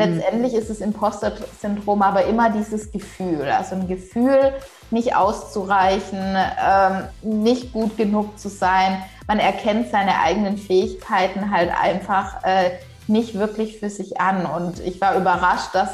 Letztendlich 0.00 0.54
ist 0.54 0.70
das 0.70 0.80
Imposter-Syndrom 0.80 2.02
aber 2.02 2.24
immer 2.24 2.50
dieses 2.50 2.90
Gefühl, 2.90 3.42
also 3.42 3.74
ein 3.74 3.86
Gefühl, 3.86 4.54
nicht 4.90 5.14
auszureichen, 5.14 6.18
ähm, 6.18 7.04
nicht 7.22 7.72
gut 7.72 7.96
genug 7.96 8.38
zu 8.38 8.48
sein. 8.48 9.02
Man 9.26 9.38
erkennt 9.38 9.90
seine 9.90 10.18
eigenen 10.20 10.56
Fähigkeiten 10.56 11.50
halt 11.50 11.70
einfach 11.70 12.42
äh, 12.44 12.70
nicht 13.06 13.38
wirklich 13.38 13.78
für 13.78 13.90
sich 13.90 14.20
an. 14.20 14.46
Und 14.46 14.80
ich 14.80 15.00
war 15.00 15.16
überrascht, 15.16 15.74
dass 15.74 15.90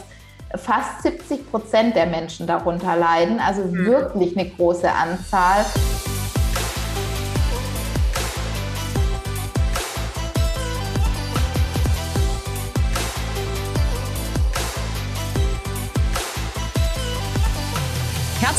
fast 0.54 1.02
70 1.02 1.50
Prozent 1.50 1.96
der 1.96 2.07
Menschen 2.07 2.46
darunter 2.46 2.96
leiden, 2.96 3.41
also 3.41 3.62
mhm. 3.62 3.86
wirklich 3.86 4.38
eine 4.38 4.48
große 4.48 4.91
Anzahl. 4.91 5.64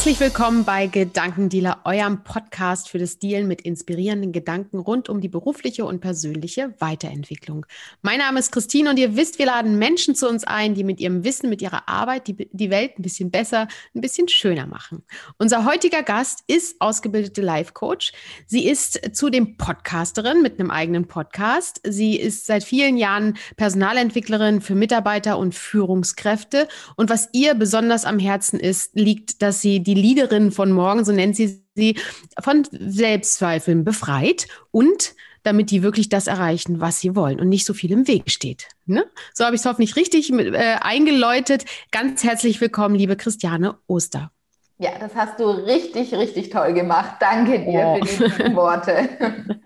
Herzlich 0.07 0.31
willkommen 0.31 0.63
bei 0.63 0.87
Gedankendealer, 0.87 1.81
eurem 1.83 2.23
Podcast 2.23 2.87
für 2.87 2.97
das 2.97 3.19
Dealen 3.19 3.45
mit 3.45 3.63
inspirierenden 3.63 4.31
Gedanken 4.31 4.79
rund 4.79 5.09
um 5.09 5.19
die 5.19 5.27
berufliche 5.27 5.83
und 5.83 5.99
persönliche 5.99 6.73
Weiterentwicklung. 6.79 7.65
Mein 8.03 8.19
Name 8.19 8.39
ist 8.39 8.53
Christine 8.53 8.89
und 8.89 8.99
ihr 8.99 9.17
wisst, 9.17 9.37
wir 9.37 9.47
laden 9.47 9.77
Menschen 9.77 10.15
zu 10.15 10.29
uns 10.29 10.45
ein, 10.45 10.75
die 10.75 10.85
mit 10.85 11.01
ihrem 11.01 11.25
Wissen, 11.25 11.49
mit 11.49 11.61
ihrer 11.61 11.89
Arbeit 11.89 12.27
die, 12.27 12.47
die 12.53 12.69
Welt 12.69 12.97
ein 12.97 13.01
bisschen 13.01 13.31
besser, 13.31 13.67
ein 13.93 13.99
bisschen 13.99 14.29
schöner 14.29 14.65
machen. 14.65 15.03
Unser 15.39 15.65
heutiger 15.65 16.03
Gast 16.03 16.41
ist 16.47 16.79
ausgebildete 16.79 17.41
Life 17.41 17.73
Coach. 17.73 18.13
Sie 18.45 18.65
ist 18.65 19.13
zudem 19.13 19.57
Podcasterin 19.57 20.41
mit 20.41 20.57
einem 20.57 20.71
eigenen 20.71 21.09
Podcast. 21.09 21.81
Sie 21.83 22.15
ist 22.15 22.45
seit 22.45 22.63
vielen 22.63 22.95
Jahren 22.95 23.37
Personalentwicklerin 23.57 24.61
für 24.61 24.75
Mitarbeiter 24.75 25.37
und 25.37 25.53
Führungskräfte. 25.53 26.69
Und 26.95 27.09
was 27.09 27.27
ihr 27.33 27.55
besonders 27.55 28.05
am 28.05 28.19
Herzen 28.19 28.57
ist, 28.57 28.95
liegt, 28.95 29.41
dass 29.41 29.59
sie 29.59 29.83
die 29.83 29.96
Leaderin 30.01 30.51
von 30.51 30.71
morgen, 30.71 31.03
so 31.03 31.11
nennt 31.11 31.35
sie 31.35 31.61
sie, 31.77 31.97
von 32.41 32.67
Selbstzweifeln 32.71 33.85
befreit 33.85 34.47
und 34.71 35.15
damit 35.43 35.71
die 35.71 35.81
wirklich 35.81 36.09
das 36.09 36.27
erreichen, 36.27 36.81
was 36.81 36.99
sie 36.99 37.15
wollen 37.15 37.39
und 37.39 37.47
nicht 37.47 37.65
so 37.65 37.73
viel 37.73 37.91
im 37.91 38.07
Weg 38.07 38.31
steht. 38.31 38.67
Ne? 38.85 39.05
So 39.33 39.45
habe 39.45 39.55
ich 39.55 39.61
es 39.61 39.65
hoffentlich 39.65 39.95
richtig 39.95 40.31
mit, 40.31 40.53
äh, 40.53 40.75
eingeläutet. 40.81 41.63
Ganz 41.91 42.23
herzlich 42.23 42.59
willkommen, 42.59 42.95
liebe 42.95 43.15
Christiane 43.15 43.77
Oster. 43.87 44.31
Ja, 44.79 44.91
das 44.99 45.15
hast 45.15 45.39
du 45.39 45.45
richtig, 45.45 46.13
richtig 46.13 46.49
toll 46.49 46.73
gemacht. 46.73 47.15
Danke 47.19 47.59
dir 47.59 47.99
oh. 48.01 48.05
für 48.05 48.29
die 48.29 48.55
Worte. 48.55 49.09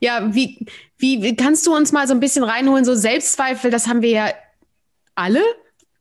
ja, 0.00 0.34
wie, 0.34 0.66
wie, 0.98 1.22
wie 1.22 1.36
kannst 1.36 1.66
du 1.66 1.74
uns 1.74 1.92
mal 1.92 2.08
so 2.08 2.12
ein 2.12 2.20
bisschen 2.20 2.44
reinholen? 2.44 2.84
So 2.84 2.94
Selbstzweifel, 2.94 3.70
das 3.70 3.86
haben 3.86 4.02
wir 4.02 4.10
ja 4.10 4.28
alle 5.14 5.40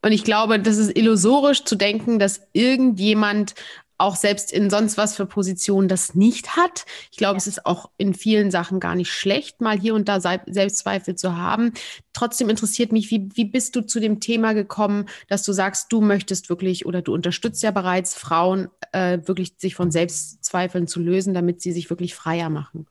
und 0.04 0.12
ich 0.12 0.24
glaube, 0.24 0.60
das 0.60 0.78
ist 0.78 0.98
illusorisch 0.98 1.64
zu 1.64 1.76
denken, 1.76 2.20
dass 2.20 2.42
irgendjemand 2.52 3.56
auch 3.98 4.18
selbst 4.18 4.52
in 4.52 4.70
sonst 4.70 4.98
was 4.98 5.16
für 5.16 5.26
Positionen 5.26 5.88
das 5.88 6.14
nicht 6.14 6.58
hat. 6.58 6.86
Ich 7.10 7.18
glaube, 7.18 7.38
es 7.38 7.48
ist 7.48 7.66
auch 7.66 7.90
in 7.98 8.14
vielen 8.14 8.52
Sachen 8.52 8.82
gar 8.82 8.96
nicht 8.96 9.12
schlecht, 9.12 9.62
mal 9.62 9.80
hier 9.80 9.96
und 9.96 10.10
da 10.10 10.20
Selbstzweifel 10.20 11.16
zu 11.16 11.38
haben. 11.38 11.74
Trotzdem 12.12 12.50
interessiert 12.50 12.92
mich, 12.92 13.12
wie, 13.12 13.30
wie 13.34 13.46
bist 13.46 13.78
du 13.78 13.82
zu 13.82 14.02
dem 14.02 14.20
Thema 14.20 14.54
gekommen, 14.54 15.06
dass 15.30 15.44
du 15.44 15.54
sagst, 15.54 15.92
du 15.94 16.02
möchtest 16.02 16.50
wirklich 16.50 16.86
oder 16.86 17.02
du 17.02 17.14
unterstützt 17.14 17.64
ja 17.64 17.72
bereits 17.72 18.14
Frauen, 18.14 18.70
äh, 18.92 19.20
wirklich 19.24 19.54
sich 19.58 19.76
von 19.76 19.90
Selbstzweifeln 19.90 20.88
zu 20.88 21.00
lösen, 21.00 21.34
damit 21.34 21.62
sie 21.62 21.72
sich 21.72 21.90
wirklich 21.90 22.14
freier 22.14 22.50
machen? 22.50 22.88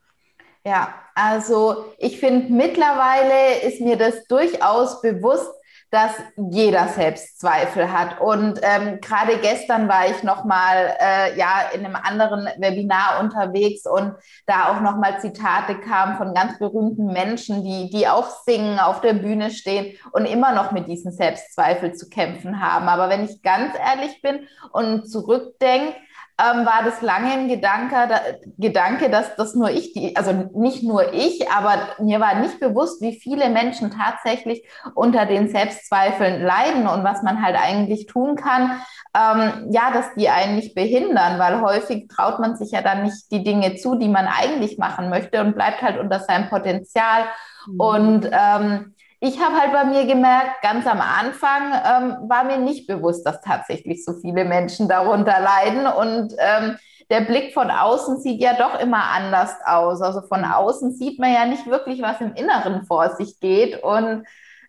Ja, 0.64 0.94
also 1.14 1.92
ich 1.98 2.20
finde, 2.20 2.52
mittlerweile 2.52 3.60
ist 3.66 3.80
mir 3.80 3.96
das 3.96 4.24
durchaus 4.28 5.02
bewusst, 5.02 5.50
dass 5.92 6.12
jeder 6.36 6.88
Selbstzweifel 6.88 7.92
hat. 7.92 8.18
Und 8.18 8.58
ähm, 8.62 8.98
gerade 9.02 9.36
gestern 9.42 9.88
war 9.88 10.08
ich 10.08 10.22
noch 10.22 10.44
mal 10.44 10.96
äh, 10.98 11.38
ja 11.38 11.68
in 11.74 11.84
einem 11.84 11.96
anderen 11.96 12.48
Webinar 12.56 13.20
unterwegs 13.20 13.86
und 13.86 14.14
da 14.46 14.70
auch 14.70 14.80
noch 14.80 14.96
mal 14.96 15.20
Zitate 15.20 15.74
kamen 15.78 16.16
von 16.16 16.32
ganz 16.32 16.58
berühmten 16.58 17.12
Menschen, 17.12 17.62
die 17.62 17.90
die 17.90 18.08
auch 18.08 18.30
singen, 18.46 18.78
auf 18.78 19.02
der 19.02 19.12
Bühne 19.12 19.50
stehen 19.50 19.98
und 20.12 20.24
immer 20.24 20.54
noch 20.54 20.72
mit 20.72 20.88
diesen 20.88 21.12
Selbstzweifel 21.12 21.92
zu 21.92 22.08
kämpfen 22.08 22.62
haben. 22.62 22.88
Aber 22.88 23.10
wenn 23.10 23.26
ich 23.26 23.42
ganz 23.42 23.74
ehrlich 23.78 24.22
bin 24.22 24.48
und 24.72 25.10
zurückdenke, 25.10 25.94
ähm, 26.42 26.66
war 26.66 26.82
das 26.84 27.00
lange 27.02 27.32
ein 27.32 27.48
Gedanke, 27.48 27.94
da, 28.08 28.20
Gedanke, 28.58 29.10
dass 29.10 29.36
das 29.36 29.54
nur 29.54 29.70
ich, 29.70 29.92
die, 29.92 30.16
also 30.16 30.32
nicht 30.54 30.82
nur 30.82 31.12
ich, 31.12 31.50
aber 31.50 31.74
mir 31.98 32.20
war 32.20 32.40
nicht 32.40 32.58
bewusst, 32.58 33.00
wie 33.00 33.18
viele 33.18 33.48
Menschen 33.50 33.90
tatsächlich 33.90 34.66
unter 34.94 35.26
den 35.26 35.48
Selbstzweifeln 35.48 36.42
leiden 36.42 36.86
und 36.88 37.04
was 37.04 37.22
man 37.22 37.42
halt 37.42 37.56
eigentlich 37.56 38.06
tun 38.06 38.36
kann, 38.36 38.82
ähm, 39.14 39.68
ja, 39.70 39.92
dass 39.92 40.14
die 40.16 40.28
einen 40.28 40.56
nicht 40.56 40.74
behindern, 40.74 41.38
weil 41.38 41.60
häufig 41.60 42.08
traut 42.08 42.40
man 42.40 42.56
sich 42.56 42.72
ja 42.72 42.82
dann 42.82 43.04
nicht 43.04 43.30
die 43.30 43.44
Dinge 43.44 43.76
zu, 43.76 43.94
die 43.96 44.08
man 44.08 44.26
eigentlich 44.26 44.78
machen 44.78 45.10
möchte 45.10 45.40
und 45.40 45.54
bleibt 45.54 45.82
halt 45.82 45.98
unter 45.98 46.20
seinem 46.20 46.48
Potenzial. 46.48 47.24
Mhm. 47.66 47.80
Und 47.80 48.30
ähm, 48.32 48.94
ich 49.24 49.38
habe 49.40 49.54
halt 49.54 49.72
bei 49.72 49.84
mir 49.84 50.04
gemerkt, 50.04 50.62
ganz 50.62 50.84
am 50.84 51.00
Anfang 51.00 51.72
ähm, 51.72 52.28
war 52.28 52.42
mir 52.42 52.58
nicht 52.58 52.88
bewusst, 52.88 53.24
dass 53.24 53.40
tatsächlich 53.40 54.04
so 54.04 54.14
viele 54.14 54.44
Menschen 54.44 54.88
darunter 54.88 55.38
leiden. 55.38 55.86
Und 55.86 56.34
ähm, 56.38 56.76
der 57.08 57.20
Blick 57.20 57.54
von 57.54 57.70
außen 57.70 58.20
sieht 58.20 58.40
ja 58.40 58.54
doch 58.54 58.80
immer 58.80 59.04
anders 59.14 59.52
aus. 59.64 60.02
Also 60.02 60.22
von 60.22 60.44
außen 60.44 60.94
sieht 60.94 61.20
man 61.20 61.32
ja 61.32 61.44
nicht 61.44 61.68
wirklich, 61.68 62.02
was 62.02 62.20
im 62.20 62.34
Inneren 62.34 62.84
vor 62.84 63.10
sich 63.10 63.38
geht. 63.38 63.80
Und 63.84 64.26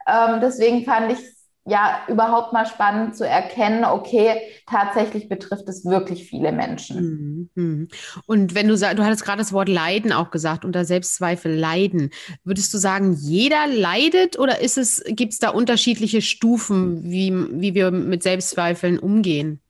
ähm, 0.07 0.39
deswegen 0.39 0.85
fand 0.85 1.11
ich 1.11 1.19
ja 1.65 2.01
überhaupt 2.09 2.51
mal 2.51 2.65
spannend 2.65 3.15
zu 3.15 3.27
erkennen, 3.27 3.85
okay, 3.85 4.41
tatsächlich 4.67 5.29
betrifft 5.29 5.67
es 5.69 5.85
wirklich 5.85 6.27
viele 6.27 6.51
Menschen. 6.51 7.49
Mhm, 7.55 7.63
mhm. 7.63 7.87
Und 8.25 8.53
wenn 8.53 8.67
du 8.67 8.75
sagst, 8.75 8.99
du 8.99 9.03
hattest 9.03 9.23
gerade 9.23 9.39
das 9.39 9.53
Wort 9.53 9.69
Leiden 9.69 10.11
auch 10.11 10.29
gesagt, 10.29 10.65
unter 10.65 10.83
Selbstzweifel 10.83 11.53
leiden, 11.53 12.09
würdest 12.43 12.73
du 12.73 12.77
sagen, 12.77 13.13
jeder 13.13 13.67
leidet 13.67 14.37
oder 14.37 14.59
ist 14.59 14.77
es, 14.77 15.03
gibt 15.07 15.33
es 15.33 15.39
da 15.39 15.49
unterschiedliche 15.49 16.21
Stufen, 16.21 17.03
wie, 17.03 17.33
wie 17.33 17.73
wir 17.73 17.91
mit 17.91 18.23
Selbstzweifeln 18.23 18.99
umgehen? 18.99 19.62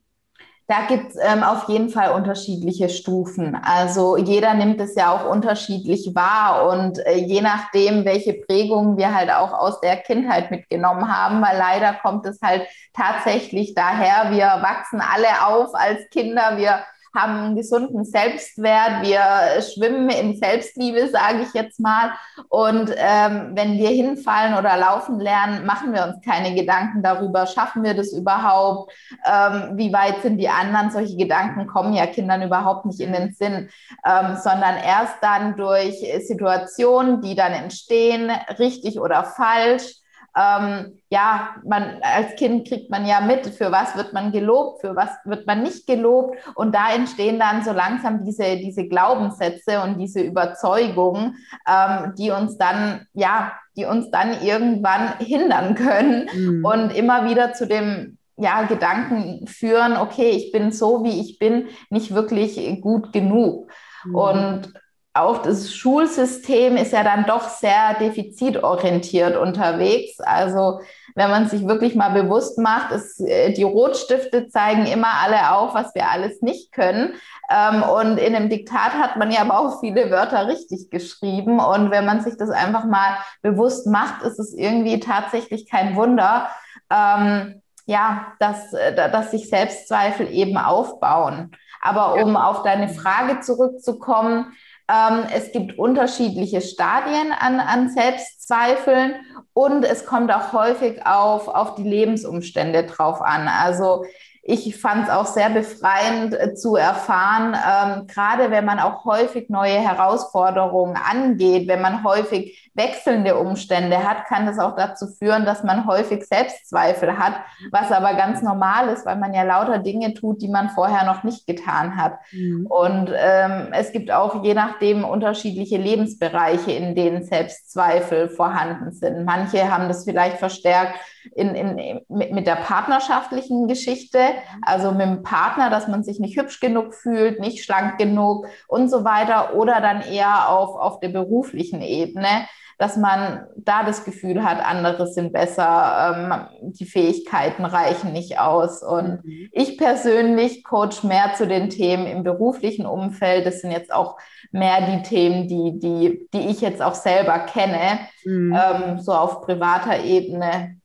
Da 0.66 0.86
gibt 0.88 1.10
es 1.10 1.16
ähm, 1.22 1.42
auf 1.42 1.68
jeden 1.68 1.90
Fall 1.90 2.12
unterschiedliche 2.12 2.88
Stufen. 2.88 3.54
Also 3.54 4.16
jeder 4.16 4.54
nimmt 4.54 4.80
es 4.80 4.94
ja 4.94 5.12
auch 5.12 5.28
unterschiedlich 5.30 6.14
wahr 6.14 6.70
und 6.70 6.98
äh, 7.06 7.16
je 7.16 7.42
nachdem, 7.42 8.06
welche 8.06 8.32
Prägungen 8.32 8.96
wir 8.96 9.14
halt 9.14 9.30
auch 9.30 9.52
aus 9.52 9.80
der 9.82 9.98
Kindheit 9.98 10.50
mitgenommen 10.50 11.06
haben, 11.14 11.42
weil 11.42 11.58
leider 11.58 11.92
kommt 11.92 12.24
es 12.24 12.40
halt 12.40 12.66
tatsächlich 12.94 13.74
daher, 13.74 14.30
wir 14.30 14.46
wachsen 14.62 15.02
alle 15.02 15.46
auf 15.46 15.74
als 15.74 16.08
Kinder, 16.10 16.56
wir 16.56 16.82
haben 17.14 17.36
einen 17.36 17.56
gesunden 17.56 18.04
Selbstwert, 18.04 19.02
wir 19.02 19.62
schwimmen 19.62 20.10
in 20.10 20.36
Selbstliebe, 20.36 21.08
sage 21.08 21.42
ich 21.42 21.54
jetzt 21.54 21.78
mal. 21.80 22.10
Und 22.48 22.90
ähm, 22.96 23.52
wenn 23.54 23.78
wir 23.78 23.90
hinfallen 23.90 24.54
oder 24.54 24.76
laufen 24.76 25.20
lernen, 25.20 25.64
machen 25.64 25.92
wir 25.92 26.04
uns 26.04 26.24
keine 26.24 26.54
Gedanken 26.54 27.02
darüber, 27.02 27.46
schaffen 27.46 27.84
wir 27.84 27.94
das 27.94 28.12
überhaupt, 28.12 28.92
ähm, 29.24 29.76
wie 29.76 29.92
weit 29.92 30.22
sind 30.22 30.38
die 30.38 30.48
anderen. 30.48 30.90
Solche 30.90 31.16
Gedanken 31.16 31.66
kommen 31.66 31.94
ja 31.94 32.06
Kindern 32.06 32.42
überhaupt 32.42 32.84
nicht 32.86 33.00
in 33.00 33.12
den 33.12 33.32
Sinn, 33.32 33.68
ähm, 34.04 34.36
sondern 34.36 34.76
erst 34.76 35.16
dann 35.22 35.56
durch 35.56 36.04
Situationen, 36.20 37.20
die 37.20 37.34
dann 37.34 37.52
entstehen, 37.52 38.30
richtig 38.58 38.98
oder 38.98 39.24
falsch 39.24 40.03
ähm, 40.36 40.98
ja, 41.10 41.56
man 41.64 41.98
als 42.02 42.34
Kind 42.36 42.66
kriegt 42.66 42.90
man 42.90 43.06
ja 43.06 43.20
mit, 43.20 43.46
für 43.46 43.70
was 43.70 43.96
wird 43.96 44.12
man 44.12 44.32
gelobt, 44.32 44.80
für 44.80 44.96
was 44.96 45.10
wird 45.24 45.46
man 45.46 45.62
nicht 45.62 45.86
gelobt. 45.86 46.36
Und 46.56 46.74
da 46.74 46.92
entstehen 46.92 47.38
dann 47.38 47.62
so 47.62 47.72
langsam 47.72 48.24
diese, 48.24 48.56
diese 48.56 48.88
Glaubenssätze 48.88 49.80
und 49.82 49.98
diese 49.98 50.20
Überzeugungen, 50.20 51.36
ähm, 51.68 52.14
die 52.18 52.30
uns 52.30 52.58
dann, 52.58 53.06
ja, 53.12 53.52
die 53.76 53.84
uns 53.84 54.10
dann 54.10 54.42
irgendwann 54.42 55.18
hindern 55.18 55.74
können 55.74 56.28
mhm. 56.34 56.64
und 56.64 56.90
immer 56.90 57.28
wieder 57.28 57.52
zu 57.52 57.66
dem 57.66 58.18
ja, 58.36 58.62
Gedanken 58.64 59.46
führen, 59.46 59.96
okay, 59.96 60.30
ich 60.30 60.50
bin 60.50 60.72
so, 60.72 61.04
wie 61.04 61.20
ich 61.20 61.38
bin, 61.38 61.68
nicht 61.90 62.12
wirklich 62.14 62.80
gut 62.80 63.12
genug. 63.12 63.70
Mhm. 64.04 64.14
Und 64.14 64.72
auch 65.14 65.38
das 65.38 65.72
Schulsystem 65.72 66.76
ist 66.76 66.92
ja 66.92 67.04
dann 67.04 67.24
doch 67.24 67.48
sehr 67.48 67.94
defizitorientiert 68.00 69.36
unterwegs. 69.36 70.18
Also 70.18 70.80
wenn 71.14 71.30
man 71.30 71.48
sich 71.48 71.68
wirklich 71.68 71.94
mal 71.94 72.08
bewusst 72.08 72.58
macht, 72.58 72.90
ist, 72.90 73.20
äh, 73.20 73.52
die 73.52 73.62
Rotstifte 73.62 74.48
zeigen 74.48 74.86
immer 74.86 75.20
alle 75.22 75.52
auf, 75.52 75.72
was 75.72 75.94
wir 75.94 76.10
alles 76.10 76.42
nicht 76.42 76.72
können. 76.72 77.14
Ähm, 77.48 77.84
und 77.84 78.18
in 78.18 78.34
einem 78.34 78.48
Diktat 78.48 78.94
hat 78.94 79.16
man 79.16 79.30
ja 79.30 79.42
aber 79.42 79.60
auch 79.60 79.78
viele 79.78 80.10
Wörter 80.10 80.48
richtig 80.48 80.90
geschrieben. 80.90 81.60
Und 81.60 81.92
wenn 81.92 82.04
man 82.04 82.20
sich 82.22 82.36
das 82.36 82.50
einfach 82.50 82.84
mal 82.84 83.16
bewusst 83.40 83.86
macht, 83.86 84.22
ist 84.22 84.40
es 84.40 84.52
irgendwie 84.52 84.98
tatsächlich 84.98 85.70
kein 85.70 85.94
Wunder, 85.94 86.48
ähm, 86.90 87.62
ja, 87.86 88.32
dass, 88.40 88.72
äh, 88.72 88.94
dass 88.96 89.30
sich 89.30 89.48
Selbstzweifel 89.48 90.28
eben 90.32 90.58
aufbauen. 90.58 91.52
Aber 91.80 92.14
um 92.14 92.34
auf 92.36 92.62
deine 92.62 92.88
Frage 92.88 93.40
zurückzukommen, 93.40 94.56
Ähm, 94.88 95.24
es 95.34 95.52
gibt 95.52 95.78
unterschiedliche 95.78 96.60
Stadien 96.60 97.32
an, 97.32 97.58
an 97.60 97.90
Selbstzweifeln 97.90 99.14
und 99.54 99.84
es 99.84 100.04
kommt 100.04 100.32
auch 100.32 100.52
häufig 100.52 101.06
auf, 101.06 101.48
auf 101.48 101.76
die 101.76 101.88
Lebensumstände 101.88 102.84
drauf 102.84 103.22
an. 103.22 103.48
Also 103.48 104.04
ich 104.46 104.76
fand 104.78 105.04
es 105.04 105.10
auch 105.10 105.24
sehr 105.24 105.48
befreiend 105.48 106.34
äh, 106.34 106.54
zu 106.54 106.76
erfahren, 106.76 107.54
ähm, 107.54 108.06
gerade 108.06 108.50
wenn 108.50 108.66
man 108.66 108.78
auch 108.78 109.06
häufig 109.06 109.48
neue 109.48 109.78
Herausforderungen 109.78 110.96
angeht, 110.96 111.66
wenn 111.66 111.80
man 111.80 112.04
häufig 112.04 112.63
wechselnde 112.74 113.36
Umstände 113.36 114.08
hat, 114.08 114.26
kann 114.26 114.46
das 114.46 114.58
auch 114.58 114.74
dazu 114.76 115.06
führen, 115.06 115.44
dass 115.44 115.62
man 115.62 115.86
häufig 115.86 116.24
Selbstzweifel 116.26 117.18
hat, 117.18 117.34
was 117.70 117.92
aber 117.92 118.14
ganz 118.14 118.42
normal 118.42 118.88
ist, 118.88 119.06
weil 119.06 119.16
man 119.16 119.32
ja 119.32 119.44
lauter 119.44 119.78
Dinge 119.78 120.14
tut, 120.14 120.42
die 120.42 120.48
man 120.48 120.70
vorher 120.70 121.04
noch 121.04 121.22
nicht 121.22 121.46
getan 121.46 121.96
hat. 121.96 122.18
Mhm. 122.32 122.66
Und 122.66 123.10
ähm, 123.16 123.68
es 123.72 123.92
gibt 123.92 124.10
auch 124.10 124.42
je 124.42 124.54
nachdem 124.54 125.04
unterschiedliche 125.04 125.76
Lebensbereiche, 125.76 126.72
in 126.72 126.94
denen 126.94 127.24
Selbstzweifel 127.24 128.28
vorhanden 128.28 128.92
sind. 128.92 129.24
Manche 129.24 129.70
haben 129.70 129.88
das 129.88 130.04
vielleicht 130.04 130.38
verstärkt 130.38 130.98
in, 131.34 131.54
in, 131.54 132.00
mit, 132.08 132.32
mit 132.32 132.46
der 132.46 132.56
partnerschaftlichen 132.56 133.68
Geschichte, 133.68 134.18
also 134.62 134.90
mit 134.90 135.02
dem 135.02 135.22
Partner, 135.22 135.70
dass 135.70 135.88
man 135.88 136.02
sich 136.02 136.18
nicht 136.18 136.36
hübsch 136.36 136.60
genug 136.60 136.94
fühlt, 136.94 137.40
nicht 137.40 137.64
schlank 137.64 137.98
genug 137.98 138.46
und 138.66 138.88
so 138.88 139.04
weiter, 139.04 139.54
oder 139.54 139.80
dann 139.80 140.02
eher 140.02 140.50
auf, 140.50 140.76
auf 140.76 141.00
der 141.00 141.08
beruflichen 141.08 141.80
Ebene 141.80 142.46
dass 142.78 142.96
man 142.96 143.46
da 143.56 143.84
das 143.84 144.04
Gefühl 144.04 144.44
hat, 144.44 144.64
andere 144.64 145.06
sind 145.06 145.32
besser, 145.32 146.48
ähm, 146.62 146.72
die 146.72 146.86
Fähigkeiten 146.86 147.64
reichen 147.64 148.12
nicht 148.12 148.38
aus. 148.38 148.82
Und 148.82 149.24
mhm. 149.24 149.48
ich 149.52 149.78
persönlich 149.78 150.64
coach 150.64 151.02
mehr 151.02 151.34
zu 151.34 151.46
den 151.46 151.70
Themen 151.70 152.06
im 152.06 152.22
beruflichen 152.22 152.86
Umfeld. 152.86 153.46
Das 153.46 153.60
sind 153.60 153.70
jetzt 153.70 153.92
auch 153.92 154.16
mehr 154.52 154.86
die 154.86 155.02
Themen, 155.02 155.48
die, 155.48 155.78
die, 155.78 156.28
die 156.32 156.48
ich 156.50 156.60
jetzt 156.60 156.82
auch 156.82 156.94
selber 156.94 157.38
kenne, 157.40 158.00
mhm. 158.24 158.56
ähm, 158.56 158.98
so 158.98 159.12
auf 159.12 159.42
privater 159.42 160.02
Ebene 160.02 160.76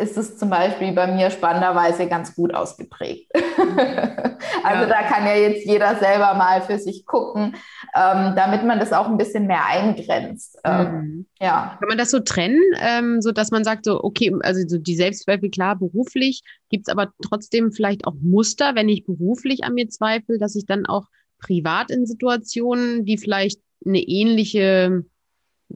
ist 0.00 0.16
es 0.16 0.38
zum 0.38 0.48
Beispiel 0.48 0.92
bei 0.92 1.08
mir 1.08 1.28
spannenderweise 1.30 2.06
ganz 2.06 2.34
gut 2.36 2.54
ausgeprägt. 2.54 3.30
also 3.34 4.82
ja. 4.82 4.86
da 4.86 5.02
kann 5.02 5.26
ja 5.26 5.34
jetzt 5.34 5.66
jeder 5.66 5.96
selber 5.96 6.34
mal 6.34 6.62
für 6.62 6.78
sich 6.78 7.04
gucken, 7.04 7.56
ähm, 7.96 8.34
damit 8.36 8.64
man 8.64 8.78
das 8.78 8.92
auch 8.92 9.08
ein 9.08 9.16
bisschen 9.16 9.48
mehr 9.48 9.66
eingrenzt. 9.66 10.56
Ähm, 10.62 10.92
mhm. 10.92 11.26
ja. 11.40 11.76
Kann 11.80 11.88
man 11.88 11.98
das 11.98 12.12
so 12.12 12.20
trennen, 12.20 12.62
ähm, 12.80 13.20
so 13.20 13.32
dass 13.32 13.50
man 13.50 13.64
sagt, 13.64 13.84
so 13.84 14.02
okay, 14.02 14.32
also 14.42 14.60
so 14.68 14.78
die 14.78 14.94
Selbstzweifel 14.94 15.50
klar 15.50 15.76
beruflich, 15.76 16.42
gibt 16.68 16.86
es 16.86 16.92
aber 16.92 17.12
trotzdem 17.20 17.72
vielleicht 17.72 18.06
auch 18.06 18.14
Muster, 18.20 18.76
wenn 18.76 18.88
ich 18.88 19.04
beruflich 19.04 19.64
an 19.64 19.74
mir 19.74 19.88
zweifle, 19.88 20.38
dass 20.38 20.54
ich 20.54 20.64
dann 20.64 20.86
auch 20.86 21.06
privat 21.40 21.90
in 21.90 22.06
Situationen, 22.06 23.04
die 23.04 23.18
vielleicht 23.18 23.60
eine 23.84 24.00
ähnliche 24.00 25.04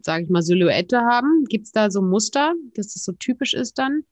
sage 0.00 0.24
ich 0.24 0.30
mal, 0.30 0.42
Silhouette 0.42 1.02
haben? 1.02 1.44
Gibt 1.48 1.66
es 1.66 1.72
da 1.72 1.90
so 1.90 2.00
Muster, 2.00 2.54
dass 2.74 2.94
das 2.94 3.04
so 3.04 3.12
typisch 3.12 3.52
ist 3.52 3.78
dann? 3.78 4.04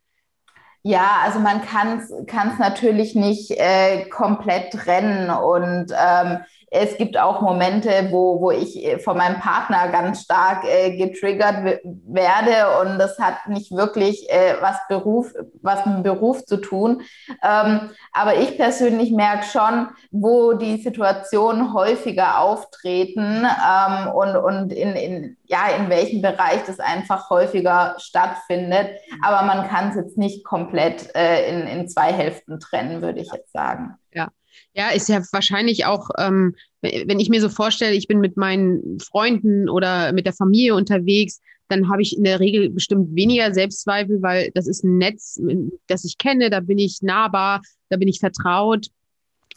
Ja, 0.83 1.21
also 1.25 1.41
man 1.41 1.61
kann 1.63 1.99
es 1.99 2.59
natürlich 2.59 3.15
nicht 3.15 3.51
äh, 3.51 4.07
komplett 4.09 4.73
trennen 4.73 5.29
und 5.29 5.93
ähm, 5.93 6.39
es 6.71 6.97
gibt 6.97 7.19
auch 7.19 7.41
Momente, 7.41 8.09
wo, 8.11 8.41
wo 8.41 8.51
ich 8.53 8.85
äh, 8.85 8.99
von 8.99 9.17
meinem 9.17 9.41
Partner 9.41 9.89
ganz 9.89 10.23
stark 10.23 10.65
äh, 10.65 10.97
getriggert 10.97 11.81
werde 11.83 12.81
und 12.81 12.99
das 12.99 13.19
hat 13.19 13.49
nicht 13.49 13.73
wirklich 13.73 14.31
äh, 14.31 14.55
was 14.61 14.77
Beruf, 14.89 15.33
was 15.63 15.85
mit 15.85 16.05
Beruf 16.05 16.45
zu 16.45 16.59
tun. 16.59 17.03
Ähm, 17.43 17.91
aber 18.13 18.37
ich 18.37 18.57
persönlich 18.57 19.11
merke 19.11 19.45
schon, 19.47 19.89
wo 20.13 20.53
die 20.53 20.77
Situationen 20.81 21.75
häufiger 21.75 22.39
auftreten 22.41 23.45
ähm, 23.45 24.13
und, 24.13 24.37
und 24.37 24.73
in, 24.73 24.95
in, 24.95 25.37
ja, 25.47 25.69
in 25.77 25.91
welchem 25.91 26.23
Bereich 26.23 26.63
das 26.67 26.79
einfach 26.79 27.31
häufiger 27.31 27.97
stattfindet. 27.99 28.91
Aber 29.23 29.45
man 29.45 29.69
kann 29.69 29.89
es 29.89 29.97
jetzt 29.97 30.17
nicht 30.17 30.45
komplett 30.45 31.15
äh, 31.17 31.49
in, 31.49 31.67
in 31.67 31.89
zwei 31.89 32.13
Hälften 32.13 32.61
trennen, 32.61 33.03
würde 33.03 33.19
ich 33.19 33.33
jetzt 33.33 33.53
sagen. 33.53 33.97
Ja. 34.13 34.29
Ja, 34.75 34.91
ist 34.91 35.09
ja 35.09 35.21
wahrscheinlich 35.33 35.85
auch, 35.85 36.11
ähm, 36.19 36.55
wenn 36.81 37.19
ich 37.21 37.29
mir 37.29 37.41
so 37.41 37.49
vorstelle, 37.49 37.95
ich 37.95 38.07
bin 38.07 38.21
mit 38.21 38.37
meinen 38.37 38.99
Freunden 39.01 39.69
oder 39.69 40.13
mit 40.13 40.27
der 40.27 40.33
Familie 40.33 40.75
unterwegs, 40.75 41.41
dann 41.69 41.89
habe 41.89 42.03
ich 42.03 42.17
in 42.17 42.25
der 42.25 42.41
Regel 42.41 42.71
bestimmt 42.71 43.15
weniger 43.15 43.53
Selbstzweifel, 43.53 44.23
weil 44.23 44.51
das 44.55 44.67
ist 44.67 44.85
ein 44.85 44.99
Netz, 44.99 45.41
das 45.87 46.05
ich 46.05 46.19
kenne, 46.19 46.51
da 46.51 46.61
bin 46.61 46.79
ich 46.79 47.03
nahbar, 47.03 47.63
da 47.89 47.97
bin 47.97 48.09
ich 48.09 48.21
vertraut 48.21 48.89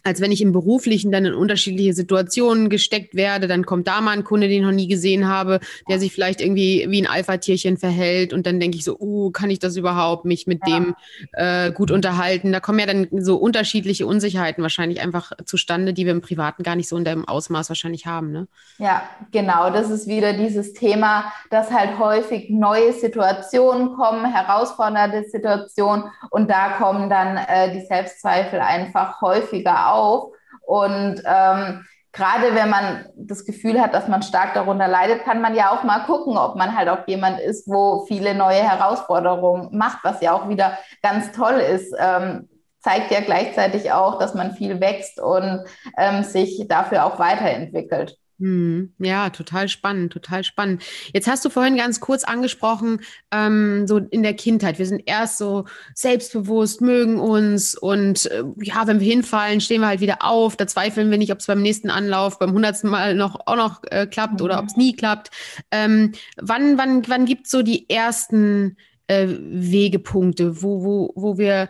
als 0.03 0.19
wenn 0.19 0.31
ich 0.31 0.41
im 0.41 0.51
Beruflichen 0.51 1.11
dann 1.11 1.25
in 1.25 1.33
unterschiedliche 1.33 1.93
Situationen 1.93 2.69
gesteckt 2.69 3.15
werde, 3.15 3.47
dann 3.47 3.65
kommt 3.65 3.87
da 3.87 4.01
mal 4.01 4.11
ein 4.11 4.23
Kunde, 4.23 4.47
den 4.47 4.57
ich 4.57 4.65
noch 4.65 4.71
nie 4.71 4.87
gesehen 4.87 5.27
habe, 5.27 5.59
der 5.87 5.99
sich 5.99 6.11
vielleicht 6.11 6.41
irgendwie 6.41 6.85
wie 6.89 7.01
ein 7.01 7.07
Alpha-Tierchen 7.07 7.77
verhält 7.77 8.33
und 8.33 8.45
dann 8.45 8.59
denke 8.59 8.77
ich 8.77 8.83
so, 8.83 8.97
uh, 8.99 9.31
kann 9.31 9.49
ich 9.49 9.59
das 9.59 9.77
überhaupt, 9.77 10.25
mich 10.25 10.45
mit 10.45 10.61
ja. 10.67 10.75
dem 10.75 10.95
äh, 11.31 11.71
gut 11.71 11.89
unterhalten? 11.89 12.51
Da 12.51 12.59
kommen 12.59 12.79
ja 12.79 12.85
dann 12.85 13.07
so 13.11 13.37
unterschiedliche 13.37 14.05
Unsicherheiten 14.05 14.61
wahrscheinlich 14.61 15.01
einfach 15.01 15.31
zustande, 15.45 15.93
die 15.93 16.05
wir 16.05 16.11
im 16.11 16.21
Privaten 16.21 16.63
gar 16.63 16.75
nicht 16.75 16.89
so 16.89 16.97
in 16.97 17.05
dem 17.05 17.25
Ausmaß 17.25 17.69
wahrscheinlich 17.69 18.05
haben. 18.05 18.31
Ne? 18.31 18.47
Ja, 18.79 19.03
genau. 19.31 19.69
Das 19.69 19.89
ist 19.89 20.07
wieder 20.07 20.33
dieses 20.33 20.73
Thema, 20.73 21.31
dass 21.49 21.71
halt 21.71 21.97
häufig 21.97 22.49
neue 22.49 22.91
Situationen 22.91 23.93
kommen, 23.93 24.25
herausfordernde 24.25 25.23
Situationen 25.29 26.05
und 26.29 26.49
da 26.49 26.73
kommen 26.77 27.09
dann 27.09 27.37
äh, 27.37 27.73
die 27.73 27.85
Selbstzweifel 27.85 28.59
einfach 28.59 29.21
häufiger 29.21 29.87
auf 29.87 29.92
auf. 29.93 30.33
Und 30.65 31.21
ähm, 31.25 31.85
gerade 32.11 32.55
wenn 32.55 32.69
man 32.69 33.05
das 33.15 33.45
Gefühl 33.45 33.81
hat, 33.81 33.93
dass 33.93 34.07
man 34.07 34.21
stark 34.21 34.53
darunter 34.53 34.87
leidet, 34.87 35.23
kann 35.23 35.41
man 35.41 35.55
ja 35.55 35.71
auch 35.71 35.83
mal 35.83 36.05
gucken, 36.05 36.37
ob 36.37 36.55
man 36.55 36.75
halt 36.77 36.89
auch 36.89 37.07
jemand 37.07 37.39
ist, 37.39 37.67
wo 37.67 38.05
viele 38.05 38.35
neue 38.35 38.61
Herausforderungen 38.61 39.75
macht, 39.75 39.99
was 40.03 40.21
ja 40.21 40.33
auch 40.33 40.47
wieder 40.47 40.77
ganz 41.01 41.31
toll 41.31 41.55
ist. 41.55 41.93
Ähm, 41.97 42.49
zeigt 42.79 43.11
ja 43.11 43.21
gleichzeitig 43.21 43.91
auch, 43.91 44.19
dass 44.19 44.33
man 44.33 44.53
viel 44.53 44.79
wächst 44.79 45.19
und 45.19 45.63
ähm, 45.97 46.23
sich 46.23 46.65
dafür 46.67 47.05
auch 47.05 47.17
weiterentwickelt. 47.17 48.17
Hm, 48.39 48.93
ja, 48.97 49.29
total 49.29 49.69
spannend, 49.69 50.11
total 50.11 50.43
spannend. 50.43 50.83
Jetzt 51.13 51.27
hast 51.27 51.45
du 51.45 51.49
vorhin 51.49 51.77
ganz 51.77 51.99
kurz 51.99 52.23
angesprochen, 52.23 53.01
ähm, 53.31 53.87
so 53.87 53.97
in 53.97 54.23
der 54.23 54.33
Kindheit. 54.33 54.79
Wir 54.79 54.87
sind 54.87 55.03
erst 55.05 55.37
so 55.37 55.65
selbstbewusst, 55.93 56.81
mögen 56.81 57.19
uns 57.19 57.75
und 57.75 58.25
äh, 58.31 58.43
ja, 58.61 58.87
wenn 58.87 58.99
wir 58.99 59.07
hinfallen, 59.07 59.61
stehen 59.61 59.81
wir 59.81 59.87
halt 59.87 60.01
wieder 60.01 60.23
auf. 60.23 60.57
Da 60.57 60.65
zweifeln 60.65 61.11
wir 61.11 61.19
nicht, 61.19 61.31
ob 61.31 61.39
es 61.39 61.45
beim 61.45 61.61
nächsten 61.61 61.91
Anlauf, 61.91 62.39
beim 62.39 62.53
hundertsten 62.53 62.89
Mal 62.89 63.13
noch 63.13 63.39
auch 63.45 63.55
noch 63.55 63.83
äh, 63.91 64.07
klappt 64.07 64.39
mhm. 64.39 64.45
oder 64.45 64.59
ob 64.59 64.65
es 64.65 64.77
nie 64.77 64.95
klappt. 64.95 65.29
Ähm, 65.69 66.13
wann 66.37 66.77
wann, 66.77 67.07
wann 67.07 67.25
gibt 67.25 67.45
es 67.45 67.51
so 67.51 67.61
die 67.61 67.87
ersten 67.87 68.77
äh, 69.07 69.27
Wegepunkte, 69.29 70.63
wo, 70.63 70.83
wo, 70.83 71.13
wo 71.15 71.37
wir 71.37 71.69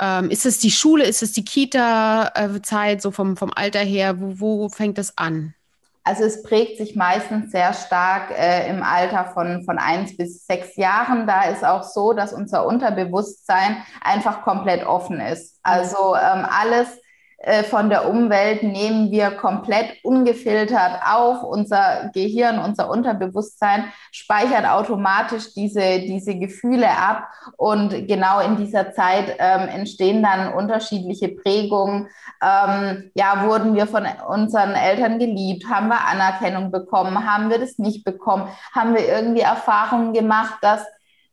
ähm, 0.00 0.30
ist 0.30 0.44
es 0.44 0.58
die 0.58 0.70
Schule, 0.70 1.04
ist 1.04 1.22
es 1.22 1.32
die 1.32 1.44
Kita-Zeit, 1.44 2.98
äh, 2.98 3.00
so 3.00 3.10
vom, 3.10 3.36
vom 3.36 3.52
Alter 3.54 3.80
her? 3.80 4.20
Wo, 4.20 4.58
wo 4.58 4.68
fängt 4.68 4.98
das 4.98 5.16
an? 5.16 5.53
Also 6.06 6.24
es 6.24 6.42
prägt 6.42 6.76
sich 6.76 6.96
meistens 6.96 7.50
sehr 7.50 7.72
stark 7.72 8.30
äh, 8.38 8.68
im 8.68 8.82
Alter 8.82 9.24
von, 9.32 9.64
von 9.64 9.78
eins 9.78 10.14
bis 10.16 10.46
sechs 10.46 10.76
Jahren. 10.76 11.26
Da 11.26 11.44
ist 11.44 11.64
auch 11.64 11.82
so, 11.82 12.12
dass 12.12 12.34
unser 12.34 12.66
Unterbewusstsein 12.66 13.78
einfach 14.02 14.42
komplett 14.42 14.84
offen 14.84 15.18
ist. 15.18 15.58
Also 15.62 16.14
ähm, 16.14 16.46
alles, 16.48 16.88
von 17.68 17.90
der 17.90 18.08
Umwelt 18.08 18.62
nehmen 18.62 19.10
wir 19.10 19.30
komplett 19.32 20.02
ungefiltert 20.02 21.00
auf. 21.06 21.42
Unser 21.42 22.10
Gehirn, 22.14 22.58
unser 22.58 22.88
Unterbewusstsein 22.88 23.84
speichert 24.12 24.66
automatisch 24.66 25.52
diese, 25.54 26.00
diese 26.00 26.36
Gefühle 26.36 26.88
ab. 26.88 27.28
Und 27.56 28.08
genau 28.08 28.40
in 28.40 28.56
dieser 28.56 28.92
Zeit 28.92 29.36
ähm, 29.38 29.68
entstehen 29.68 30.22
dann 30.22 30.54
unterschiedliche 30.54 31.28
Prägungen. 31.28 32.08
Ähm, 32.42 33.10
ja, 33.14 33.46
wurden 33.46 33.74
wir 33.74 33.86
von 33.86 34.06
unseren 34.28 34.72
Eltern 34.72 35.18
geliebt? 35.18 35.66
Haben 35.68 35.88
wir 35.88 36.00
Anerkennung 36.00 36.70
bekommen? 36.70 37.30
Haben 37.30 37.50
wir 37.50 37.58
das 37.58 37.78
nicht 37.78 38.04
bekommen? 38.04 38.48
Haben 38.74 38.94
wir 38.94 39.06
irgendwie 39.06 39.42
Erfahrungen 39.42 40.12
gemacht, 40.12 40.54
dass 40.62 40.84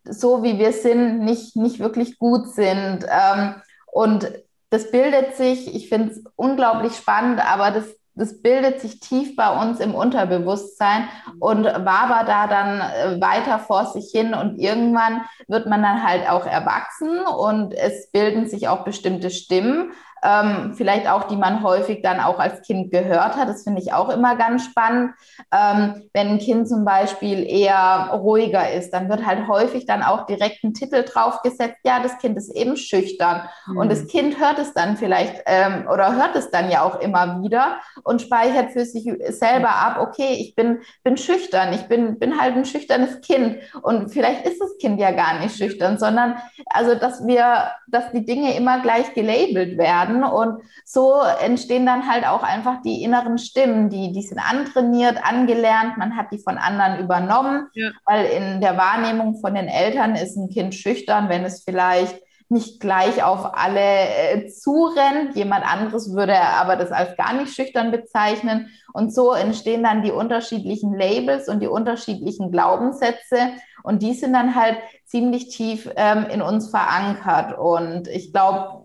so 0.04 0.44
wie 0.44 0.58
wir 0.58 0.74
sind, 0.74 1.20
nicht, 1.20 1.56
nicht 1.56 1.80
wirklich 1.80 2.18
gut 2.18 2.50
sind? 2.50 3.06
Ähm, 3.10 3.56
und 3.92 4.32
das 4.72 4.90
bildet 4.90 5.36
sich, 5.36 5.76
ich 5.76 5.90
finde 5.90 6.12
es 6.14 6.24
unglaublich 6.38 6.96
spannend, 6.96 7.42
aber 7.46 7.72
das, 7.72 7.86
das 8.16 8.42
bildet 8.42 8.80
sich 8.80 9.02
tief 9.02 9.36
bei 9.36 9.62
uns 9.62 9.82
im 9.82 9.94
Unterbewusstsein 9.94 11.10
und 11.40 11.66
wabert 11.66 12.28
da 12.30 12.48
dann 12.48 12.80
äh, 12.80 13.22
weiter 13.22 13.60
vor 13.60 13.86
sich 13.86 14.12
hin 14.12 14.34
und 14.34 14.58
irgendwann 14.58 15.22
wird 15.48 15.68
man 15.68 15.84
dann 15.84 16.08
halt 16.08 16.28
auch 16.30 16.46
erwachsen 16.46 17.20
und 17.20 17.74
es 17.74 18.12
bilden 18.12 18.48
sich 18.48 18.70
auch 18.70 18.86
bestimmte 18.86 19.30
Stimmen, 19.30 19.92
ähm, 20.24 20.74
vielleicht 20.76 21.08
auch, 21.10 21.24
die 21.24 21.36
man 21.36 21.64
häufig 21.64 22.02
dann 22.02 22.20
auch 22.20 22.40
als 22.40 22.62
Kind 22.62 22.92
gehört 22.92 23.36
hat. 23.36 23.50
Das 23.50 23.64
finde 23.64 23.82
ich 23.82 23.94
auch 23.94 24.10
immer 24.10 24.36
ganz 24.36 24.66
spannend. 24.66 25.12
Ähm, 25.52 26.10
wenn 26.14 26.30
ein 26.30 26.40
Kind 26.40 26.68
zum 26.68 26.86
Beispiel 26.86 27.46
eher 27.48 28.12
ruhiger 28.14 28.72
ist, 28.72 28.92
dann 28.92 29.10
wird 29.10 29.26
halt 29.26 29.48
häufig 29.48 29.86
dann 29.86 30.04
auch 30.04 30.26
direkt 30.26 30.64
ein 30.64 30.74
Titel 30.74 31.04
draufgesetzt, 31.04 31.78
ja, 31.84 32.00
das 32.02 32.18
Kind 32.20 32.38
ist 32.38 32.56
eben 32.56 32.78
schüchtern. 32.78 33.44
Mhm. 33.68 33.78
Und 33.78 33.92
das 33.92 34.08
Kind 34.08 34.40
hört 34.40 34.60
es 34.60 34.74
dann 34.74 34.98
vielleicht 34.98 35.44
ähm, 35.46 35.88
oder 35.92 36.16
hört 36.16 36.36
es 36.36 36.52
dann 36.52 36.70
ja 36.70 36.84
auch 36.84 37.00
immer 37.00 37.42
wieder 37.42 37.78
und 38.04 38.22
speichert 38.22 38.72
für 38.72 38.86
sich 38.86 39.12
selber 39.30 39.70
ab, 39.70 39.98
okay, 40.00 40.38
ich 40.40 40.56
bin, 40.56 40.80
bin 41.04 41.18
schüchtern, 41.18 41.74
ich 41.74 41.88
bin, 41.88 42.20
bin 42.20 42.40
halt 42.40 42.56
ein 42.56 42.66
schüchternes 42.66 43.22
Kind. 43.22 43.58
Und 43.82 44.10
vielleicht 44.12 44.46
ist 44.46 44.60
das 44.60 44.78
Kind 44.78 45.00
ja 45.00 45.12
gar 45.12 45.40
nicht 45.40 45.58
schüchtern, 45.58 45.98
sondern 45.98 46.36
also, 46.68 46.96
dass 46.96 47.26
wir, 47.26 47.72
dass 47.88 48.12
die 48.12 48.26
Dinge 48.26 48.56
immer 48.56 48.82
gleich 48.82 49.14
gelabelt 49.14 49.78
werden. 49.78 50.11
Und 50.24 50.62
so 50.86 51.22
entstehen 51.44 51.86
dann 51.86 52.10
halt 52.10 52.26
auch 52.28 52.44
einfach 52.44 52.82
die 52.82 53.04
inneren 53.04 53.38
Stimmen, 53.38 53.90
die, 53.90 54.12
die 54.12 54.22
sind 54.22 54.40
antrainiert, 54.40 55.18
angelernt, 55.24 55.98
man 55.98 56.18
hat 56.18 56.32
die 56.32 56.40
von 56.40 56.58
anderen 56.58 57.00
übernommen, 57.00 57.68
ja. 57.74 57.92
weil 58.06 58.26
in 58.26 58.62
der 58.62 58.78
Wahrnehmung 58.78 59.40
von 59.40 59.56
den 59.56 59.68
Eltern 59.68 60.16
ist 60.16 60.36
ein 60.38 60.50
Kind 60.50 60.76
schüchtern, 60.76 61.30
wenn 61.30 61.44
es 61.44 61.64
vielleicht 61.64 62.22
nicht 62.52 62.82
gleich 62.82 63.24
auf 63.24 63.58
alle 63.58 63.80
äh, 63.80 64.48
zurennt. 64.50 65.36
Jemand 65.36 65.66
anderes 65.66 66.14
würde 66.14 66.38
aber 66.38 66.76
das 66.76 66.92
als 66.92 67.16
gar 67.16 67.34
nicht 67.34 67.56
schüchtern 67.56 67.92
bezeichnen. 67.92 68.70
Und 68.92 69.14
so 69.14 69.32
entstehen 69.32 69.84
dann 69.84 70.04
die 70.04 70.12
unterschiedlichen 70.12 70.94
Labels 70.94 71.48
und 71.48 71.62
die 71.62 71.68
unterschiedlichen 71.68 72.52
Glaubenssätze. 72.52 73.54
Und 73.84 74.04
die 74.04 74.14
sind 74.14 74.34
dann 74.34 74.54
halt 74.54 74.78
ziemlich 75.06 75.48
tief 75.48 75.90
ähm, 75.96 76.26
in 76.26 76.42
uns 76.42 76.70
verankert. 76.70 77.58
Und 77.58 78.10
ich 78.10 78.34
glaube, 78.34 78.81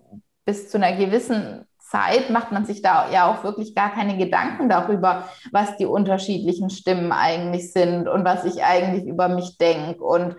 bis 0.47 0.71
zu 0.71 0.79
einer 0.79 0.97
gewissen 0.97 1.67
Zeit 1.79 2.31
macht 2.31 2.51
man 2.51 2.65
sich 2.65 2.81
da 2.81 3.11
ja 3.11 3.31
auch 3.31 3.45
wirklich 3.45 3.75
gar 3.75 3.93
keine 3.93 4.17
Gedanken 4.17 4.71
darüber, 4.71 5.29
was 5.53 5.77
die 5.77 5.87
unterschiedlichen 5.87 6.71
Stimmen 6.71 7.13
eigentlich 7.13 7.73
sind 7.73 8.09
und 8.09 8.25
was 8.25 8.45
ich 8.45 8.65
eigentlich 8.65 9.05
über 9.05 9.29
mich 9.29 9.59
denke. 9.59 10.03
Und 10.03 10.37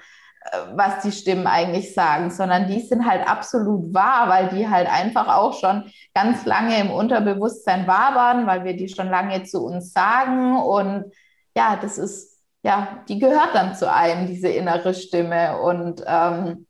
was 0.73 1.01
die 1.01 1.11
Stimmen 1.11 1.47
eigentlich 1.47 1.93
sagen, 1.93 2.29
sondern 2.29 2.67
die 2.67 2.79
sind 2.81 3.05
halt 3.09 3.27
absolut 3.27 3.93
wahr, 3.93 4.29
weil 4.29 4.49
die 4.49 4.69
halt 4.69 4.87
einfach 4.89 5.27
auch 5.27 5.53
schon 5.53 5.91
ganz 6.13 6.45
lange 6.45 6.79
im 6.79 6.91
Unterbewusstsein 6.91 7.87
wabern, 7.87 8.47
weil 8.47 8.63
wir 8.63 8.75
die 8.75 8.89
schon 8.89 9.09
lange 9.09 9.43
zu 9.43 9.65
uns 9.65 9.93
sagen. 9.93 10.57
Und 10.57 11.13
ja, 11.55 11.77
das 11.81 11.97
ist, 11.97 12.41
ja, 12.63 13.03
die 13.07 13.19
gehört 13.19 13.55
dann 13.55 13.75
zu 13.75 13.91
einem, 13.91 14.27
diese 14.27 14.49
innere 14.49 14.93
Stimme. 14.93 15.59
Und 15.59 16.03
ähm, 16.05 16.66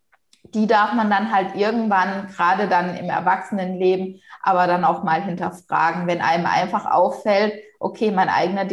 die 0.53 0.67
darf 0.67 0.93
man 0.93 1.09
dann 1.09 1.31
halt 1.31 1.55
irgendwann, 1.55 2.27
gerade 2.27 2.67
dann 2.67 2.95
im 2.97 3.09
Erwachsenenleben, 3.09 4.21
aber 4.41 4.67
dann 4.67 4.85
auch 4.85 5.03
mal 5.03 5.21
hinterfragen, 5.21 6.07
wenn 6.07 6.21
einem 6.21 6.45
einfach 6.45 6.85
auffällt, 6.85 7.53
okay, 7.79 8.12
mein 8.12 8.29
eigener 8.29 8.67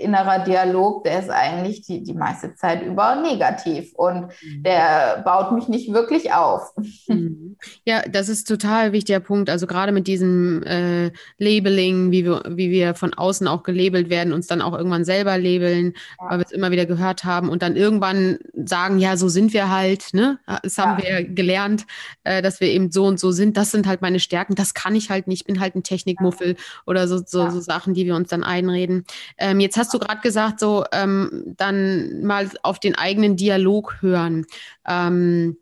innerer 0.00 0.44
Dialog, 0.44 1.04
der 1.04 1.20
ist 1.20 1.30
eigentlich 1.30 1.82
die, 1.82 2.02
die 2.02 2.14
meiste 2.14 2.54
Zeit 2.54 2.82
über 2.82 3.16
negativ 3.16 3.92
und 3.94 4.28
mhm. 4.42 4.62
der 4.62 5.22
baut 5.24 5.52
mich 5.52 5.68
nicht 5.68 5.92
wirklich 5.92 6.32
auf. 6.32 6.72
Mhm. 7.08 7.56
Ja, 7.84 8.02
das 8.02 8.28
ist 8.28 8.48
total 8.48 8.92
wichtiger 8.92 9.20
Punkt. 9.20 9.50
Also 9.50 9.66
gerade 9.66 9.92
mit 9.92 10.06
diesem 10.06 10.62
äh, 10.62 11.10
Labeling, 11.38 12.10
wie 12.10 12.24
wir, 12.24 12.42
wie 12.48 12.70
wir 12.70 12.94
von 12.94 13.14
außen 13.14 13.48
auch 13.48 13.62
gelabelt 13.62 14.10
werden, 14.10 14.32
uns 14.32 14.46
dann 14.46 14.62
auch 14.62 14.76
irgendwann 14.76 15.04
selber 15.04 15.38
labeln, 15.38 15.94
ja. 16.20 16.30
weil 16.30 16.38
wir 16.38 16.44
es 16.44 16.52
immer 16.52 16.70
wieder 16.70 16.86
gehört 16.86 17.24
haben 17.24 17.48
und 17.48 17.62
dann 17.62 17.76
irgendwann 17.76 18.38
sagen, 18.54 18.98
ja, 18.98 19.16
so 19.16 19.28
sind 19.28 19.52
wir 19.52 19.70
halt, 19.70 20.12
ne? 20.12 20.38
Das 20.62 20.78
haben 20.78 21.02
ja. 21.02 21.18
wir 21.18 21.24
gelernt, 21.24 21.86
äh, 22.24 22.42
dass 22.42 22.60
wir 22.60 22.68
eben 22.68 22.90
so 22.90 23.04
und 23.04 23.20
so 23.20 23.32
sind. 23.32 23.56
Das 23.56 23.70
sind 23.70 23.86
halt 23.86 24.02
meine 24.02 24.20
Stärken, 24.20 24.54
das 24.54 24.74
kann 24.74 24.94
ich 24.94 25.10
halt 25.10 25.26
nicht, 25.28 25.42
ich 25.42 25.46
bin 25.46 25.60
halt 25.60 25.74
ein 25.74 25.82
Technikmuffel 25.82 26.48
ja. 26.50 26.54
oder 26.86 27.08
so, 27.08 27.18
so, 27.24 27.50
so 27.50 27.60
Sachen, 27.60 27.94
die 27.94 28.06
wir 28.06 28.16
uns 28.16 28.28
dann 28.28 28.42
einreden. 28.46 29.04
Ähm, 29.38 29.60
jetzt 29.60 29.76
hast 29.76 29.92
du 29.92 29.98
gerade 29.98 30.20
gesagt, 30.20 30.60
so 30.60 30.84
ähm, 30.92 31.54
dann 31.56 32.22
mal 32.22 32.48
auf 32.62 32.78
den 32.78 32.94
eigenen 32.94 33.36
Dialog 33.36 34.00
hören. 34.00 34.46
Ähm, 34.86 35.58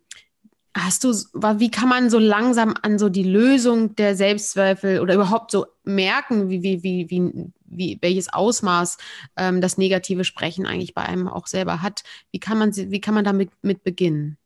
hast 0.76 1.04
du, 1.04 1.12
wie 1.12 1.70
kann 1.70 1.88
man 1.88 2.10
so 2.10 2.18
langsam 2.18 2.74
an 2.82 2.98
so 2.98 3.08
die 3.08 3.22
Lösung 3.22 3.94
der 3.96 4.16
Selbstzweifel 4.16 5.00
oder 5.00 5.14
überhaupt 5.14 5.50
so 5.50 5.66
merken, 5.84 6.48
wie, 6.48 6.62
wie, 6.62 6.82
wie, 6.82 7.10
wie, 7.10 7.52
wie 7.66 7.98
welches 8.00 8.32
Ausmaß 8.32 8.98
ähm, 9.36 9.60
das 9.60 9.78
negative 9.78 10.24
Sprechen 10.24 10.66
eigentlich 10.66 10.94
bei 10.94 11.02
einem 11.02 11.28
auch 11.28 11.46
selber 11.46 11.82
hat? 11.82 12.02
Wie 12.32 12.40
kann 12.40 12.58
man, 12.58 12.74
wie 12.74 13.00
kann 13.00 13.14
man 13.14 13.24
damit 13.24 13.50
mit 13.62 13.84
beginnen? 13.84 14.36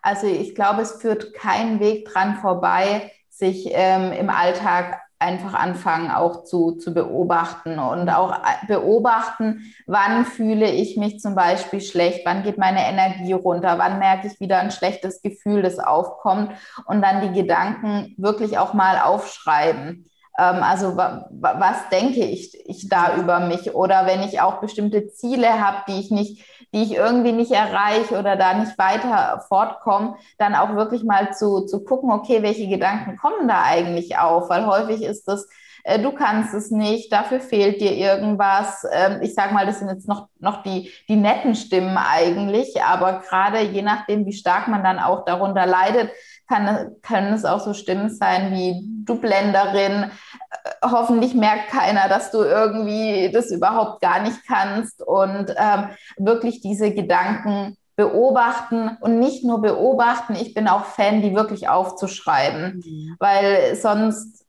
Also 0.00 0.26
ich 0.26 0.54
glaube, 0.54 0.82
es 0.82 0.92
führt 0.92 1.34
kein 1.34 1.80
Weg 1.80 2.06
dran 2.06 2.36
vorbei, 2.36 3.10
sich 3.28 3.68
ähm, 3.70 4.12
im 4.12 4.30
Alltag 4.30 5.00
einfach 5.18 5.54
anfangen 5.54 6.10
auch 6.10 6.44
zu, 6.44 6.72
zu 6.72 6.94
beobachten 6.94 7.78
und 7.78 8.08
auch 8.08 8.32
äh, 8.32 8.66
beobachten, 8.66 9.74
wann 9.86 10.24
fühle 10.24 10.70
ich 10.70 10.96
mich 10.96 11.18
zum 11.18 11.34
Beispiel 11.34 11.80
schlecht, 11.80 12.20
wann 12.24 12.44
geht 12.44 12.58
meine 12.58 12.86
Energie 12.86 13.32
runter, 13.32 13.78
wann 13.78 13.98
merke 13.98 14.28
ich 14.28 14.38
wieder 14.40 14.60
ein 14.60 14.70
schlechtes 14.70 15.20
Gefühl, 15.22 15.62
das 15.62 15.78
aufkommt 15.78 16.52
und 16.86 17.02
dann 17.02 17.20
die 17.22 17.40
Gedanken 17.40 18.14
wirklich 18.16 18.58
auch 18.58 18.74
mal 18.74 18.98
aufschreiben. 18.98 20.08
Ähm, 20.38 20.62
also 20.62 20.96
was 20.96 21.88
denke 21.90 22.24
ich, 22.24 22.56
ich 22.66 22.88
da 22.88 23.16
über 23.16 23.40
mich 23.40 23.74
oder 23.74 24.06
wenn 24.06 24.22
ich 24.22 24.40
auch 24.40 24.60
bestimmte 24.60 25.08
Ziele 25.08 25.60
habe, 25.60 25.78
die 25.88 26.00
ich 26.00 26.10
nicht 26.10 26.44
die 26.74 26.82
ich 26.82 26.92
irgendwie 26.94 27.32
nicht 27.32 27.52
erreiche 27.52 28.18
oder 28.18 28.36
da 28.36 28.54
nicht 28.54 28.76
weiter 28.78 29.42
fortkomme, 29.48 30.16
dann 30.36 30.54
auch 30.54 30.74
wirklich 30.74 31.02
mal 31.02 31.32
zu, 31.32 31.64
zu 31.66 31.82
gucken, 31.84 32.10
okay, 32.10 32.42
welche 32.42 32.68
Gedanken 32.68 33.16
kommen 33.16 33.48
da 33.48 33.62
eigentlich 33.62 34.18
auf? 34.18 34.50
Weil 34.50 34.66
häufig 34.66 35.02
ist 35.02 35.28
das, 35.28 35.48
äh, 35.88 35.98
du 35.98 36.12
kannst 36.12 36.52
es 36.52 36.70
nicht, 36.70 37.10
dafür 37.12 37.40
fehlt 37.40 37.80
dir 37.80 37.92
irgendwas. 37.92 38.86
Ähm, 38.92 39.20
ich 39.22 39.34
sage 39.34 39.54
mal, 39.54 39.64
das 39.64 39.78
sind 39.78 39.88
jetzt 39.88 40.06
noch, 40.06 40.28
noch 40.38 40.62
die, 40.62 40.90
die 41.08 41.16
netten 41.16 41.54
Stimmen 41.54 41.96
eigentlich, 41.96 42.82
aber 42.82 43.20
gerade 43.20 43.62
je 43.62 43.82
nachdem, 43.82 44.26
wie 44.26 44.32
stark 44.32 44.68
man 44.68 44.84
dann 44.84 44.98
auch 44.98 45.24
darunter 45.24 45.66
leidet, 45.66 46.10
kann, 46.46 46.96
können 47.02 47.32
es 47.32 47.44
auch 47.44 47.60
so 47.60 47.72
Stimmen 47.72 48.10
sein 48.10 48.52
wie 48.52 48.82
du 49.04 49.18
Blenderin. 49.18 50.04
Äh, 50.04 50.70
hoffentlich 50.84 51.34
merkt 51.34 51.70
keiner, 51.70 52.08
dass 52.08 52.30
du 52.30 52.42
irgendwie 52.42 53.30
das 53.32 53.50
überhaupt 53.50 54.02
gar 54.02 54.20
nicht 54.20 54.46
kannst 54.46 55.02
und 55.02 55.54
ähm, 55.56 55.88
wirklich 56.18 56.60
diese 56.60 56.92
Gedanken 56.92 57.76
beobachten 57.96 58.96
und 59.00 59.18
nicht 59.18 59.42
nur 59.42 59.62
beobachten. 59.62 60.34
Ich 60.34 60.54
bin 60.54 60.68
auch 60.68 60.84
Fan, 60.84 61.22
die 61.22 61.34
wirklich 61.34 61.68
aufzuschreiben, 61.68 62.82
mhm. 62.84 63.16
weil 63.18 63.74
sonst 63.74 64.47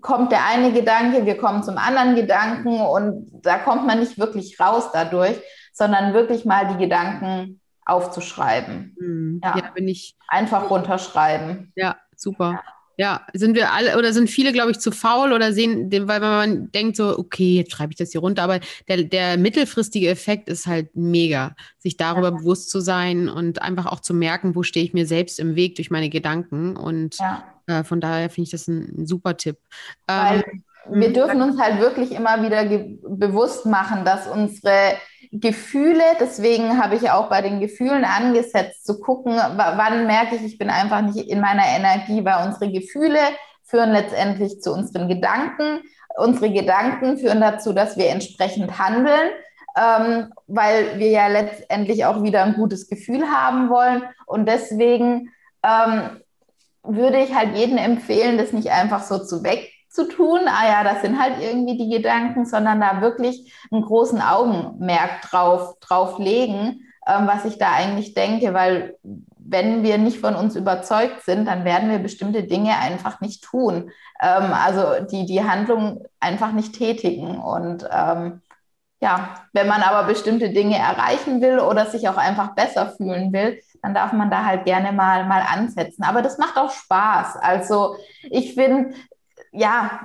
kommt 0.00 0.32
der 0.32 0.44
eine 0.46 0.72
Gedanke, 0.72 1.26
wir 1.26 1.36
kommen 1.36 1.62
zum 1.62 1.78
anderen 1.78 2.14
Gedanken 2.14 2.80
und 2.80 3.30
da 3.42 3.58
kommt 3.58 3.86
man 3.86 4.00
nicht 4.00 4.18
wirklich 4.18 4.58
raus 4.60 4.90
dadurch, 4.92 5.40
sondern 5.72 6.14
wirklich 6.14 6.44
mal 6.44 6.68
die 6.68 6.78
Gedanken 6.78 7.60
aufzuschreiben. 7.84 8.96
Mhm. 8.98 9.40
Ja. 9.42 9.56
ja, 9.56 9.70
bin 9.70 9.88
ich. 9.88 10.16
Einfach 10.28 10.70
runterschreiben. 10.70 11.72
Ja, 11.76 11.96
super. 12.16 12.52
Ja. 12.52 12.75
Ja, 12.98 13.26
sind 13.34 13.54
wir 13.54 13.72
alle 13.72 13.98
oder 13.98 14.12
sind 14.12 14.30
viele, 14.30 14.52
glaube 14.52 14.70
ich, 14.70 14.78
zu 14.78 14.90
faul 14.90 15.32
oder 15.32 15.52
sehen, 15.52 15.90
weil 16.08 16.20
man 16.20 16.72
denkt 16.72 16.96
so, 16.96 17.18
okay, 17.18 17.56
jetzt 17.56 17.72
schreibe 17.72 17.92
ich 17.92 17.98
das 17.98 18.12
hier 18.12 18.22
runter, 18.22 18.42
aber 18.42 18.60
der, 18.88 19.04
der 19.04 19.36
mittelfristige 19.36 20.08
Effekt 20.08 20.48
ist 20.48 20.66
halt 20.66 20.96
mega, 20.96 21.54
sich 21.78 21.98
darüber 21.98 22.30
ja. 22.30 22.36
bewusst 22.38 22.70
zu 22.70 22.80
sein 22.80 23.28
und 23.28 23.60
einfach 23.60 23.86
auch 23.86 24.00
zu 24.00 24.14
merken, 24.14 24.54
wo 24.54 24.62
stehe 24.62 24.84
ich 24.84 24.94
mir 24.94 25.06
selbst 25.06 25.38
im 25.38 25.56
Weg 25.56 25.76
durch 25.76 25.90
meine 25.90 26.08
Gedanken. 26.08 26.76
Und 26.76 27.18
ja. 27.18 27.44
äh, 27.66 27.84
von 27.84 28.00
daher 28.00 28.30
finde 28.30 28.46
ich 28.46 28.50
das 28.50 28.66
ein, 28.66 29.02
ein 29.02 29.06
super 29.06 29.36
Tipp. 29.36 29.58
Weil 30.06 30.42
ähm, 30.46 30.62
wir 30.88 31.12
dürfen 31.12 31.42
uns 31.42 31.60
halt 31.60 31.80
wirklich 31.80 32.12
immer 32.12 32.42
wieder 32.42 32.64
bewusst 33.08 33.66
machen, 33.66 34.04
dass 34.04 34.26
unsere 34.26 34.94
Gefühle, 35.40 36.02
deswegen 36.20 36.82
habe 36.82 36.96
ich 36.96 37.10
auch 37.10 37.28
bei 37.28 37.42
den 37.42 37.60
Gefühlen 37.60 38.04
angesetzt, 38.04 38.86
zu 38.86 39.00
gucken, 39.00 39.34
wann 39.34 40.06
merke 40.06 40.36
ich, 40.36 40.44
ich 40.44 40.58
bin 40.58 40.70
einfach 40.70 41.00
nicht 41.00 41.28
in 41.28 41.40
meiner 41.40 41.66
Energie, 41.66 42.24
weil 42.24 42.46
unsere 42.46 42.70
Gefühle 42.70 43.18
führen 43.64 43.92
letztendlich 43.92 44.60
zu 44.60 44.72
unseren 44.72 45.08
Gedanken. 45.08 45.80
Unsere 46.16 46.50
Gedanken 46.50 47.18
führen 47.18 47.40
dazu, 47.40 47.72
dass 47.72 47.96
wir 47.96 48.08
entsprechend 48.08 48.78
handeln, 48.78 49.30
ähm, 49.76 50.32
weil 50.46 50.98
wir 50.98 51.10
ja 51.10 51.26
letztendlich 51.26 52.04
auch 52.06 52.22
wieder 52.22 52.44
ein 52.44 52.54
gutes 52.54 52.88
Gefühl 52.88 53.26
haben 53.26 53.68
wollen. 53.68 54.02
Und 54.26 54.46
deswegen 54.48 55.30
ähm, 55.62 56.22
würde 56.82 57.18
ich 57.18 57.34
halt 57.34 57.56
jedem 57.56 57.76
empfehlen, 57.78 58.38
das 58.38 58.52
nicht 58.52 58.70
einfach 58.70 59.02
so 59.02 59.18
zu 59.18 59.42
weg 59.42 59.72
zu 59.96 60.08
tun, 60.08 60.40
ah 60.46 60.68
ja, 60.68 60.84
das 60.84 61.02
sind 61.02 61.18
halt 61.20 61.40
irgendwie 61.40 61.76
die 61.76 61.88
Gedanken, 61.88 62.44
sondern 62.44 62.80
da 62.80 63.00
wirklich 63.00 63.52
einen 63.72 63.82
großen 63.82 64.20
Augenmerk 64.20 65.22
drauf, 65.22 65.78
drauf 65.80 66.18
legen, 66.18 66.82
ähm, 67.06 67.26
was 67.26 67.44
ich 67.44 67.58
da 67.58 67.72
eigentlich 67.72 68.14
denke, 68.14 68.54
weil 68.54 68.96
wenn 69.48 69.82
wir 69.82 69.96
nicht 69.98 70.18
von 70.18 70.34
uns 70.34 70.56
überzeugt 70.56 71.24
sind, 71.24 71.46
dann 71.46 71.64
werden 71.64 71.90
wir 71.90 71.98
bestimmte 71.98 72.44
Dinge 72.44 72.76
einfach 72.78 73.20
nicht 73.20 73.42
tun. 73.42 73.90
Ähm, 74.20 74.52
also 74.52 75.04
die, 75.06 75.24
die 75.24 75.42
Handlung 75.42 76.04
einfach 76.20 76.52
nicht 76.52 76.74
tätigen. 76.74 77.38
Und 77.38 77.88
ähm, 77.90 78.42
ja, 79.00 79.36
wenn 79.52 79.68
man 79.68 79.82
aber 79.82 80.08
bestimmte 80.08 80.50
Dinge 80.50 80.78
erreichen 80.78 81.40
will 81.40 81.60
oder 81.60 81.86
sich 81.86 82.08
auch 82.08 82.16
einfach 82.16 82.54
besser 82.54 82.92
fühlen 82.96 83.32
will, 83.32 83.60
dann 83.82 83.94
darf 83.94 84.12
man 84.12 84.30
da 84.30 84.44
halt 84.44 84.64
gerne 84.64 84.90
mal, 84.92 85.26
mal 85.26 85.42
ansetzen. 85.42 86.02
Aber 86.02 86.22
das 86.22 86.38
macht 86.38 86.56
auch 86.56 86.70
Spaß. 86.70 87.36
Also 87.36 87.96
ich 88.22 88.54
finde, 88.54 88.94
ja, 89.52 90.00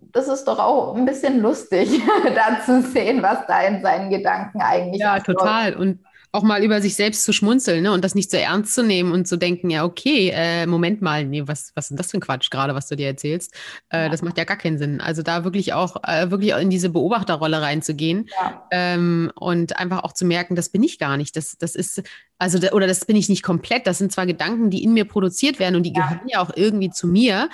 das 0.00 0.28
ist 0.28 0.44
doch 0.44 0.58
auch 0.58 0.94
ein 0.94 1.04
bisschen 1.04 1.40
lustig, 1.40 2.00
da 2.34 2.60
zu 2.64 2.82
sehen, 2.82 3.22
was 3.22 3.46
da 3.46 3.62
in 3.62 3.82
seinen 3.82 4.10
Gedanken 4.10 4.60
eigentlich 4.60 5.00
ist. 5.00 5.00
Ja, 5.00 5.20
total. 5.20 5.74
Und 5.74 6.00
auch 6.36 6.42
mal 6.42 6.62
über 6.62 6.82
sich 6.82 6.94
selbst 6.94 7.24
zu 7.24 7.32
schmunzeln 7.32 7.82
ne? 7.82 7.92
und 7.92 8.04
das 8.04 8.14
nicht 8.14 8.30
so 8.30 8.36
ernst 8.36 8.74
zu 8.74 8.82
nehmen 8.82 9.12
und 9.12 9.26
zu 9.26 9.38
denken, 9.38 9.70
ja, 9.70 9.84
okay, 9.84 10.30
äh, 10.34 10.66
Moment 10.66 11.00
mal, 11.00 11.24
nee, 11.24 11.42
was, 11.46 11.72
was 11.74 11.86
ist 11.86 11.90
denn 11.90 11.96
das 11.96 12.10
für 12.10 12.18
ein 12.18 12.20
Quatsch 12.20 12.50
gerade, 12.50 12.74
was 12.74 12.88
du 12.88 12.96
dir 12.96 13.06
erzählst? 13.06 13.54
Äh, 13.88 14.04
ja. 14.04 14.08
Das 14.10 14.20
macht 14.20 14.36
ja 14.36 14.44
gar 14.44 14.58
keinen 14.58 14.76
Sinn. 14.76 15.00
Also 15.00 15.22
da 15.22 15.44
wirklich 15.44 15.72
auch, 15.72 15.96
äh, 16.06 16.30
wirklich 16.30 16.52
in 16.52 16.68
diese 16.68 16.90
Beobachterrolle 16.90 17.62
reinzugehen 17.62 18.28
ja. 18.38 18.66
ähm, 18.70 19.32
und 19.34 19.78
einfach 19.78 20.04
auch 20.04 20.12
zu 20.12 20.26
merken, 20.26 20.56
das 20.56 20.68
bin 20.68 20.82
ich 20.82 20.98
gar 20.98 21.16
nicht. 21.16 21.36
Das, 21.36 21.56
das 21.58 21.74
ist, 21.74 22.02
also, 22.38 22.58
da, 22.58 22.72
oder 22.72 22.86
das 22.86 23.06
bin 23.06 23.16
ich 23.16 23.30
nicht 23.30 23.42
komplett. 23.42 23.86
Das 23.86 23.96
sind 23.96 24.12
zwar 24.12 24.26
Gedanken, 24.26 24.68
die 24.68 24.84
in 24.84 24.92
mir 24.92 25.06
produziert 25.06 25.58
werden 25.58 25.76
und 25.76 25.84
die 25.84 25.94
ja. 25.94 26.02
gehören 26.02 26.28
ja 26.28 26.40
auch 26.40 26.50
irgendwie 26.54 26.90
zu 26.90 27.06
mir. 27.06 27.48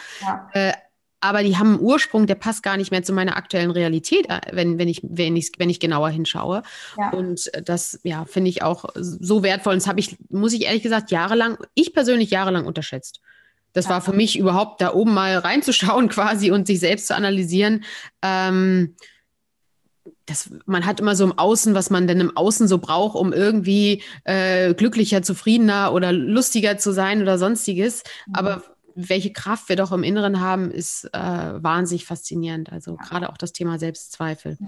Äh, 1.22 1.26
aber 1.26 1.42
die 1.42 1.56
haben 1.56 1.74
einen 1.74 1.80
Ursprung, 1.80 2.26
der 2.26 2.34
passt 2.34 2.62
gar 2.62 2.76
nicht 2.76 2.90
mehr 2.90 3.02
zu 3.02 3.12
meiner 3.12 3.36
aktuellen 3.36 3.70
Realität, 3.70 4.28
äh, 4.28 4.40
wenn, 4.52 4.78
wenn, 4.78 4.88
ich, 4.88 5.00
wenn, 5.02 5.36
ich, 5.36 5.52
wenn 5.58 5.70
ich 5.70 5.80
genauer 5.80 6.10
hinschaue. 6.10 6.62
Ja. 6.98 7.10
Und 7.10 7.50
das, 7.64 8.00
ja, 8.02 8.24
finde 8.24 8.50
ich 8.50 8.62
auch 8.62 8.84
so 8.94 9.42
wertvoll. 9.42 9.74
Und 9.74 9.82
das 9.82 9.88
habe 9.88 10.00
ich, 10.00 10.16
muss 10.28 10.52
ich 10.52 10.64
ehrlich 10.64 10.82
gesagt, 10.82 11.10
jahrelang, 11.10 11.58
ich 11.74 11.94
persönlich 11.94 12.30
jahrelang 12.30 12.66
unterschätzt. 12.66 13.20
Das 13.72 13.86
ja. 13.86 13.92
war 13.92 14.00
für 14.02 14.12
mich 14.12 14.38
überhaupt 14.38 14.80
da 14.80 14.92
oben 14.92 15.14
mal 15.14 15.38
reinzuschauen 15.38 16.08
quasi 16.10 16.50
und 16.50 16.66
sich 16.66 16.80
selbst 16.80 17.06
zu 17.06 17.14
analysieren. 17.14 17.84
Ähm, 18.20 18.96
das, 20.26 20.50
man 20.66 20.86
hat 20.86 21.00
immer 21.00 21.16
so 21.16 21.24
im 21.24 21.36
Außen, 21.36 21.74
was 21.74 21.90
man 21.90 22.06
denn 22.06 22.20
im 22.20 22.36
Außen 22.36 22.68
so 22.68 22.78
braucht, 22.78 23.16
um 23.16 23.32
irgendwie 23.32 24.02
äh, 24.24 24.74
glücklicher, 24.74 25.22
zufriedener 25.22 25.92
oder 25.92 26.12
lustiger 26.12 26.78
zu 26.78 26.92
sein 26.92 27.22
oder 27.22 27.38
sonstiges. 27.38 28.02
Mhm. 28.26 28.34
Aber 28.34 28.62
welche 28.94 29.32
Kraft 29.32 29.68
wir 29.68 29.76
doch 29.76 29.92
im 29.92 30.02
Inneren 30.02 30.40
haben, 30.40 30.70
ist 30.70 31.04
äh, 31.12 31.18
wahnsinnig 31.18 32.06
faszinierend. 32.06 32.72
Also 32.72 32.96
ja. 32.96 33.02
gerade 33.08 33.28
auch 33.30 33.36
das 33.36 33.52
Thema 33.52 33.78
Selbstzweifel. 33.78 34.58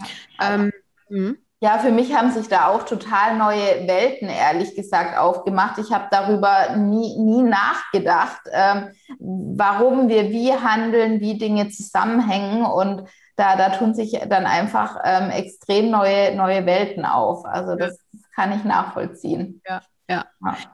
Ja. 0.41 0.55
Ähm, 0.55 0.73
hm? 1.09 1.39
ja, 1.61 1.79
für 1.79 1.93
mich 1.93 2.15
haben 2.15 2.31
sich 2.31 2.49
da 2.49 2.69
auch 2.69 2.83
total 2.83 3.39
neue 3.39 3.89
Welten, 3.89 4.29
ehrlich 4.29 4.77
gesagt, 4.77 5.17
aufgemacht. 5.17 5.79
Ich 5.79 5.93
habe 5.93 6.09
darüber 6.11 6.77
nie, 6.77 7.17
nie 7.19 7.43
nachgedacht, 7.43 8.41
ähm, 8.53 8.91
warum 9.19 10.09
wir 10.09 10.31
wie 10.31 10.53
handeln, 10.53 11.21
wie 11.21 11.39
Dinge 11.39 11.71
zusammenhängen 11.71 12.67
und 12.67 13.09
da, 13.37 13.57
da 13.57 13.71
tun 13.71 13.95
sich 13.95 14.13
dann 14.29 14.47
einfach 14.47 14.99
ähm, 15.05 15.31
extrem 15.31 15.91
neue, 15.91 16.37
neue 16.37 16.67
Welten 16.67 17.05
auf. 17.05 17.45
Also 17.47 17.77
das 17.77 17.99
kann 18.35 18.53
ich 18.53 18.65
nachvollziehen. 18.65 19.63
Ja. 19.67 19.81
Ja. 20.09 20.27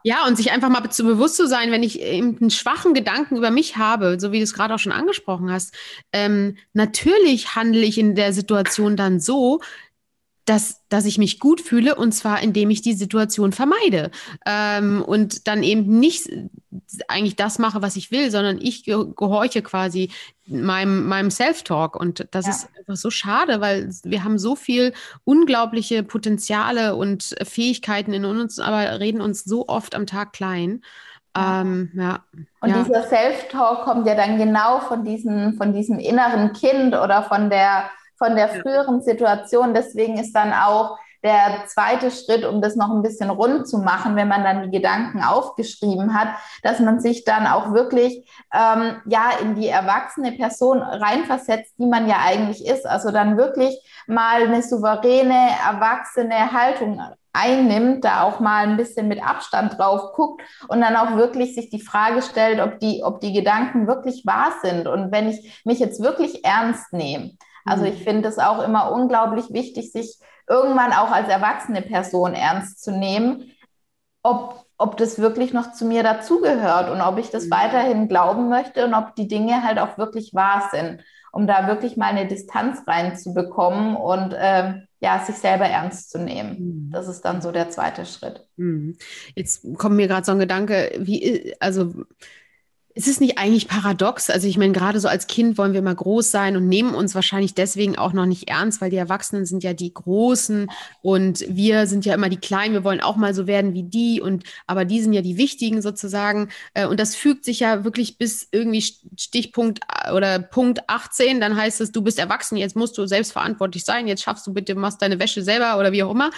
ja, 0.02 0.26
und 0.26 0.36
sich 0.36 0.50
einfach 0.50 0.68
mal 0.68 0.90
zu 0.90 1.04
bewusst 1.04 1.36
zu 1.36 1.46
sein, 1.46 1.70
wenn 1.70 1.84
ich 1.84 2.00
eben 2.00 2.36
einen 2.40 2.50
schwachen 2.50 2.94
Gedanken 2.94 3.36
über 3.36 3.52
mich 3.52 3.76
habe, 3.76 4.18
so 4.18 4.32
wie 4.32 4.38
du 4.38 4.42
es 4.42 4.54
gerade 4.54 4.74
auch 4.74 4.80
schon 4.80 4.90
angesprochen 4.90 5.52
hast, 5.52 5.72
ähm, 6.12 6.56
natürlich 6.72 7.54
handle 7.54 7.82
ich 7.82 7.96
in 7.96 8.16
der 8.16 8.32
Situation 8.32 8.96
dann 8.96 9.20
so, 9.20 9.60
dass, 10.44 10.80
dass 10.88 11.04
ich 11.04 11.18
mich 11.18 11.38
gut 11.38 11.60
fühle 11.60 11.94
und 11.94 12.12
zwar 12.12 12.42
indem 12.42 12.70
ich 12.70 12.82
die 12.82 12.94
Situation 12.94 13.52
vermeide 13.52 14.10
ähm, 14.46 15.02
und 15.02 15.46
dann 15.46 15.62
eben 15.62 16.00
nicht 16.00 16.28
eigentlich 17.08 17.36
das 17.36 17.58
mache, 17.58 17.82
was 17.82 17.96
ich 17.96 18.10
will, 18.10 18.30
sondern 18.30 18.58
ich 18.60 18.84
gehorche 18.84 19.62
quasi 19.62 20.10
meinem, 20.46 21.06
meinem 21.06 21.30
Self-Talk 21.30 21.94
und 21.94 22.26
das 22.32 22.46
ja. 22.46 22.52
ist 22.52 22.68
einfach 22.78 22.96
so 22.96 23.10
schade, 23.10 23.60
weil 23.60 23.90
wir 24.02 24.24
haben 24.24 24.38
so 24.38 24.56
viel 24.56 24.92
unglaubliche 25.24 26.02
Potenziale 26.02 26.96
und 26.96 27.34
Fähigkeiten 27.42 28.12
in 28.12 28.24
uns, 28.24 28.58
aber 28.58 28.98
reden 28.98 29.20
uns 29.20 29.44
so 29.44 29.68
oft 29.68 29.94
am 29.94 30.06
Tag 30.06 30.32
klein. 30.32 30.82
Ähm, 31.36 31.90
ja. 31.94 32.24
Und 32.60 32.70
ja. 32.70 32.82
dieser 32.82 33.02
Self-Talk 33.04 33.84
kommt 33.84 34.06
ja 34.06 34.16
dann 34.16 34.36
genau 34.36 34.80
von, 34.80 35.04
diesen, 35.04 35.54
von 35.54 35.72
diesem 35.72 35.98
inneren 35.98 36.52
Kind 36.52 36.94
oder 36.94 37.22
von 37.22 37.50
der 37.50 37.90
von 38.20 38.36
der 38.36 38.48
früheren 38.48 39.00
Situation. 39.00 39.72
Deswegen 39.72 40.18
ist 40.18 40.32
dann 40.32 40.52
auch 40.52 40.98
der 41.22 41.64
zweite 41.66 42.10
Schritt, 42.10 42.44
um 42.44 42.62
das 42.62 42.76
noch 42.76 42.90
ein 42.90 43.02
bisschen 43.02 43.30
rund 43.30 43.68
zu 43.68 43.78
machen, 43.78 44.16
wenn 44.16 44.28
man 44.28 44.42
dann 44.42 44.62
die 44.62 44.76
Gedanken 44.78 45.22
aufgeschrieben 45.22 46.14
hat, 46.14 46.28
dass 46.62 46.80
man 46.80 47.00
sich 47.00 47.24
dann 47.24 47.46
auch 47.46 47.72
wirklich 47.72 48.26
ähm, 48.54 48.96
ja 49.06 49.30
in 49.42 49.54
die 49.54 49.68
erwachsene 49.68 50.32
Person 50.32 50.80
reinversetzt, 50.80 51.74
die 51.78 51.86
man 51.86 52.08
ja 52.08 52.16
eigentlich 52.24 52.66
ist. 52.66 52.86
Also 52.86 53.10
dann 53.10 53.36
wirklich 53.36 53.78
mal 54.06 54.46
eine 54.46 54.62
souveräne, 54.62 55.50
erwachsene 55.66 56.52
Haltung 56.52 57.02
einnimmt, 57.32 58.04
da 58.04 58.22
auch 58.22 58.40
mal 58.40 58.66
ein 58.66 58.76
bisschen 58.76 59.06
mit 59.06 59.22
Abstand 59.22 59.78
drauf 59.78 60.12
guckt 60.14 60.42
und 60.68 60.80
dann 60.80 60.96
auch 60.96 61.16
wirklich 61.16 61.54
sich 61.54 61.70
die 61.70 61.82
Frage 61.82 62.22
stellt, 62.22 62.60
ob 62.60 62.80
die, 62.80 63.02
ob 63.04 63.20
die 63.20 63.32
Gedanken 63.32 63.86
wirklich 63.86 64.24
wahr 64.26 64.52
sind. 64.62 64.88
Und 64.88 65.12
wenn 65.12 65.28
ich 65.28 65.62
mich 65.64 65.78
jetzt 65.78 66.02
wirklich 66.02 66.44
ernst 66.44 66.92
nehme, 66.92 67.32
also 67.64 67.84
ich 67.84 68.00
mhm. 68.00 68.04
finde 68.04 68.28
es 68.28 68.38
auch 68.38 68.62
immer 68.62 68.92
unglaublich 68.92 69.52
wichtig, 69.52 69.92
sich 69.92 70.18
irgendwann 70.48 70.92
auch 70.92 71.10
als 71.10 71.28
erwachsene 71.28 71.82
Person 71.82 72.34
ernst 72.34 72.82
zu 72.82 72.90
nehmen, 72.92 73.52
ob, 74.22 74.66
ob 74.76 74.96
das 74.96 75.18
wirklich 75.18 75.52
noch 75.52 75.72
zu 75.72 75.84
mir 75.84 76.02
dazugehört 76.02 76.90
und 76.90 77.00
ob 77.00 77.18
ich 77.18 77.30
das 77.30 77.46
mhm. 77.46 77.50
weiterhin 77.50 78.08
glauben 78.08 78.48
möchte 78.48 78.84
und 78.84 78.94
ob 78.94 79.14
die 79.14 79.28
Dinge 79.28 79.62
halt 79.62 79.78
auch 79.78 79.98
wirklich 79.98 80.34
wahr 80.34 80.68
sind, 80.72 81.02
um 81.32 81.46
da 81.46 81.68
wirklich 81.68 81.96
mal 81.96 82.06
eine 82.06 82.26
Distanz 82.26 82.80
reinzubekommen 82.86 83.96
und 83.96 84.32
äh, 84.32 84.74
ja, 85.00 85.18
sich 85.24 85.36
selber 85.36 85.64
ernst 85.64 86.10
zu 86.10 86.18
nehmen. 86.18 86.56
Mhm. 86.58 86.90
Das 86.90 87.08
ist 87.08 87.22
dann 87.22 87.40
so 87.40 87.52
der 87.52 87.70
zweite 87.70 88.04
Schritt. 88.04 88.46
Jetzt 89.34 89.64
kommt 89.78 89.96
mir 89.96 90.08
gerade 90.08 90.26
so 90.26 90.32
ein 90.32 90.38
Gedanke, 90.38 90.92
wie, 90.98 91.54
also 91.60 91.94
ist 92.94 93.06
es 93.06 93.20
nicht 93.20 93.38
eigentlich 93.38 93.68
paradox? 93.68 94.30
Also 94.30 94.48
ich 94.48 94.58
meine, 94.58 94.72
gerade 94.72 94.98
so 94.98 95.06
als 95.06 95.28
Kind 95.28 95.58
wollen 95.58 95.74
wir 95.74 95.82
mal 95.82 95.94
groß 95.94 96.30
sein 96.30 96.56
und 96.56 96.66
nehmen 96.66 96.94
uns 96.94 97.14
wahrscheinlich 97.14 97.54
deswegen 97.54 97.96
auch 97.96 98.12
noch 98.12 98.26
nicht 98.26 98.50
ernst, 98.50 98.80
weil 98.80 98.90
die 98.90 98.96
Erwachsenen 98.96 99.46
sind 99.46 99.62
ja 99.62 99.74
die 99.74 99.94
Großen 99.94 100.68
und 101.00 101.44
wir 101.48 101.86
sind 101.86 102.04
ja 102.04 102.14
immer 102.14 102.28
die 102.28 102.36
Kleinen. 102.36 102.74
Wir 102.74 102.82
wollen 102.82 103.00
auch 103.00 103.16
mal 103.16 103.32
so 103.32 103.46
werden 103.46 103.74
wie 103.74 103.84
die 103.84 104.20
und 104.20 104.44
aber 104.66 104.84
die 104.84 105.00
sind 105.00 105.12
ja 105.12 105.22
die 105.22 105.36
Wichtigen 105.36 105.82
sozusagen. 105.82 106.48
Äh, 106.74 106.86
und 106.86 106.98
das 106.98 107.14
fügt 107.14 107.44
sich 107.44 107.60
ja 107.60 107.84
wirklich 107.84 108.18
bis 108.18 108.48
irgendwie 108.50 108.82
Stichpunkt 109.16 109.80
äh, 110.04 110.12
oder 110.12 110.40
Punkt 110.40 110.80
18. 110.88 111.40
Dann 111.40 111.56
heißt 111.56 111.80
es, 111.80 111.92
du 111.92 112.02
bist 112.02 112.18
erwachsen, 112.18 112.56
jetzt 112.56 112.74
musst 112.74 112.98
du 112.98 113.06
selbstverantwortlich 113.06 113.84
sein. 113.84 114.08
Jetzt 114.08 114.22
schaffst 114.22 114.46
du 114.48 114.52
bitte, 114.52 114.74
machst 114.74 115.00
deine 115.00 115.20
Wäsche 115.20 115.42
selber 115.42 115.78
oder 115.78 115.92
wie 115.92 116.02
auch 116.02 116.10
immer. 116.10 116.30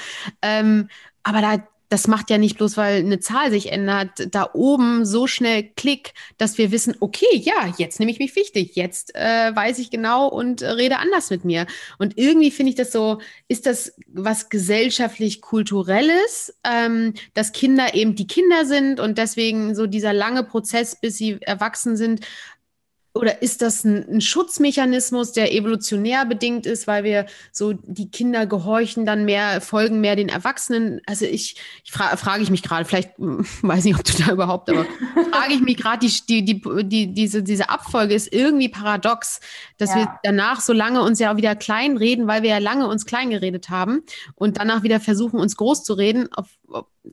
Ähm, 0.42 0.88
aber 1.22 1.40
da, 1.40 1.68
das 1.92 2.08
macht 2.08 2.30
ja 2.30 2.38
nicht 2.38 2.56
bloß, 2.56 2.78
weil 2.78 3.00
eine 3.00 3.20
Zahl 3.20 3.50
sich 3.50 3.70
ändert, 3.70 4.34
da 4.34 4.48
oben 4.54 5.04
so 5.04 5.26
schnell 5.26 5.62
Klick, 5.76 6.14
dass 6.38 6.56
wir 6.56 6.72
wissen, 6.72 6.96
okay, 7.00 7.26
ja, 7.34 7.74
jetzt 7.76 8.00
nehme 8.00 8.10
ich 8.10 8.18
mich 8.18 8.34
wichtig, 8.34 8.76
jetzt 8.76 9.14
äh, 9.14 9.54
weiß 9.54 9.78
ich 9.78 9.90
genau 9.90 10.26
und 10.26 10.62
äh, 10.62 10.70
rede 10.70 10.96
anders 10.98 11.28
mit 11.28 11.44
mir. 11.44 11.66
Und 11.98 12.16
irgendwie 12.16 12.50
finde 12.50 12.70
ich 12.70 12.76
das 12.76 12.92
so, 12.92 13.20
ist 13.46 13.66
das 13.66 13.94
was 14.06 14.48
gesellschaftlich-kulturelles, 14.48 16.58
ähm, 16.64 17.12
dass 17.34 17.52
Kinder 17.52 17.94
eben 17.94 18.14
die 18.14 18.26
Kinder 18.26 18.64
sind 18.64 18.98
und 18.98 19.18
deswegen 19.18 19.74
so 19.74 19.86
dieser 19.86 20.14
lange 20.14 20.44
Prozess, 20.44 20.98
bis 20.98 21.18
sie 21.18 21.42
erwachsen 21.42 21.98
sind, 21.98 22.24
oder 23.14 23.42
ist 23.42 23.60
das 23.60 23.84
ein, 23.84 24.08
ein, 24.08 24.20
Schutzmechanismus, 24.22 25.32
der 25.32 25.52
evolutionär 25.52 26.24
bedingt 26.24 26.64
ist, 26.64 26.86
weil 26.86 27.04
wir 27.04 27.26
so 27.50 27.74
die 27.74 28.10
Kinder 28.10 28.46
gehorchen 28.46 29.04
dann 29.04 29.26
mehr, 29.26 29.60
folgen 29.60 30.00
mehr 30.00 30.16
den 30.16 30.30
Erwachsenen? 30.30 31.02
Also 31.06 31.26
ich, 31.26 31.56
ich 31.84 31.92
fra 31.92 32.16
frage 32.16 32.42
ich 32.42 32.48
mich 32.48 32.62
gerade, 32.62 32.86
vielleicht 32.86 33.10
weiß 33.18 33.84
nicht, 33.84 33.96
ob 33.96 34.04
du 34.04 34.12
da 34.22 34.32
überhaupt, 34.32 34.70
aber 34.70 34.84
frage 35.30 35.52
ich 35.52 35.60
mich 35.60 35.76
gerade, 35.76 36.06
die, 36.06 36.22
die, 36.26 36.44
die, 36.44 36.88
die, 36.88 37.12
diese, 37.12 37.42
diese 37.42 37.68
Abfolge 37.68 38.14
ist 38.14 38.32
irgendwie 38.32 38.70
paradox, 38.70 39.40
dass 39.76 39.90
ja. 39.90 39.96
wir 39.96 40.18
danach 40.22 40.62
so 40.62 40.72
lange 40.72 41.02
uns 41.02 41.18
ja 41.18 41.32
auch 41.32 41.36
wieder 41.36 41.54
klein 41.54 41.98
reden, 41.98 42.26
weil 42.28 42.42
wir 42.42 42.50
ja 42.50 42.58
lange 42.58 42.88
uns 42.88 43.04
klein 43.04 43.28
geredet 43.28 43.68
haben 43.68 44.02
und 44.36 44.56
danach 44.56 44.84
wieder 44.84 45.00
versuchen, 45.00 45.38
uns 45.38 45.56
groß 45.56 45.84
zu 45.84 45.92
reden, 45.92 46.32
auf, 46.32 46.46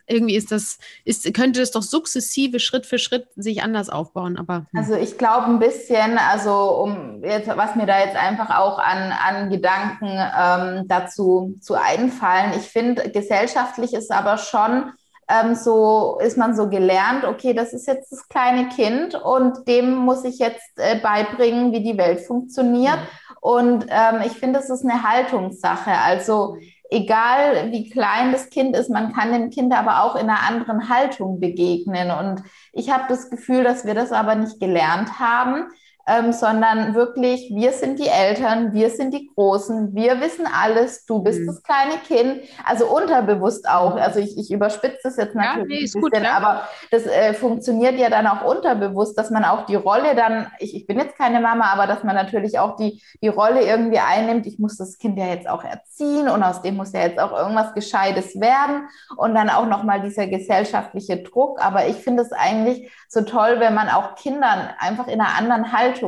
irgendwie 0.07 0.35
ist 0.35 0.51
das, 0.51 0.79
ist, 1.05 1.33
könnte 1.33 1.61
es 1.61 1.71
doch 1.71 1.81
sukzessive 1.81 2.59
Schritt 2.59 2.85
für 2.85 2.99
Schritt 2.99 3.27
sich 3.35 3.63
anders 3.63 3.89
aufbauen. 3.89 4.37
Aber 4.37 4.65
hm. 4.71 4.79
also 4.79 4.95
ich 4.95 5.17
glaube 5.17 5.47
ein 5.47 5.59
bisschen, 5.59 6.17
also 6.17 6.83
um 6.83 7.23
jetzt, 7.23 7.47
was 7.47 7.75
mir 7.75 7.85
da 7.85 7.99
jetzt 7.99 8.15
einfach 8.15 8.57
auch 8.57 8.79
an, 8.79 9.11
an 9.11 9.49
Gedanken 9.49 10.07
ähm, 10.07 10.87
dazu 10.87 11.55
zu 11.61 11.75
einfallen. 11.75 12.53
Ich 12.57 12.67
finde, 12.67 13.09
gesellschaftlich 13.11 13.93
ist 13.93 14.11
aber 14.11 14.37
schon 14.37 14.91
ähm, 15.29 15.55
so, 15.55 16.19
ist 16.21 16.37
man 16.37 16.55
so 16.55 16.69
gelernt, 16.69 17.23
okay, 17.23 17.53
das 17.53 17.73
ist 17.73 17.87
jetzt 17.87 18.11
das 18.11 18.27
kleine 18.29 18.69
Kind 18.69 19.13
und 19.15 19.67
dem 19.67 19.95
muss 19.95 20.23
ich 20.23 20.39
jetzt 20.39 20.71
äh, 20.77 20.99
beibringen, 20.99 21.71
wie 21.71 21.83
die 21.83 21.97
Welt 21.97 22.21
funktioniert. 22.21 22.97
Mhm. 22.97 23.37
Und 23.41 23.85
ähm, 23.89 24.21
ich 24.25 24.33
finde, 24.33 24.59
das 24.59 24.69
ist 24.69 24.83
eine 24.83 25.03
Haltungssache. 25.03 25.91
Also 25.91 26.57
egal 26.89 27.71
wie 27.71 27.89
klein 27.89 28.31
das 28.31 28.49
Kind 28.49 28.75
ist, 28.75 28.89
man 28.89 29.13
kann 29.13 29.31
dem 29.31 29.49
Kind 29.49 29.73
aber 29.73 30.03
auch 30.03 30.15
in 30.15 30.29
einer 30.29 30.47
anderen 30.47 30.89
Haltung 30.89 31.39
begegnen. 31.39 32.11
Und 32.11 32.43
ich 32.73 32.91
habe 32.91 33.03
das 33.07 33.29
Gefühl, 33.29 33.63
dass 33.63 33.85
wir 33.85 33.93
das 33.93 34.11
aber 34.11 34.35
nicht 34.35 34.59
gelernt 34.59 35.19
haben. 35.19 35.69
Ähm, 36.09 36.33
sondern 36.33 36.95
wirklich, 36.95 37.51
wir 37.53 37.71
sind 37.71 37.99
die 37.99 38.07
Eltern, 38.07 38.73
wir 38.73 38.89
sind 38.89 39.13
die 39.13 39.27
Großen, 39.35 39.93
wir 39.93 40.19
wissen 40.21 40.47
alles, 40.51 41.05
du 41.05 41.21
bist 41.21 41.41
mhm. 41.41 41.47
das 41.47 41.61
kleine 41.61 41.97
Kind, 42.07 42.41
also 42.65 42.87
unterbewusst 42.87 43.69
auch. 43.69 43.95
Also 43.95 44.19
ich, 44.19 44.37
ich 44.37 44.51
überspitze 44.51 44.99
das 45.03 45.17
jetzt 45.17 45.35
natürlich 45.35 45.59
ja, 45.59 45.65
nee, 45.65 45.75
ein 45.75 45.81
bisschen, 45.81 46.01
gut, 46.01 46.15
aber 46.15 46.67
das 46.89 47.05
äh, 47.05 47.33
funktioniert 47.33 47.99
ja 47.99 48.09
dann 48.09 48.25
auch 48.25 48.43
unterbewusst, 48.43 49.17
dass 49.17 49.29
man 49.29 49.45
auch 49.45 49.67
die 49.67 49.75
Rolle 49.75 50.15
dann, 50.15 50.47
ich, 50.57 50.75
ich 50.75 50.87
bin 50.87 50.97
jetzt 50.97 51.15
keine 51.15 51.39
Mama, 51.39 51.65
aber 51.71 51.85
dass 51.85 52.03
man 52.03 52.15
natürlich 52.15 52.57
auch 52.57 52.75
die, 52.75 53.01
die 53.21 53.27
Rolle 53.27 53.61
irgendwie 53.61 53.99
einnimmt, 53.99 54.47
ich 54.47 54.57
muss 54.57 54.77
das 54.77 54.97
Kind 54.97 55.17
ja 55.19 55.27
jetzt 55.27 55.47
auch 55.47 55.63
erziehen 55.63 56.27
und 56.27 56.41
aus 56.41 56.63
dem 56.63 56.75
muss 56.75 56.93
ja 56.93 57.01
jetzt 57.01 57.19
auch 57.19 57.37
irgendwas 57.37 57.73
Gescheites 57.73 58.39
werden 58.39 58.87
und 59.15 59.35
dann 59.35 59.49
auch 59.49 59.67
nochmal 59.67 60.01
dieser 60.01 60.25
gesellschaftliche 60.25 61.21
Druck. 61.21 61.63
Aber 61.63 61.87
ich 61.87 61.97
finde 61.97 62.23
es 62.23 62.31
eigentlich 62.31 62.91
so 63.07 63.21
toll, 63.21 63.59
wenn 63.59 63.75
man 63.75 63.89
auch 63.89 64.15
Kindern 64.15 64.69
einfach 64.79 65.07
in 65.07 65.21
einer 65.21 65.37
anderen 65.37 65.71
Haltung 65.71 65.98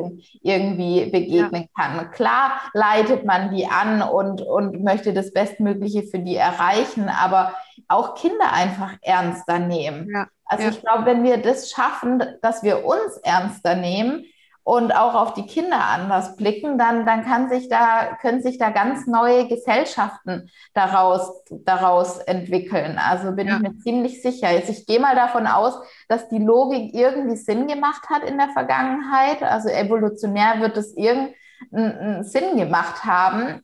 irgendwie 0.41 1.05
begegnen 1.05 1.67
ja. 1.77 1.83
kann. 1.83 2.11
Klar 2.11 2.51
leitet 2.73 3.25
man 3.25 3.53
die 3.53 3.67
an 3.67 4.01
und, 4.01 4.41
und 4.41 4.83
möchte 4.83 5.13
das 5.13 5.33
Bestmögliche 5.33 6.03
für 6.03 6.19
die 6.19 6.35
erreichen, 6.35 7.09
aber 7.09 7.53
auch 7.87 8.15
Kinder 8.15 8.51
einfach 8.51 8.93
ernster 9.01 9.59
nehmen. 9.59 10.09
Ja. 10.13 10.27
Also 10.45 10.63
ja. 10.65 10.69
ich 10.69 10.81
glaube, 10.81 11.05
wenn 11.05 11.23
wir 11.23 11.37
das 11.37 11.69
schaffen, 11.69 12.23
dass 12.41 12.63
wir 12.63 12.85
uns 12.85 13.17
ernster 13.23 13.75
nehmen, 13.75 14.25
und 14.63 14.95
auch 14.95 15.15
auf 15.15 15.33
die 15.33 15.45
Kinder 15.45 15.83
anders 15.83 16.35
blicken, 16.35 16.77
dann, 16.77 17.05
dann 17.05 17.25
kann 17.25 17.49
sich 17.49 17.67
da, 17.67 18.15
können 18.21 18.43
sich 18.43 18.59
da 18.59 18.69
ganz 18.69 19.07
neue 19.07 19.47
Gesellschaften 19.47 20.49
daraus, 20.73 21.43
daraus 21.49 22.19
entwickeln. 22.19 22.99
Also 22.99 23.31
bin 23.31 23.47
ja. 23.47 23.55
ich 23.55 23.61
mir 23.61 23.77
ziemlich 23.79 24.21
sicher. 24.21 24.51
Jetzt, 24.51 24.69
ich 24.69 24.85
gehe 24.85 24.99
mal 24.99 25.15
davon 25.15 25.47
aus, 25.47 25.79
dass 26.07 26.29
die 26.29 26.37
Logik 26.37 26.93
irgendwie 26.93 27.37
Sinn 27.37 27.67
gemacht 27.67 28.09
hat 28.09 28.23
in 28.23 28.37
der 28.37 28.49
Vergangenheit. 28.49 29.41
Also 29.41 29.69
evolutionär 29.69 30.59
wird 30.59 30.77
es 30.77 30.95
irgendeinen 30.95 32.23
Sinn 32.23 32.55
gemacht 32.55 33.03
haben, 33.03 33.63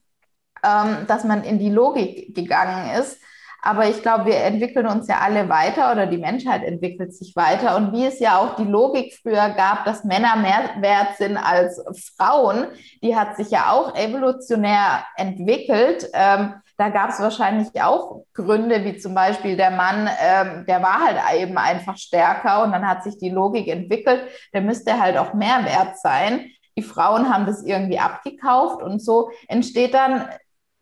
ähm, 0.63 1.05
dass 1.07 1.23
man 1.23 1.43
in 1.43 1.59
die 1.59 1.69
Logik 1.69 2.33
gegangen 2.33 2.99
ist. 2.99 3.21
Aber 3.67 3.89
ich 3.89 4.01
glaube, 4.01 4.27
wir 4.27 4.37
entwickeln 4.37 4.87
uns 4.87 5.09
ja 5.09 5.17
alle 5.19 5.49
weiter 5.49 5.91
oder 5.91 6.07
die 6.07 6.17
Menschheit 6.17 6.63
entwickelt 6.63 7.13
sich 7.13 7.35
weiter. 7.35 7.75
Und 7.75 7.91
wie 7.91 8.05
es 8.05 8.17
ja 8.21 8.37
auch 8.37 8.55
die 8.55 8.63
Logik 8.63 9.19
früher 9.21 9.49
gab, 9.49 9.83
dass 9.83 10.05
Männer 10.05 10.37
mehr 10.37 10.69
wert 10.79 11.17
sind 11.17 11.35
als 11.35 11.83
Frauen, 12.15 12.67
die 13.03 13.13
hat 13.13 13.35
sich 13.35 13.49
ja 13.51 13.73
auch 13.73 13.93
evolutionär 13.93 15.03
entwickelt. 15.17 16.09
Ähm, 16.13 16.53
da 16.77 16.87
gab 16.87 17.09
es 17.09 17.19
wahrscheinlich 17.19 17.81
auch 17.81 18.23
Gründe, 18.33 18.85
wie 18.85 18.97
zum 18.97 19.13
Beispiel 19.13 19.57
der 19.57 19.71
Mann, 19.71 20.09
ähm, 20.23 20.63
der 20.65 20.81
war 20.81 21.01
halt 21.03 21.17
eben 21.37 21.57
einfach 21.57 21.97
stärker 21.97 22.63
und 22.63 22.71
dann 22.71 22.87
hat 22.87 23.03
sich 23.03 23.17
die 23.17 23.31
Logik 23.31 23.67
entwickelt, 23.67 24.21
der 24.53 24.61
müsste 24.61 24.97
halt 24.97 25.17
auch 25.17 25.33
mehr 25.33 25.65
wert 25.65 25.97
sein. 25.97 26.49
Die 26.77 26.83
Frauen 26.83 27.33
haben 27.33 27.45
das 27.45 27.65
irgendwie 27.65 27.99
abgekauft 27.99 28.81
und 28.81 29.01
so 29.01 29.29
entsteht 29.49 29.93
dann 29.93 30.29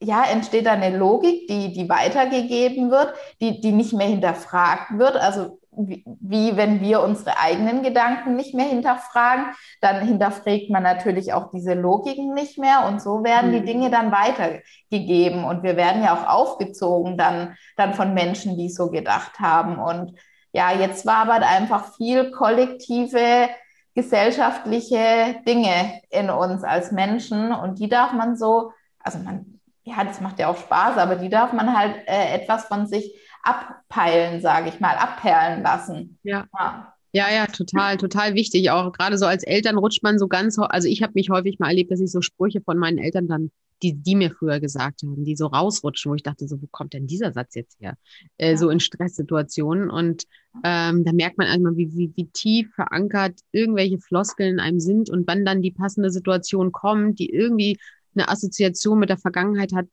ja, 0.05 0.23
entsteht 0.23 0.65
da 0.65 0.73
eine 0.73 0.95
Logik, 0.95 1.47
die, 1.47 1.73
die 1.73 1.89
weitergegeben 1.89 2.91
wird, 2.91 3.13
die, 3.41 3.59
die 3.59 3.71
nicht 3.71 3.93
mehr 3.93 4.07
hinterfragt 4.07 4.97
wird. 4.97 5.15
Also 5.15 5.59
wie, 5.77 6.03
wie, 6.05 6.55
wenn 6.55 6.81
wir 6.81 7.01
unsere 7.01 7.37
eigenen 7.37 7.83
Gedanken 7.83 8.35
nicht 8.35 8.53
mehr 8.53 8.65
hinterfragen, 8.65 9.45
dann 9.81 10.05
hinterfragt 10.05 10.69
man 10.69 10.83
natürlich 10.83 11.33
auch 11.33 11.51
diese 11.51 11.73
Logiken 11.73 12.33
nicht 12.33 12.57
mehr 12.57 12.85
und 12.87 13.01
so 13.01 13.23
werden 13.23 13.51
mhm. 13.51 13.55
die 13.55 13.65
Dinge 13.65 13.89
dann 13.89 14.11
weitergegeben 14.11 15.43
und 15.43 15.63
wir 15.63 15.75
werden 15.75 16.03
ja 16.03 16.15
auch 16.15 16.27
aufgezogen 16.27 17.17
dann, 17.17 17.57
dann 17.75 17.93
von 17.93 18.13
Menschen, 18.13 18.57
die 18.57 18.69
so 18.69 18.89
gedacht 18.89 19.39
haben. 19.39 19.77
Und 19.77 20.17
ja, 20.53 20.71
jetzt 20.71 21.05
war 21.05 21.29
aber 21.29 21.45
einfach 21.45 21.95
viel 21.95 22.31
kollektive 22.31 23.49
gesellschaftliche 23.95 25.41
Dinge 25.47 26.01
in 26.09 26.29
uns 26.29 26.63
als 26.63 26.91
Menschen 26.91 27.53
und 27.53 27.79
die 27.79 27.89
darf 27.89 28.11
man 28.11 28.35
so, 28.35 28.71
also 28.99 29.19
man 29.19 29.54
ja, 29.85 30.03
das 30.03 30.19
macht 30.19 30.39
ja 30.39 30.47
auch 30.47 30.57
Spaß, 30.57 30.97
aber 30.97 31.15
die 31.15 31.29
darf 31.29 31.53
man 31.53 31.77
halt 31.77 31.95
äh, 32.07 32.33
etwas 32.35 32.65
von 32.65 32.87
sich 32.87 33.13
abpeilen, 33.43 34.41
sage 34.41 34.69
ich 34.69 34.79
mal, 34.79 34.95
abperlen 34.95 35.61
lassen. 35.61 36.17
Ja. 36.23 36.45
ja. 36.59 36.91
Ja, 37.13 37.31
ja, 37.33 37.45
total, 37.45 37.95
total 37.95 38.33
wichtig. 38.33 38.71
Auch 38.71 38.91
gerade 38.91 39.17
so 39.17 39.25
als 39.25 39.43
Eltern 39.43 39.77
rutscht 39.77 40.03
man 40.03 40.19
so 40.19 40.27
ganz, 40.27 40.59
also 40.59 40.89
ich 40.89 41.01
habe 41.01 41.13
mich 41.15 41.29
häufig 41.29 41.59
mal 41.59 41.69
erlebt, 41.69 41.89
dass 41.89 42.01
ich 42.01 42.11
so 42.11 42.21
Sprüche 42.21 42.59
von 42.59 42.77
meinen 42.77 42.97
Eltern 42.97 43.29
dann, 43.29 43.51
die, 43.81 43.93
die 43.93 44.15
mir 44.15 44.31
früher 44.31 44.59
gesagt 44.59 45.01
haben, 45.01 45.23
die 45.23 45.37
so 45.37 45.45
rausrutschen, 45.45 46.11
wo 46.11 46.15
ich 46.15 46.23
dachte, 46.23 46.45
so, 46.45 46.61
wo 46.61 46.67
kommt 46.71 46.91
denn 46.91 47.07
dieser 47.07 47.31
Satz 47.31 47.55
jetzt 47.55 47.79
her? 47.79 47.95
Äh, 48.37 48.51
ja. 48.51 48.57
So 48.57 48.69
in 48.69 48.81
Stresssituationen. 48.81 49.89
Und 49.89 50.23
ähm, 50.65 51.05
da 51.05 51.13
merkt 51.13 51.37
man 51.37 51.47
einmal, 51.47 51.77
wie, 51.77 51.89
wie, 51.95 52.11
wie 52.17 52.27
tief 52.31 52.73
verankert 52.75 53.39
irgendwelche 53.53 53.99
Floskeln 53.99 54.55
in 54.55 54.59
einem 54.59 54.81
sind 54.81 55.09
und 55.09 55.25
wann 55.25 55.45
dann 55.45 55.61
die 55.61 55.71
passende 55.71 56.11
Situation 56.11 56.73
kommt, 56.73 57.19
die 57.19 57.29
irgendwie 57.29 57.77
eine 58.15 58.29
Assoziation 58.29 58.99
mit 58.99 59.09
der 59.09 59.17
Vergangenheit 59.17 59.73
hat, 59.73 59.87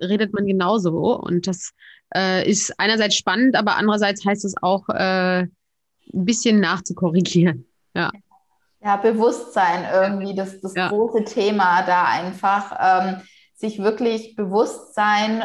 redet 0.00 0.32
man 0.32 0.46
genauso. 0.46 1.18
Und 1.18 1.46
das 1.46 1.72
äh, 2.14 2.48
ist 2.48 2.78
einerseits 2.78 3.16
spannend, 3.16 3.56
aber 3.56 3.76
andererseits 3.76 4.24
heißt 4.24 4.44
es 4.44 4.54
auch, 4.62 4.88
äh, 4.88 5.42
ein 5.42 6.24
bisschen 6.24 6.60
nachzukorrigieren. 6.60 7.66
Ja. 7.94 8.10
Ja, 8.82 8.96
Bewusstsein 8.96 9.84
irgendwie, 9.92 10.34
das, 10.34 10.62
das 10.62 10.74
ja. 10.74 10.88
große 10.88 11.24
Thema 11.24 11.82
da 11.82 12.06
einfach. 12.06 12.74
Ähm, 12.80 13.22
sich 13.62 13.78
wirklich 13.78 14.34
bewusst 14.34 14.94
sein, 14.94 15.40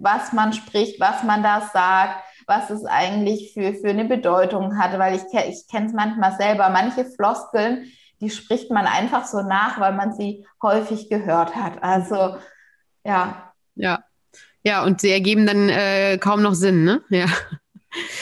was 0.00 0.32
man 0.32 0.52
spricht, 0.52 1.00
was 1.00 1.24
man 1.24 1.42
da 1.42 1.70
sagt, 1.72 2.22
was 2.46 2.70
es 2.70 2.84
eigentlich 2.84 3.52
für, 3.54 3.74
für 3.74 3.88
eine 3.88 4.04
Bedeutung 4.04 4.78
hat, 4.78 4.96
weil 4.98 5.16
ich, 5.16 5.22
ich 5.48 5.66
kenne 5.68 5.86
es 5.86 5.92
manchmal 5.92 6.36
selber. 6.36 6.68
Manche 6.68 7.06
Floskeln, 7.06 7.86
die 8.24 8.30
spricht 8.30 8.70
man 8.70 8.86
einfach 8.86 9.26
so 9.26 9.42
nach, 9.42 9.78
weil 9.78 9.92
man 9.92 10.14
sie 10.14 10.46
häufig 10.62 11.08
gehört 11.08 11.54
hat. 11.54 11.82
Also 11.82 12.36
ja. 13.04 13.52
Ja. 13.74 14.04
Ja, 14.62 14.82
und 14.82 15.02
sie 15.02 15.10
ergeben 15.10 15.46
dann 15.46 15.68
äh, 15.68 16.16
kaum 16.18 16.40
noch 16.40 16.54
Sinn, 16.54 16.84
ne? 16.84 17.02
Ja. 17.10 17.26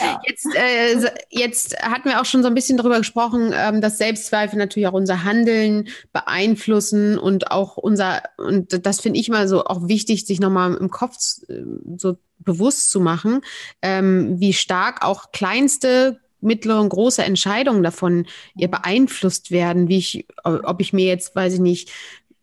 Ja. 0.00 0.20
Jetzt, 0.26 0.54
äh, 0.54 1.10
jetzt 1.30 1.78
hatten 1.82 2.08
wir 2.08 2.20
auch 2.20 2.24
schon 2.24 2.42
so 2.42 2.48
ein 2.48 2.54
bisschen 2.54 2.76
darüber 2.76 2.98
gesprochen, 2.98 3.52
ähm, 3.54 3.80
dass 3.80 3.96
Selbstzweifel 3.96 4.58
natürlich 4.58 4.86
auch 4.86 4.92
unser 4.92 5.24
Handeln 5.24 5.88
beeinflussen 6.12 7.18
und 7.18 7.50
auch 7.50 7.76
unser, 7.78 8.22
und 8.36 8.84
das 8.84 9.00
finde 9.00 9.18
ich 9.18 9.28
mal 9.28 9.48
so 9.48 9.64
auch 9.64 9.88
wichtig, 9.88 10.26
sich 10.26 10.40
nochmal 10.40 10.74
im 10.74 10.90
Kopf 10.90 11.16
so 11.96 12.18
bewusst 12.38 12.90
zu 12.90 13.00
machen, 13.00 13.40
ähm, 13.80 14.38
wie 14.40 14.52
stark 14.52 15.04
auch 15.04 15.32
kleinste 15.32 16.20
mittlere 16.42 16.80
und 16.80 16.88
große 16.88 17.22
Entscheidungen 17.22 17.82
davon 17.82 18.26
ihr 18.56 18.68
beeinflusst 18.68 19.50
werden, 19.50 19.88
wie 19.88 19.98
ich, 19.98 20.26
ob 20.44 20.80
ich 20.80 20.92
mir 20.92 21.06
jetzt, 21.06 21.34
weiß 21.34 21.54
ich 21.54 21.60
nicht, 21.60 21.90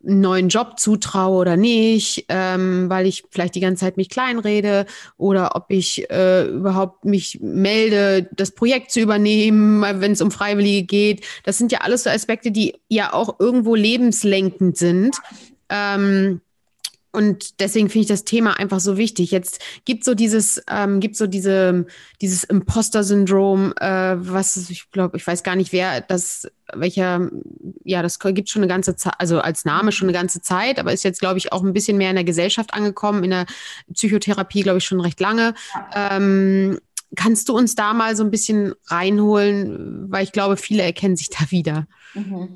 einen 0.06 0.22
neuen 0.22 0.50
Job 0.50 0.80
zutraue 0.80 1.38
oder 1.38 1.58
nicht, 1.58 2.26
ähm, 2.30 2.90
weil 2.90 3.06
ich 3.06 3.26
vielleicht 3.30 3.56
die 3.56 3.60
ganze 3.60 3.82
Zeit 3.82 3.98
mich 3.98 4.10
kleinrede 4.10 4.86
oder 5.18 5.56
ob 5.56 5.66
ich 5.70 6.10
äh, 6.10 6.46
überhaupt 6.46 7.04
mich 7.04 7.40
melde, 7.42 8.30
das 8.32 8.52
Projekt 8.52 8.92
zu 8.92 9.02
übernehmen, 9.02 9.82
wenn 9.82 10.14
es 10.14 10.22
um 10.22 10.32
Freiwillige 10.32 10.88
geht. 10.88 11.26
Das 11.44 11.58
sind 11.58 11.72
ja 11.72 11.80
alles 11.82 12.04
so 12.04 12.10
Aspekte, 12.10 12.52
die 12.52 12.76
ja 12.88 13.14
auch 13.14 13.40
irgendwo 13.40 13.76
lebenslenkend 13.76 14.78
sind. 14.78 15.18
Ähm, 15.70 16.42
und 17.12 17.60
deswegen 17.60 17.90
finde 17.90 18.04
ich 18.04 18.08
das 18.08 18.24
Thema 18.24 18.60
einfach 18.60 18.80
so 18.80 18.96
wichtig. 18.96 19.32
Jetzt 19.32 19.60
gibt 19.86 20.04
so 20.04 20.14
dieses, 20.14 20.62
ähm, 20.70 21.00
gibt 21.00 21.16
so 21.16 21.26
diese, 21.26 21.88
dieses 22.22 22.44
Imposter-Syndrom, 22.44 23.74
äh, 23.80 24.16
was 24.18 24.70
ich 24.70 24.92
glaube, 24.92 25.18
ich 25.18 25.26
weiß 25.26 25.42
gar 25.42 25.56
nicht, 25.56 25.72
wer 25.72 26.02
das, 26.02 26.48
welcher, 26.72 27.30
ja, 27.84 28.04
das 28.04 28.20
gibt 28.20 28.50
schon 28.50 28.62
eine 28.62 28.70
ganze 28.70 28.96
Zeit, 28.96 29.14
also 29.18 29.40
als 29.40 29.66
Name 29.66 29.92
schon 29.92 30.08
eine 30.08 30.18
ganze 30.18 30.42
Zeit, 30.42 30.78
aber 30.78 30.94
ist 30.94 31.04
jetzt, 31.04 31.20
glaube 31.20 31.40
ich, 31.40 31.52
auch 31.52 31.64
ein 31.64 31.74
bisschen 31.74 31.98
mehr 31.98 32.12
in 32.12 32.16
der 32.16 32.26
Gesellschaft 32.26 32.76
angekommen, 32.76 33.24
in 33.24 33.32
der 33.32 33.48
Psychotherapie, 33.92 34.62
glaube 34.62 34.78
ich, 34.78 34.86
schon 34.86 35.02
recht 35.02 35.20
lange. 35.20 35.56
Ähm, 35.96 36.80
kannst 37.16 37.50
du 37.50 37.58
uns 37.58 37.74
da 37.74 37.96
mal 37.96 38.16
so 38.16 38.24
ein 38.24 38.30
bisschen 38.30 38.76
reinholen, 38.86 40.12
weil 40.12 40.24
ich 40.24 40.32
glaube, 40.32 40.58
viele 40.58 40.84
erkennen 40.84 41.16
sich 41.16 41.30
da 41.32 41.50
wieder. 41.50 41.88
Mhm 42.14 42.50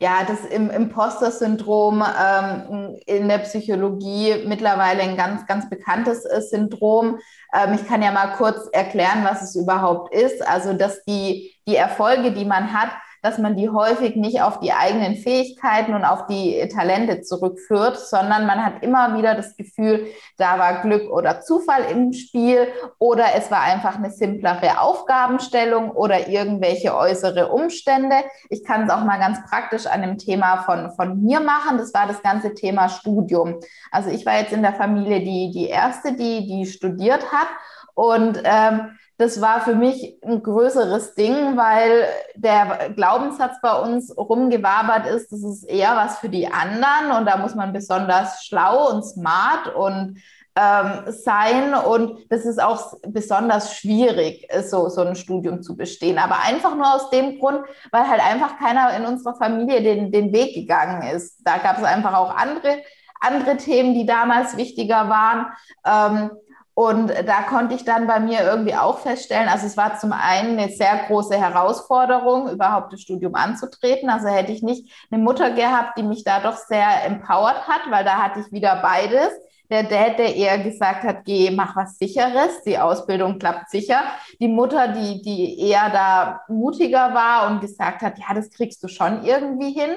ja, 0.00 0.24
das 0.24 0.44
im 0.44 0.70
Imposter-Syndrom 0.70 2.04
ähm, 2.04 2.96
in 3.06 3.28
der 3.28 3.38
Psychologie 3.38 4.44
mittlerweile 4.46 5.02
ein 5.02 5.16
ganz, 5.16 5.44
ganz 5.46 5.68
bekanntes 5.68 6.24
äh, 6.24 6.40
Syndrom. 6.40 7.18
Ähm, 7.52 7.74
ich 7.74 7.86
kann 7.86 8.02
ja 8.02 8.12
mal 8.12 8.36
kurz 8.36 8.68
erklären, 8.72 9.24
was 9.24 9.42
es 9.42 9.56
überhaupt 9.56 10.14
ist. 10.14 10.46
Also, 10.46 10.72
dass 10.72 11.02
die, 11.04 11.52
die 11.66 11.74
Erfolge, 11.74 12.30
die 12.32 12.44
man 12.44 12.72
hat, 12.72 12.90
dass 13.22 13.38
man 13.38 13.56
die 13.56 13.68
häufig 13.68 14.16
nicht 14.16 14.42
auf 14.42 14.60
die 14.60 14.72
eigenen 14.72 15.16
Fähigkeiten 15.16 15.94
und 15.94 16.04
auf 16.04 16.26
die 16.26 16.68
Talente 16.68 17.20
zurückführt, 17.22 17.98
sondern 17.98 18.46
man 18.46 18.64
hat 18.64 18.82
immer 18.82 19.16
wieder 19.16 19.34
das 19.34 19.56
Gefühl, 19.56 20.06
da 20.36 20.58
war 20.58 20.82
Glück 20.82 21.10
oder 21.10 21.40
Zufall 21.40 21.84
im 21.90 22.12
Spiel 22.12 22.68
oder 22.98 23.24
es 23.36 23.50
war 23.50 23.62
einfach 23.62 23.96
eine 23.96 24.10
simplere 24.10 24.80
Aufgabenstellung 24.80 25.90
oder 25.90 26.28
irgendwelche 26.28 26.94
äußere 26.94 27.48
Umstände. 27.48 28.16
Ich 28.50 28.64
kann 28.64 28.84
es 28.84 28.90
auch 28.90 29.04
mal 29.04 29.18
ganz 29.18 29.38
praktisch 29.48 29.86
an 29.86 30.02
dem 30.02 30.18
Thema 30.18 30.62
von, 30.62 30.90
von 30.92 31.22
mir 31.22 31.40
machen. 31.40 31.78
Das 31.78 31.92
war 31.94 32.06
das 32.06 32.22
ganze 32.22 32.54
Thema 32.54 32.88
Studium. 32.88 33.60
Also 33.90 34.10
ich 34.10 34.24
war 34.26 34.38
jetzt 34.38 34.52
in 34.52 34.62
der 34.62 34.74
Familie 34.74 35.20
die, 35.20 35.50
die 35.52 35.68
erste, 35.68 36.12
die, 36.12 36.46
die 36.46 36.66
studiert 36.66 37.32
hat 37.32 37.48
und 37.94 38.40
ähm, 38.44 38.96
das 39.18 39.40
war 39.40 39.60
für 39.60 39.74
mich 39.74 40.16
ein 40.24 40.44
größeres 40.44 41.14
Ding, 41.16 41.56
weil 41.56 42.06
der 42.36 42.90
Glaubenssatz 42.94 43.60
bei 43.60 43.74
uns 43.80 44.16
rumgewabert 44.16 45.06
ist, 45.08 45.32
das 45.32 45.42
ist 45.42 45.64
eher 45.64 45.96
was 45.96 46.18
für 46.18 46.28
die 46.28 46.46
anderen 46.46 47.18
und 47.18 47.26
da 47.26 47.36
muss 47.36 47.56
man 47.56 47.72
besonders 47.72 48.44
schlau 48.44 48.90
und 48.90 49.02
smart 49.02 49.74
und 49.74 50.18
ähm, 50.54 51.12
sein 51.12 51.74
und 51.74 52.30
das 52.30 52.46
ist 52.46 52.62
auch 52.62 52.94
besonders 53.08 53.74
schwierig, 53.76 54.48
so, 54.62 54.88
so 54.88 55.02
ein 55.02 55.16
Studium 55.16 55.62
zu 55.62 55.76
bestehen. 55.76 56.18
Aber 56.18 56.40
einfach 56.44 56.76
nur 56.76 56.94
aus 56.94 57.10
dem 57.10 57.40
Grund, 57.40 57.60
weil 57.90 58.08
halt 58.08 58.20
einfach 58.24 58.56
keiner 58.58 58.96
in 58.96 59.04
unserer 59.04 59.34
Familie 59.34 59.82
den, 59.82 60.12
den 60.12 60.32
Weg 60.32 60.54
gegangen 60.54 61.02
ist. 61.02 61.40
Da 61.44 61.58
gab 61.58 61.78
es 61.78 61.84
einfach 61.84 62.14
auch 62.14 62.36
andere, 62.36 62.82
andere 63.20 63.56
Themen, 63.56 63.94
die 63.94 64.06
damals 64.06 64.56
wichtiger 64.56 65.08
waren. 65.08 65.46
Ähm, 65.84 66.30
und 66.78 67.08
da 67.08 67.42
konnte 67.42 67.74
ich 67.74 67.84
dann 67.84 68.06
bei 68.06 68.20
mir 68.20 68.42
irgendwie 68.42 68.76
auch 68.76 69.00
feststellen, 69.00 69.48
also 69.48 69.66
es 69.66 69.76
war 69.76 69.98
zum 69.98 70.12
einen 70.12 70.56
eine 70.56 70.70
sehr 70.70 71.06
große 71.08 71.34
Herausforderung, 71.34 72.48
überhaupt 72.50 72.92
das 72.92 73.00
Studium 73.00 73.34
anzutreten. 73.34 74.08
Also 74.08 74.28
hätte 74.28 74.52
ich 74.52 74.62
nicht 74.62 74.88
eine 75.10 75.20
Mutter 75.20 75.50
gehabt, 75.50 75.98
die 75.98 76.04
mich 76.04 76.22
da 76.22 76.38
doch 76.38 76.56
sehr 76.56 77.04
empowert 77.04 77.66
hat, 77.66 77.80
weil 77.90 78.04
da 78.04 78.22
hatte 78.22 78.38
ich 78.38 78.52
wieder 78.52 78.80
beides 78.80 79.32
der 79.70 79.82
Dad, 79.82 80.20
der 80.20 80.36
eher 80.36 80.58
gesagt 80.58 81.02
hat, 81.02 81.24
geh, 81.24 81.50
mach 81.50 81.74
was 81.74 81.98
Sicheres, 81.98 82.62
die 82.64 82.78
Ausbildung 82.78 83.40
klappt 83.40 83.70
sicher. 83.70 84.00
Die 84.40 84.46
Mutter, 84.46 84.86
die, 84.86 85.20
die 85.20 85.60
eher 85.60 85.90
da 85.90 86.42
mutiger 86.48 87.12
war 87.12 87.50
und 87.50 87.60
gesagt 87.60 88.02
hat, 88.02 88.18
ja, 88.18 88.34
das 88.36 88.50
kriegst 88.50 88.84
du 88.84 88.88
schon 88.88 89.24
irgendwie 89.24 89.72
hin. 89.72 89.90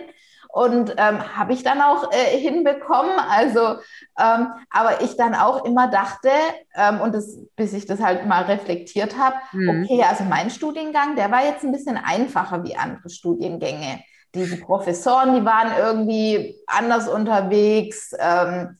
Und 0.54 0.96
ähm, 0.98 1.38
habe 1.38 1.54
ich 1.54 1.64
dann 1.64 1.82
auch 1.82 2.12
äh, 2.12 2.38
hinbekommen. 2.38 3.18
Also, 3.30 3.78
ähm, 4.20 4.48
aber 4.70 5.02
ich 5.02 5.16
dann 5.16 5.34
auch 5.34 5.64
immer 5.64 5.90
dachte, 5.90 6.30
ähm, 6.76 7.00
und 7.00 7.16
das, 7.16 7.38
bis 7.56 7.74
ich 7.74 7.86
das 7.86 8.02
halt 8.02 8.26
mal 8.26 8.44
reflektiert 8.44 9.18
habe, 9.18 9.36
mhm. 9.54 9.84
okay, 9.84 10.04
also 10.04 10.24
mein 10.26 10.50
Studiengang, 10.50 11.16
der 11.16 11.32
war 11.32 11.46
jetzt 11.46 11.64
ein 11.64 11.72
bisschen 11.72 11.98
einfacher 11.98 12.64
wie 12.64 12.76
andere 12.76 13.10
Studiengänge. 13.10 14.02
Diese 14.36 14.58
Professoren, 14.58 15.36
die 15.36 15.46
waren 15.46 15.72
irgendwie 15.78 16.58
anders 16.68 17.08
unterwegs. 17.08 18.12
Ähm, 18.18 18.78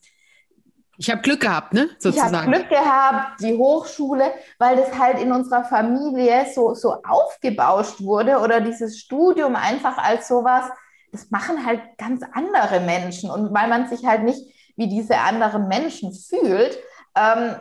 ich 0.98 1.10
habe 1.10 1.22
Glück 1.22 1.40
gehabt, 1.40 1.74
ne? 1.74 1.90
Sozusagen. 1.98 2.32
Ich 2.32 2.40
habe 2.42 2.52
Glück 2.52 2.70
gehabt, 2.70 3.42
die 3.42 3.58
Hochschule, 3.58 4.32
weil 4.60 4.76
das 4.76 4.98
halt 5.00 5.20
in 5.20 5.32
unserer 5.32 5.64
Familie 5.64 6.46
so, 6.54 6.76
so 6.76 6.98
aufgebauscht 7.04 8.02
wurde 8.02 8.38
oder 8.38 8.62
dieses 8.62 9.00
Studium 9.00 9.56
einfach 9.56 9.98
als 9.98 10.28
sowas, 10.28 10.66
das 11.12 11.30
machen 11.30 11.66
halt 11.66 11.82
ganz 11.98 12.22
andere 12.34 12.80
Menschen. 12.80 13.30
Und 13.30 13.54
weil 13.54 13.68
man 13.68 13.88
sich 13.88 14.06
halt 14.06 14.24
nicht 14.24 14.40
wie 14.76 14.88
diese 14.88 15.18
anderen 15.18 15.68
Menschen 15.68 16.14
fühlt, 16.14 16.78
ähm, 17.16 17.56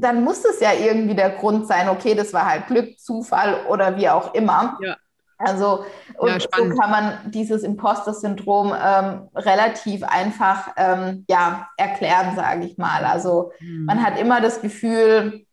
dann 0.00 0.22
muss 0.22 0.44
es 0.44 0.60
ja 0.60 0.72
irgendwie 0.72 1.14
der 1.14 1.30
Grund 1.30 1.66
sein, 1.66 1.88
okay, 1.88 2.14
das 2.14 2.32
war 2.32 2.46
halt 2.46 2.68
Glück, 2.68 2.98
Zufall 2.98 3.66
oder 3.68 3.96
wie 3.96 4.08
auch 4.08 4.34
immer. 4.34 4.78
Ja. 4.80 4.96
Also, 5.36 5.84
und 6.16 6.30
ja, 6.30 6.38
so 6.56 6.68
kann 6.76 6.90
man 6.90 7.18
dieses 7.32 7.64
Imposter-Syndrom 7.64 8.72
ähm, 8.72 9.28
relativ 9.34 10.04
einfach 10.04 10.68
ähm, 10.76 11.24
ja, 11.28 11.68
erklären, 11.76 12.36
sage 12.36 12.64
ich 12.64 12.78
mal. 12.78 13.04
Also, 13.04 13.50
mhm. 13.58 13.84
man 13.84 14.02
hat 14.02 14.18
immer 14.18 14.40
das 14.40 14.60
Gefühl, 14.60 15.44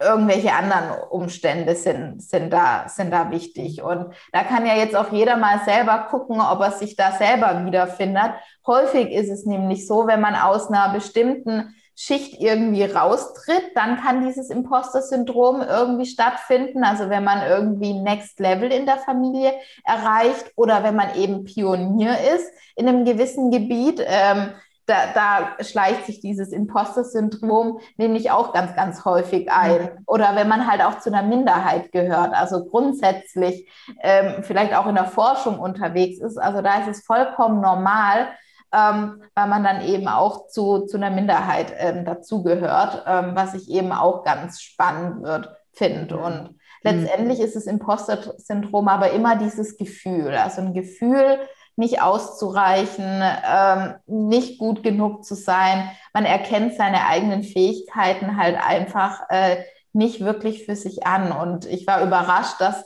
irgendwelche 0.00 0.52
anderen 0.52 0.98
Umstände 1.10 1.76
sind, 1.76 2.22
sind, 2.22 2.50
da, 2.52 2.88
sind 2.88 3.12
da 3.12 3.30
wichtig. 3.30 3.82
Und 3.82 4.14
da 4.32 4.42
kann 4.44 4.66
ja 4.66 4.74
jetzt 4.74 4.96
auch 4.96 5.12
jeder 5.12 5.36
mal 5.36 5.60
selber 5.64 6.06
gucken, 6.10 6.40
ob 6.40 6.60
er 6.60 6.72
sich 6.72 6.96
da 6.96 7.12
selber 7.12 7.64
wiederfindet. 7.66 8.32
Häufig 8.66 9.10
ist 9.10 9.30
es 9.30 9.44
nämlich 9.44 9.86
so, 9.86 10.06
wenn 10.06 10.20
man 10.20 10.34
aus 10.34 10.68
einer 10.68 10.92
bestimmten 10.92 11.74
Schicht 11.94 12.40
irgendwie 12.40 12.84
raustritt, 12.84 13.72
dann 13.74 14.00
kann 14.00 14.26
dieses 14.26 14.48
Imposter-Syndrom 14.48 15.60
irgendwie 15.60 16.06
stattfinden. 16.06 16.82
Also 16.82 17.10
wenn 17.10 17.24
man 17.24 17.46
irgendwie 17.46 17.92
Next 17.92 18.40
Level 18.40 18.72
in 18.72 18.86
der 18.86 18.96
Familie 18.96 19.52
erreicht 19.84 20.50
oder 20.56 20.82
wenn 20.82 20.96
man 20.96 21.14
eben 21.14 21.44
Pionier 21.44 22.16
ist 22.34 22.50
in 22.74 22.88
einem 22.88 23.04
gewissen 23.04 23.50
Gebiet, 23.50 24.02
ähm, 24.06 24.52
da, 24.90 25.12
da, 25.14 25.64
schleicht 25.64 26.06
sich 26.06 26.20
dieses 26.20 26.52
Imposter-Syndrom 26.52 27.80
nämlich 27.96 28.30
auch 28.30 28.52
ganz, 28.52 28.74
ganz 28.74 29.04
häufig 29.04 29.50
ein. 29.50 29.90
Oder 30.06 30.34
wenn 30.34 30.48
man 30.48 30.70
halt 30.70 30.82
auch 30.82 30.98
zu 30.98 31.12
einer 31.12 31.22
Minderheit 31.22 31.92
gehört, 31.92 32.34
also 32.34 32.64
grundsätzlich 32.64 33.70
ähm, 34.02 34.42
vielleicht 34.42 34.74
auch 34.74 34.86
in 34.86 34.96
der 34.96 35.06
Forschung 35.06 35.60
unterwegs 35.60 36.20
ist. 36.20 36.36
Also 36.36 36.60
da 36.60 36.80
ist 36.80 36.88
es 36.88 37.04
vollkommen 37.04 37.60
normal, 37.60 38.28
ähm, 38.72 39.22
weil 39.34 39.46
man 39.46 39.62
dann 39.62 39.82
eben 39.82 40.08
auch 40.08 40.48
zu, 40.48 40.86
zu 40.86 40.96
einer 40.96 41.10
Minderheit 41.10 41.72
ähm, 41.78 42.04
dazugehört, 42.04 43.04
ähm, 43.06 43.32
was 43.34 43.54
ich 43.54 43.70
eben 43.70 43.92
auch 43.92 44.24
ganz 44.24 44.60
spannend 44.60 45.22
wird, 45.22 45.50
finde. 45.72 46.16
Und 46.16 46.50
mhm. 46.50 46.58
letztendlich 46.82 47.40
ist 47.40 47.54
das 47.54 47.66
Imposter-Syndrom 47.66 48.88
aber 48.88 49.12
immer 49.12 49.36
dieses 49.36 49.76
Gefühl, 49.76 50.34
also 50.34 50.62
ein 50.62 50.74
Gefühl, 50.74 51.38
nicht 51.80 52.00
auszureichen, 52.00 53.22
ähm, 53.22 53.94
nicht 54.06 54.58
gut 54.58 54.84
genug 54.84 55.24
zu 55.24 55.34
sein. 55.34 55.90
Man 56.12 56.24
erkennt 56.24 56.74
seine 56.74 57.06
eigenen 57.06 57.42
Fähigkeiten 57.42 58.36
halt 58.36 58.56
einfach 58.64 59.22
äh, 59.30 59.56
nicht 59.92 60.24
wirklich 60.24 60.64
für 60.64 60.76
sich 60.76 61.06
an. 61.06 61.32
Und 61.32 61.66
ich 61.66 61.86
war 61.88 62.04
überrascht, 62.04 62.60
dass 62.60 62.84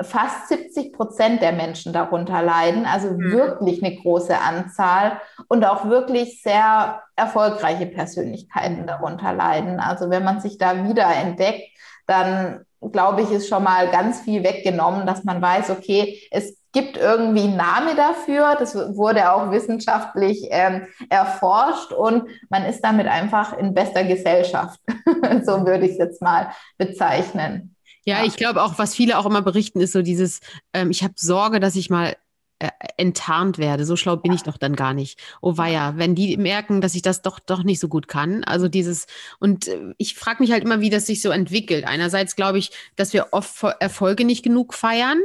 fast 0.00 0.48
70 0.48 0.92
Prozent 0.92 1.42
der 1.42 1.52
Menschen 1.52 1.92
darunter 1.92 2.42
leiden, 2.42 2.86
also 2.86 3.08
mhm. 3.08 3.32
wirklich 3.32 3.82
eine 3.82 3.96
große 3.96 4.38
Anzahl 4.38 5.20
und 5.48 5.64
auch 5.64 5.88
wirklich 5.88 6.42
sehr 6.42 7.02
erfolgreiche 7.16 7.86
Persönlichkeiten 7.86 8.86
darunter 8.86 9.32
leiden. 9.32 9.80
Also 9.80 10.08
wenn 10.10 10.24
man 10.24 10.40
sich 10.40 10.58
da 10.58 10.88
wieder 10.88 11.06
entdeckt, 11.14 11.64
dann 12.06 12.64
glaube 12.92 13.22
ich, 13.22 13.30
ist 13.30 13.48
schon 13.48 13.64
mal 13.64 13.90
ganz 13.90 14.20
viel 14.20 14.44
weggenommen, 14.44 15.06
dass 15.06 15.24
man 15.24 15.40
weiß, 15.40 15.70
okay, 15.70 16.20
es 16.30 16.55
gibt 16.76 16.98
irgendwie 16.98 17.44
einen 17.44 17.56
Namen 17.56 17.96
dafür, 17.96 18.54
das 18.58 18.74
wurde 18.74 19.32
auch 19.32 19.50
wissenschaftlich 19.50 20.46
ähm, 20.50 20.82
erforscht 21.08 21.90
und 21.90 22.24
man 22.50 22.66
ist 22.66 22.82
damit 22.82 23.06
einfach 23.06 23.56
in 23.56 23.72
bester 23.72 24.04
Gesellschaft. 24.04 24.78
so 25.46 25.64
würde 25.64 25.86
ich 25.86 25.92
es 25.92 25.98
jetzt 25.98 26.20
mal 26.20 26.50
bezeichnen. 26.76 27.74
Ja, 28.04 28.24
ich 28.24 28.36
glaube 28.36 28.62
auch, 28.62 28.78
was 28.78 28.94
viele 28.94 29.16
auch 29.16 29.24
immer 29.24 29.40
berichten, 29.40 29.80
ist 29.80 29.92
so 29.92 30.02
dieses, 30.02 30.40
ähm, 30.74 30.90
ich 30.90 31.02
habe 31.02 31.14
Sorge, 31.16 31.60
dass 31.60 31.76
ich 31.76 31.88
mal 31.88 32.14
äh, 32.58 32.68
enttarnt 32.96 33.58
werde. 33.58 33.84
So 33.84 33.96
schlau 33.96 34.16
bin 34.16 34.32
ich 34.32 34.42
doch 34.42 34.56
dann 34.56 34.76
gar 34.76 34.94
nicht. 34.94 35.18
Oh 35.42 35.58
weia, 35.58 35.98
wenn 35.98 36.14
die 36.14 36.38
merken, 36.38 36.80
dass 36.80 36.94
ich 36.94 37.02
das 37.02 37.20
doch 37.20 37.38
doch 37.38 37.64
nicht 37.64 37.80
so 37.80 37.88
gut 37.88 38.08
kann. 38.08 38.44
Also 38.44 38.68
dieses 38.68 39.06
und 39.40 39.68
äh, 39.68 39.92
ich 39.98 40.14
frage 40.14 40.42
mich 40.42 40.52
halt 40.52 40.64
immer, 40.64 40.80
wie 40.80 40.88
das 40.88 41.04
sich 41.04 41.20
so 41.20 41.28
entwickelt. 41.28 41.86
Einerseits 41.86 42.34
glaube 42.34 42.56
ich, 42.56 42.70
dass 42.96 43.12
wir 43.12 43.28
oft 43.32 43.62
Erfolge 43.80 44.24
nicht 44.24 44.42
genug 44.42 44.72
feiern, 44.72 45.18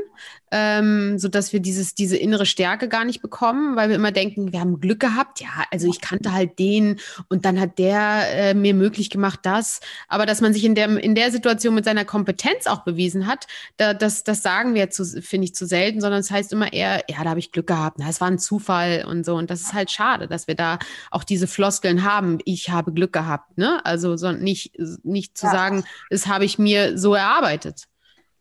ähm, 0.51 1.17
so 1.17 1.27
dass 1.27 1.53
wir 1.53 1.61
dieses, 1.61 1.95
diese 1.95 2.17
innere 2.17 2.45
Stärke 2.45 2.89
gar 2.89 3.05
nicht 3.05 3.21
bekommen, 3.21 3.75
weil 3.75 3.89
wir 3.89 3.95
immer 3.95 4.11
denken, 4.11 4.51
wir 4.51 4.59
haben 4.59 4.79
Glück 4.79 4.99
gehabt. 4.99 5.39
Ja, 5.41 5.49
also 5.71 5.87
ich 5.87 6.01
kannte 6.01 6.33
halt 6.33 6.59
den 6.59 6.99
und 7.29 7.45
dann 7.45 7.59
hat 7.59 7.79
der 7.79 8.23
äh, 8.33 8.53
mir 8.53 8.73
möglich 8.73 9.09
gemacht 9.09 9.39
das. 9.43 9.79
Aber 10.07 10.25
dass 10.25 10.41
man 10.41 10.53
sich 10.53 10.65
in 10.65 10.75
der, 10.75 10.89
in 10.97 11.15
der 11.15 11.31
Situation 11.31 11.75
mit 11.75 11.85
seiner 11.85 12.05
Kompetenz 12.05 12.67
auch 12.67 12.83
bewiesen 12.83 13.27
hat, 13.27 13.47
da, 13.77 13.93
das, 13.93 14.23
das 14.23 14.41
sagen 14.41 14.75
wir, 14.75 14.89
finde 14.91 15.45
ich, 15.45 15.55
zu 15.55 15.65
selten, 15.65 16.01
sondern 16.01 16.19
es 16.19 16.27
das 16.27 16.37
heißt 16.37 16.53
immer 16.53 16.71
eher, 16.71 17.03
ja, 17.09 17.23
da 17.23 17.31
habe 17.31 17.39
ich 17.39 17.51
Glück 17.51 17.67
gehabt, 17.67 17.97
na, 17.99 18.09
es 18.09 18.21
war 18.21 18.27
ein 18.27 18.39
Zufall 18.39 19.05
und 19.07 19.25
so. 19.25 19.35
Und 19.35 19.49
das 19.49 19.61
ist 19.61 19.73
halt 19.73 19.91
schade, 19.91 20.27
dass 20.27 20.47
wir 20.47 20.55
da 20.55 20.79
auch 21.09 21.23
diese 21.23 21.47
Floskeln 21.47 22.03
haben, 22.03 22.39
ich 22.45 22.69
habe 22.69 22.93
Glück 22.93 23.13
gehabt, 23.13 23.57
ne? 23.57 23.85
Also 23.85 24.17
so 24.17 24.31
nicht, 24.31 24.77
nicht 25.03 25.37
zu 25.37 25.47
ja. 25.47 25.51
sagen, 25.51 25.83
das 26.09 26.27
habe 26.27 26.45
ich 26.45 26.59
mir 26.59 26.97
so 26.97 27.13
erarbeitet. 27.13 27.87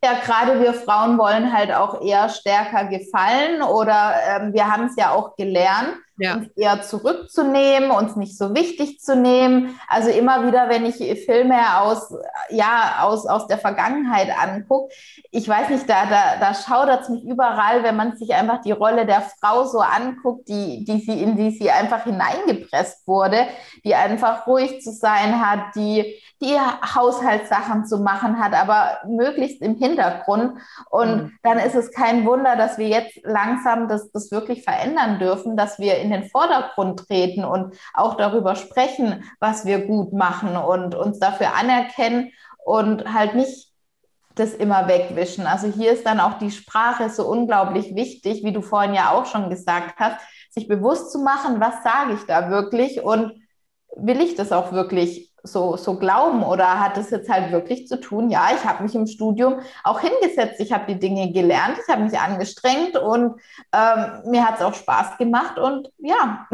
Ja, 0.03 0.15
gerade 0.25 0.61
wir 0.61 0.73
Frauen 0.73 1.19
wollen 1.19 1.53
halt 1.53 1.73
auch 1.73 2.01
eher 2.01 2.31
stärker 2.31 2.87
gefallen 2.87 3.61
oder 3.63 4.15
ähm, 4.27 4.55
wir 4.55 4.67
haben 4.67 4.87
es 4.87 4.97
ja 4.97 5.11
auch 5.13 5.37
gelernt, 5.37 5.95
ja. 6.20 6.35
uns 6.35 6.48
eher 6.56 6.83
zurückzunehmen, 6.83 7.90
uns 7.90 8.14
nicht 8.16 8.37
so 8.37 8.54
wichtig 8.54 9.00
zu 9.00 9.16
nehmen. 9.16 9.78
Also 9.88 10.11
immer 10.11 10.46
wieder, 10.46 10.68
wenn 10.68 10.85
ich 10.85 10.96
Filme 11.24 11.80
aus, 11.80 12.14
ja, 12.50 12.98
aus, 13.00 13.26
aus 13.26 13.46
der 13.46 13.59
Vergangenheit 13.59 14.28
angucke, 14.38 14.94
ich 15.30 15.48
weiß 15.48 15.70
nicht, 15.70 15.88
da, 15.88 16.06
da, 16.06 16.37
da 16.38 16.54
schaudert 16.54 17.02
es 17.02 17.09
mich 17.09 17.24
überall, 17.24 17.83
wenn 17.83 17.96
man 17.96 18.16
sich 18.16 18.35
einfach 18.35 18.61
die 18.61 18.72
Rolle 18.72 19.06
der 19.06 19.22
Frau 19.40 19.64
so 19.64 19.80
anguckt, 19.80 20.48
die, 20.48 20.85
die 20.85 21.00
sie, 21.00 21.22
in 21.22 21.37
die 21.37 21.50
sie 21.50 21.70
einfach 21.70 22.04
hineingepresst 22.04 23.06
wurde, 23.06 23.46
die 23.85 23.94
einfach 23.94 24.46
ruhig 24.46 24.83
zu 24.83 24.92
sein 24.92 25.40
hat, 25.40 25.74
die 25.74 26.20
die 26.42 26.56
Haushaltssachen 26.59 27.85
zu 27.85 27.98
machen 27.98 28.38
hat, 28.38 28.54
aber 28.54 28.98
möglichst 29.06 29.61
im 29.61 29.76
Hintergrund. 29.76 30.59
Und 30.88 31.16
mhm. 31.16 31.33
dann 31.42 31.59
ist 31.59 31.74
es 31.74 31.92
kein 31.92 32.24
Wunder, 32.24 32.56
dass 32.56 32.78
wir 32.78 32.88
jetzt 32.88 33.20
langsam 33.24 33.88
das, 33.88 34.11
das 34.11 34.30
wirklich 34.30 34.64
verändern 34.64 35.18
dürfen, 35.18 35.56
dass 35.56 35.78
wir 35.78 35.98
in 35.98 36.10
den 36.11 36.25
Vordergrund 36.25 37.07
treten 37.07 37.44
und 37.44 37.75
auch 37.94 38.16
darüber 38.16 38.57
sprechen, 38.57 39.25
was 39.38 39.64
wir 39.64 39.87
gut 39.87 40.12
machen 40.12 40.57
und 40.57 40.94
uns 40.94 41.18
dafür 41.18 41.55
anerkennen 41.55 42.33
und 42.64 43.12
halt 43.12 43.35
nicht 43.35 43.70
das 44.35 44.55
immer 44.55 44.88
wegwischen. 44.88 45.46
Also 45.46 45.66
hier 45.66 45.92
ist 45.92 46.07
dann 46.07 46.20
auch 46.20 46.38
die 46.38 46.51
Sprache 46.51 47.11
so 47.11 47.27
unglaublich 47.27 47.94
wichtig, 47.94 48.44
wie 48.44 48.53
du 48.53 48.62
vorhin 48.62 48.94
ja 48.94 49.11
auch 49.11 49.27
schon 49.27 49.51
gesagt 49.51 49.94
hast, 49.99 50.20
sich 50.51 50.66
bewusst 50.68 51.12
zu 51.12 51.18
machen, 51.18 51.61
was 51.61 51.83
sage 51.83 52.14
ich 52.14 52.27
da 52.27 52.51
wirklich 52.51 53.03
und 53.03 53.33
will 53.96 54.20
ich 54.20 54.35
das 54.35 54.53
auch 54.53 54.73
wirklich 54.73 55.30
so, 55.42 55.76
so 55.76 55.98
glauben 55.98 56.42
oder 56.42 56.81
hat 56.81 56.96
es 56.96 57.11
jetzt 57.11 57.29
halt 57.29 57.53
wirklich 57.53 57.87
zu 57.87 58.00
tun, 58.00 58.31
ja, 58.31 58.48
ich 58.55 58.64
habe 58.64 58.83
mich 58.83 58.94
im 58.94 59.07
Studium 59.07 59.61
auch 59.85 60.00
hingesetzt, 60.00 60.61
ich 60.61 60.72
habe 60.72 60.92
die 60.92 60.98
Dinge 60.98 61.33
gelernt, 61.33 61.79
ich 61.83 61.92
habe 61.92 62.03
mich 62.03 62.18
angestrengt 62.18 62.96
und 62.96 63.40
ähm, 63.72 64.31
mir 64.31 64.46
hat 64.46 64.57
es 64.57 64.62
auch 64.62 64.74
Spaß 64.74 65.18
gemacht 65.18 65.59
und 65.59 65.88
ja. 65.98 66.46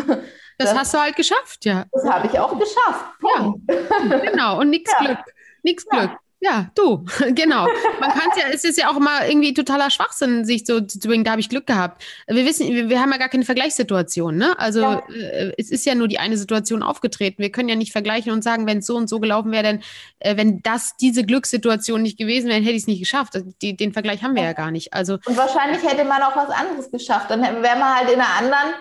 Das, 0.58 0.70
das, 0.70 0.78
hast 0.78 0.94
du 0.94 0.98
halt 0.98 1.16
geschafft, 1.16 1.66
ja. 1.66 1.84
Das 1.92 2.08
habe 2.08 2.28
ich 2.28 2.38
auch 2.38 2.58
geschafft. 2.58 3.04
Punkt. 3.20 3.70
Ja, 3.70 4.18
genau, 4.18 4.60
und 4.60 4.70
nichts 4.70 4.90
ja. 4.90 5.04
Glück. 5.04 5.18
Nichts 5.62 5.84
Glück. 5.84 6.12
Ja. 6.40 6.70
Du, 6.74 7.04
genau. 7.34 7.66
Man 8.00 8.10
kann 8.10 8.30
es 8.32 8.42
ja, 8.42 8.48
es 8.52 8.64
ist 8.64 8.78
ja 8.78 8.90
auch 8.90 8.96
immer 8.96 9.26
irgendwie 9.26 9.54
totaler 9.54 9.90
Schwachsinn, 9.90 10.44
sich 10.44 10.66
so 10.66 10.80
zu 10.80 10.98
bringen, 11.00 11.24
da 11.24 11.32
habe 11.32 11.40
ich 11.40 11.48
Glück 11.48 11.66
gehabt. 11.66 12.02
Wir 12.26 12.44
wissen, 12.44 12.68
wir, 12.68 12.88
wir 12.88 13.00
haben 13.00 13.10
ja 13.10 13.18
gar 13.18 13.28
keine 13.28 13.44
Vergleichssituation, 13.44 14.36
ne? 14.36 14.58
Also 14.58 14.80
ja. 14.80 15.02
äh, 15.08 15.52
es 15.56 15.70
ist 15.70 15.86
ja 15.86 15.94
nur 15.94 16.08
die 16.08 16.18
eine 16.18 16.36
Situation 16.36 16.82
aufgetreten. 16.82 17.42
Wir 17.42 17.50
können 17.50 17.68
ja 17.68 17.76
nicht 17.76 17.92
vergleichen 17.92 18.32
und 18.32 18.44
sagen, 18.44 18.66
wenn 18.66 18.78
es 18.78 18.86
so 18.86 18.96
und 18.96 19.08
so 19.08 19.18
gelaufen 19.18 19.50
wäre, 19.50 19.62
denn 19.62 19.82
äh, 20.18 20.36
wenn 20.36 20.60
das 20.62 20.96
diese 20.96 21.24
Glückssituation 21.24 22.02
nicht 22.02 22.18
gewesen 22.18 22.48
wäre, 22.48 22.60
hätte 22.60 22.72
ich 22.72 22.82
es 22.82 22.86
nicht 22.86 23.00
geschafft. 23.00 23.34
Die, 23.62 23.76
den 23.76 23.92
Vergleich 23.92 24.22
haben 24.22 24.34
wir 24.34 24.42
ja. 24.42 24.48
ja 24.48 24.54
gar 24.54 24.70
nicht. 24.70 24.92
Also 24.92 25.14
und 25.24 25.36
wahrscheinlich 25.36 25.82
hätte 25.82 26.04
man 26.04 26.22
auch 26.22 26.36
was 26.36 26.50
anderes 26.50 26.90
geschafft. 26.90 27.30
Dann 27.30 27.40
wäre 27.40 27.78
man 27.78 27.96
halt 27.96 28.10
in 28.10 28.20
einer 28.20 28.34
anderen 28.38 28.74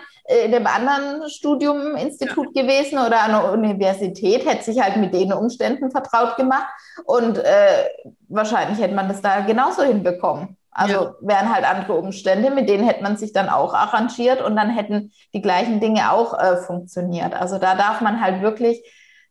in 0.44 0.52
dem 0.52 0.66
anderen 0.66 1.28
Studium 1.28 1.96
Institut 1.96 2.48
ja. 2.54 2.62
gewesen 2.62 2.98
oder 2.98 3.22
an 3.22 3.32
der 3.32 3.52
Universität, 3.52 4.44
hätte 4.44 4.64
sich 4.64 4.80
halt 4.80 4.96
mit 4.96 5.14
den 5.14 5.32
Umständen 5.32 5.90
vertraut 5.90 6.36
gemacht 6.36 6.66
und 7.04 7.38
äh, 7.38 7.84
wahrscheinlich 8.28 8.80
hätte 8.80 8.94
man 8.94 9.08
das 9.08 9.22
da 9.22 9.40
genauso 9.40 9.82
hinbekommen. 9.82 10.56
Also 10.70 10.92
ja. 10.92 11.14
wären 11.20 11.54
halt 11.54 11.64
andere 11.64 11.94
Umstände, 11.94 12.50
mit 12.50 12.68
denen 12.68 12.86
hätte 12.86 13.02
man 13.02 13.16
sich 13.16 13.32
dann 13.32 13.48
auch 13.48 13.72
arrangiert 13.72 14.42
und 14.42 14.56
dann 14.56 14.70
hätten 14.70 15.12
die 15.32 15.40
gleichen 15.40 15.80
Dinge 15.80 16.12
auch 16.12 16.38
äh, 16.38 16.56
funktioniert. 16.58 17.32
Also 17.32 17.58
da 17.58 17.74
darf 17.74 18.00
man 18.02 18.20
halt 18.20 18.42
wirklich 18.42 18.82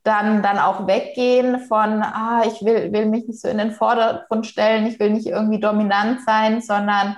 dann, 0.04 0.42
dann 0.42 0.60
auch 0.60 0.88
weggehen 0.88 1.60
von, 1.60 2.02
ah, 2.04 2.44
ich 2.46 2.64
will, 2.64 2.92
will 2.94 3.08
mich 3.08 3.28
nicht 3.28 3.42
so 3.42 3.48
in 3.48 3.58
den 3.58 3.72
Vordergrund 3.72 4.48
stellen, 4.48 4.88
ich 4.88 5.00
will 5.00 5.10
nicht 5.10 5.28
irgendwie 5.28 5.60
dominant 5.60 6.22
sein, 6.26 6.62
sondern 6.62 7.18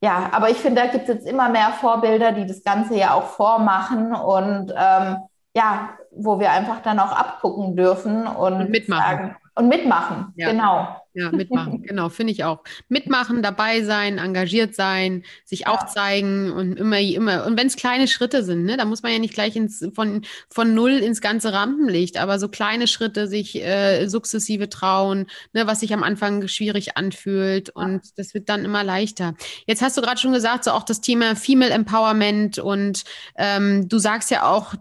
ja, 0.00 0.30
aber 0.32 0.50
ich 0.50 0.58
finde, 0.58 0.82
da 0.82 0.86
gibt 0.88 1.08
es 1.08 1.14
jetzt 1.14 1.26
immer 1.26 1.48
mehr 1.48 1.70
Vorbilder, 1.80 2.32
die 2.32 2.46
das 2.46 2.62
Ganze 2.62 2.96
ja 2.96 3.14
auch 3.14 3.24
vormachen 3.24 4.14
und 4.14 4.72
ähm, 4.76 5.16
ja, 5.54 5.90
wo 6.12 6.38
wir 6.38 6.50
einfach 6.50 6.82
dann 6.82 7.00
auch 7.00 7.12
abgucken 7.12 7.76
dürfen 7.76 8.26
und, 8.26 8.54
und 8.54 8.70
mitmachen. 8.70 9.02
Sagen, 9.02 9.36
und 9.56 9.68
mitmachen, 9.68 10.32
ja. 10.36 10.50
genau. 10.50 10.96
Ja, 11.18 11.32
mitmachen, 11.32 11.82
genau, 11.86 12.10
finde 12.10 12.32
ich 12.32 12.44
auch. 12.44 12.62
Mitmachen, 12.88 13.42
dabei 13.42 13.82
sein, 13.82 14.18
engagiert 14.18 14.76
sein, 14.76 15.24
sich 15.44 15.60
ja. 15.60 15.68
auch 15.68 15.86
zeigen 15.86 16.52
und 16.52 16.76
immer, 16.78 17.00
immer, 17.00 17.44
und 17.44 17.58
wenn 17.58 17.66
es 17.66 17.74
kleine 17.74 18.06
Schritte 18.06 18.44
sind, 18.44 18.64
ne, 18.64 18.76
da 18.76 18.84
muss 18.84 19.02
man 19.02 19.10
ja 19.10 19.18
nicht 19.18 19.34
gleich 19.34 19.56
ins, 19.56 19.84
von, 19.94 20.22
von 20.48 20.74
null 20.74 20.92
ins 20.92 21.20
ganze 21.20 21.52
Rampenlicht, 21.52 22.18
aber 22.18 22.38
so 22.38 22.48
kleine 22.48 22.86
Schritte 22.86 23.26
sich 23.26 23.60
äh, 23.60 24.06
sukzessive 24.06 24.68
trauen, 24.68 25.26
ne, 25.52 25.66
was 25.66 25.80
sich 25.80 25.92
am 25.92 26.04
Anfang 26.04 26.46
schwierig 26.46 26.96
anfühlt 26.96 27.70
und 27.70 28.16
das 28.16 28.32
wird 28.32 28.48
dann 28.48 28.64
immer 28.64 28.84
leichter. 28.84 29.34
Jetzt 29.66 29.82
hast 29.82 29.96
du 29.96 30.02
gerade 30.02 30.20
schon 30.20 30.32
gesagt, 30.32 30.62
so 30.62 30.70
auch 30.70 30.84
das 30.84 31.00
Thema 31.00 31.34
Female 31.34 31.72
Empowerment 31.72 32.60
und 32.60 33.02
ähm, 33.36 33.88
du 33.88 33.98
sagst 33.98 34.30
ja 34.30 34.48
auch, 34.48 34.74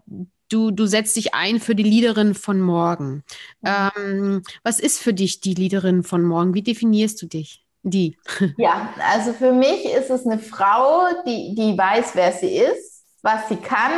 du, 0.49 0.71
du 0.71 0.85
setzt 0.85 1.15
dich 1.15 1.33
ein 1.33 1.59
für 1.59 1.75
die 1.75 1.83
Leaderin 1.83 2.33
von 2.33 2.59
morgen. 2.59 3.23
Mhm. 3.61 3.91
Ähm, 3.97 4.43
was 4.63 4.79
ist 4.79 4.99
für 4.99 5.13
dich 5.13 5.41
die 5.41 5.53
Leaderin 5.53 6.03
von 6.03 6.23
morgen? 6.23 6.53
Wie 6.53 6.63
definierst 6.63 7.21
du 7.21 7.27
dich? 7.27 7.63
Die. 7.83 8.17
Ja, 8.57 8.93
also 9.11 9.33
für 9.33 9.51
mich 9.51 9.85
ist 9.85 10.09
es 10.09 10.25
eine 10.25 10.39
Frau, 10.39 11.07
die, 11.25 11.55
die 11.55 11.77
weiß, 11.77 12.11
wer 12.15 12.31
sie 12.31 12.57
ist, 12.57 13.05
was 13.21 13.47
sie 13.49 13.57
kann, 13.57 13.91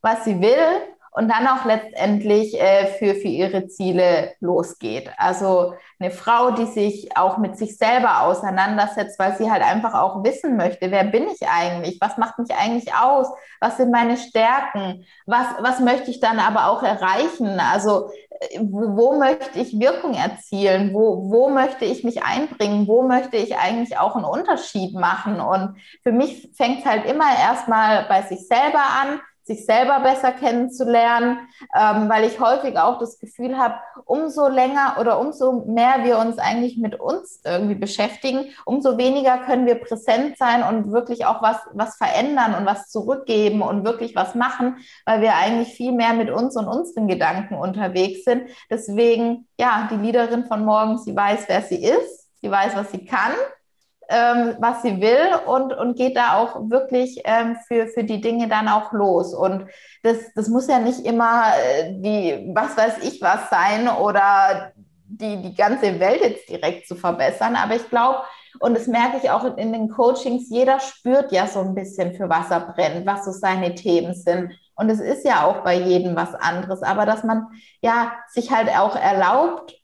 was 0.00 0.24
sie 0.24 0.40
will 0.40 0.82
und 1.18 1.28
dann 1.28 1.48
auch 1.48 1.64
letztendlich 1.64 2.54
äh, 2.60 2.86
für, 2.86 3.16
für 3.16 3.26
ihre 3.26 3.66
Ziele 3.66 4.34
losgeht. 4.38 5.10
Also 5.16 5.74
eine 5.98 6.12
Frau, 6.12 6.52
die 6.52 6.66
sich 6.66 7.16
auch 7.16 7.38
mit 7.38 7.58
sich 7.58 7.76
selber 7.76 8.22
auseinandersetzt, 8.22 9.18
weil 9.18 9.36
sie 9.36 9.50
halt 9.50 9.64
einfach 9.64 9.94
auch 9.94 10.22
wissen 10.22 10.56
möchte, 10.56 10.92
wer 10.92 11.02
bin 11.02 11.26
ich 11.26 11.48
eigentlich, 11.48 11.98
was 12.00 12.18
macht 12.18 12.38
mich 12.38 12.54
eigentlich 12.54 12.94
aus, 12.94 13.26
was 13.60 13.78
sind 13.78 13.90
meine 13.90 14.16
Stärken, 14.16 15.04
was, 15.26 15.46
was 15.58 15.80
möchte 15.80 16.08
ich 16.08 16.20
dann 16.20 16.38
aber 16.38 16.68
auch 16.70 16.84
erreichen, 16.84 17.58
also 17.58 18.10
äh, 18.30 18.60
wo, 18.60 18.96
wo 18.96 19.18
möchte 19.18 19.58
ich 19.58 19.76
Wirkung 19.80 20.14
erzielen, 20.14 20.94
wo, 20.94 21.32
wo 21.32 21.48
möchte 21.48 21.84
ich 21.84 22.04
mich 22.04 22.22
einbringen, 22.22 22.86
wo 22.86 23.02
möchte 23.02 23.38
ich 23.38 23.56
eigentlich 23.58 23.98
auch 23.98 24.14
einen 24.14 24.24
Unterschied 24.24 24.94
machen. 24.94 25.40
Und 25.40 25.78
für 26.04 26.12
mich 26.12 26.48
fängt 26.56 26.78
es 26.78 26.86
halt 26.86 27.06
immer 27.06 27.26
erstmal 27.42 28.04
bei 28.04 28.22
sich 28.22 28.46
selber 28.46 28.84
an, 29.02 29.20
sich 29.48 29.66
selber 29.66 30.00
besser 30.00 30.30
kennenzulernen, 30.30 31.38
ähm, 31.74 32.08
weil 32.08 32.24
ich 32.24 32.38
häufig 32.38 32.78
auch 32.78 32.98
das 32.98 33.18
Gefühl 33.18 33.58
habe, 33.58 33.74
umso 34.04 34.46
länger 34.46 34.96
oder 35.00 35.18
umso 35.18 35.64
mehr 35.66 36.04
wir 36.04 36.18
uns 36.18 36.38
eigentlich 36.38 36.78
mit 36.78 37.00
uns 37.00 37.40
irgendwie 37.44 37.74
beschäftigen, 37.74 38.52
umso 38.64 38.98
weniger 38.98 39.38
können 39.38 39.66
wir 39.66 39.76
präsent 39.76 40.38
sein 40.38 40.62
und 40.62 40.92
wirklich 40.92 41.26
auch 41.26 41.42
was, 41.42 41.56
was 41.72 41.96
verändern 41.96 42.54
und 42.54 42.66
was 42.66 42.90
zurückgeben 42.90 43.62
und 43.62 43.84
wirklich 43.84 44.14
was 44.14 44.34
machen, 44.34 44.76
weil 45.04 45.22
wir 45.22 45.34
eigentlich 45.34 45.74
viel 45.74 45.92
mehr 45.92 46.12
mit 46.12 46.30
uns 46.30 46.56
und 46.56 46.68
unseren 46.68 47.08
Gedanken 47.08 47.54
unterwegs 47.54 48.24
sind. 48.24 48.50
Deswegen, 48.70 49.48
ja, 49.58 49.88
die 49.90 49.96
Leaderin 49.96 50.44
von 50.44 50.64
morgen, 50.64 50.98
sie 50.98 51.16
weiß, 51.16 51.44
wer 51.48 51.62
sie 51.62 51.82
ist, 51.82 52.28
sie 52.40 52.50
weiß, 52.50 52.76
was 52.76 52.92
sie 52.92 53.04
kann 53.04 53.32
ähm, 54.08 54.56
was 54.58 54.82
sie 54.82 55.00
will 55.00 55.34
und, 55.46 55.72
und 55.72 55.96
geht 55.96 56.16
da 56.16 56.38
auch 56.38 56.70
wirklich 56.70 57.20
ähm, 57.24 57.56
für, 57.66 57.86
für 57.88 58.04
die 58.04 58.20
Dinge 58.20 58.48
dann 58.48 58.68
auch 58.68 58.92
los. 58.92 59.34
Und 59.34 59.66
das, 60.02 60.16
das 60.34 60.48
muss 60.48 60.66
ja 60.66 60.78
nicht 60.78 61.04
immer 61.04 61.52
äh, 61.56 61.92
die, 61.92 62.50
was 62.54 62.76
weiß 62.76 62.98
ich 63.02 63.20
was 63.20 63.50
sein 63.50 63.88
oder 63.88 64.72
die, 65.08 65.42
die 65.42 65.54
ganze 65.54 66.00
Welt 66.00 66.22
jetzt 66.22 66.48
direkt 66.48 66.86
zu 66.86 66.96
verbessern. 66.96 67.56
Aber 67.56 67.76
ich 67.76 67.88
glaube, 67.90 68.18
und 68.60 68.74
das 68.74 68.86
merke 68.86 69.18
ich 69.18 69.30
auch 69.30 69.56
in 69.56 69.72
den 69.72 69.90
Coachings, 69.90 70.48
jeder 70.50 70.80
spürt 70.80 71.30
ja 71.32 71.46
so 71.46 71.60
ein 71.60 71.74
bisschen, 71.74 72.14
für 72.14 72.28
was 72.28 72.50
er 72.50 72.60
brennt, 72.60 73.06
was 73.06 73.24
so 73.24 73.30
seine 73.30 73.74
Themen 73.74 74.14
sind. 74.14 74.52
Und 74.74 74.90
es 74.90 75.00
ist 75.00 75.24
ja 75.24 75.44
auch 75.44 75.62
bei 75.64 75.74
jedem 75.74 76.16
was 76.16 76.34
anderes, 76.34 76.82
aber 76.82 77.04
dass 77.04 77.24
man 77.24 77.46
ja 77.82 78.12
sich 78.28 78.50
halt 78.50 78.68
auch 78.70 78.96
erlaubt, 78.96 79.74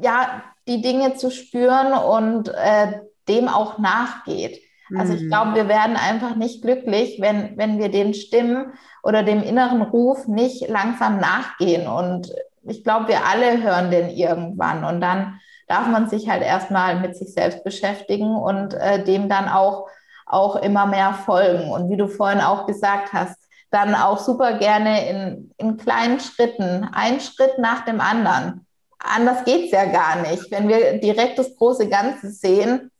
ja, 0.00 0.42
die 0.66 0.80
Dinge 0.80 1.14
zu 1.14 1.30
spüren 1.30 1.92
und 1.92 2.48
äh, 2.48 3.00
dem 3.28 3.48
auch 3.48 3.78
nachgeht. 3.78 4.60
Also 4.96 5.12
ich 5.12 5.28
glaube, 5.28 5.54
wir 5.54 5.68
werden 5.68 5.96
einfach 5.96 6.34
nicht 6.36 6.62
glücklich, 6.62 7.20
wenn, 7.20 7.56
wenn 7.58 7.78
wir 7.78 7.90
den 7.90 8.14
Stimmen 8.14 8.72
oder 9.02 9.22
dem 9.22 9.42
inneren 9.42 9.82
Ruf 9.82 10.26
nicht 10.26 10.66
langsam 10.68 11.18
nachgehen. 11.18 11.86
Und 11.86 12.32
ich 12.62 12.84
glaube, 12.84 13.08
wir 13.08 13.26
alle 13.26 13.62
hören 13.62 13.90
den 13.90 14.08
irgendwann. 14.08 14.84
Und 14.84 15.00
dann 15.00 15.40
darf 15.66 15.86
man 15.88 16.08
sich 16.08 16.30
halt 16.30 16.42
erstmal 16.42 17.00
mit 17.00 17.16
sich 17.16 17.34
selbst 17.34 17.64
beschäftigen 17.64 18.34
und 18.34 18.74
äh, 18.74 19.04
dem 19.04 19.28
dann 19.28 19.48
auch, 19.48 19.88
auch 20.26 20.56
immer 20.56 20.86
mehr 20.86 21.12
folgen. 21.12 21.70
Und 21.70 21.90
wie 21.90 21.96
du 21.96 22.08
vorhin 22.08 22.40
auch 22.40 22.66
gesagt 22.66 23.12
hast, 23.12 23.36
dann 23.70 23.94
auch 23.94 24.18
super 24.18 24.54
gerne 24.54 25.06
in, 25.08 25.52
in 25.58 25.76
kleinen 25.76 26.20
Schritten, 26.20 26.88
ein 26.92 27.20
Schritt 27.20 27.58
nach 27.58 27.84
dem 27.84 28.00
anderen. 28.00 28.66
Anders 28.98 29.44
geht's 29.44 29.70
ja 29.70 29.84
gar 29.84 30.22
nicht. 30.22 30.50
Wenn 30.50 30.68
wir 30.68 30.98
direkt 30.98 31.38
das 31.38 31.54
große 31.56 31.88
Ganze 31.88 32.30
sehen, 32.30 32.90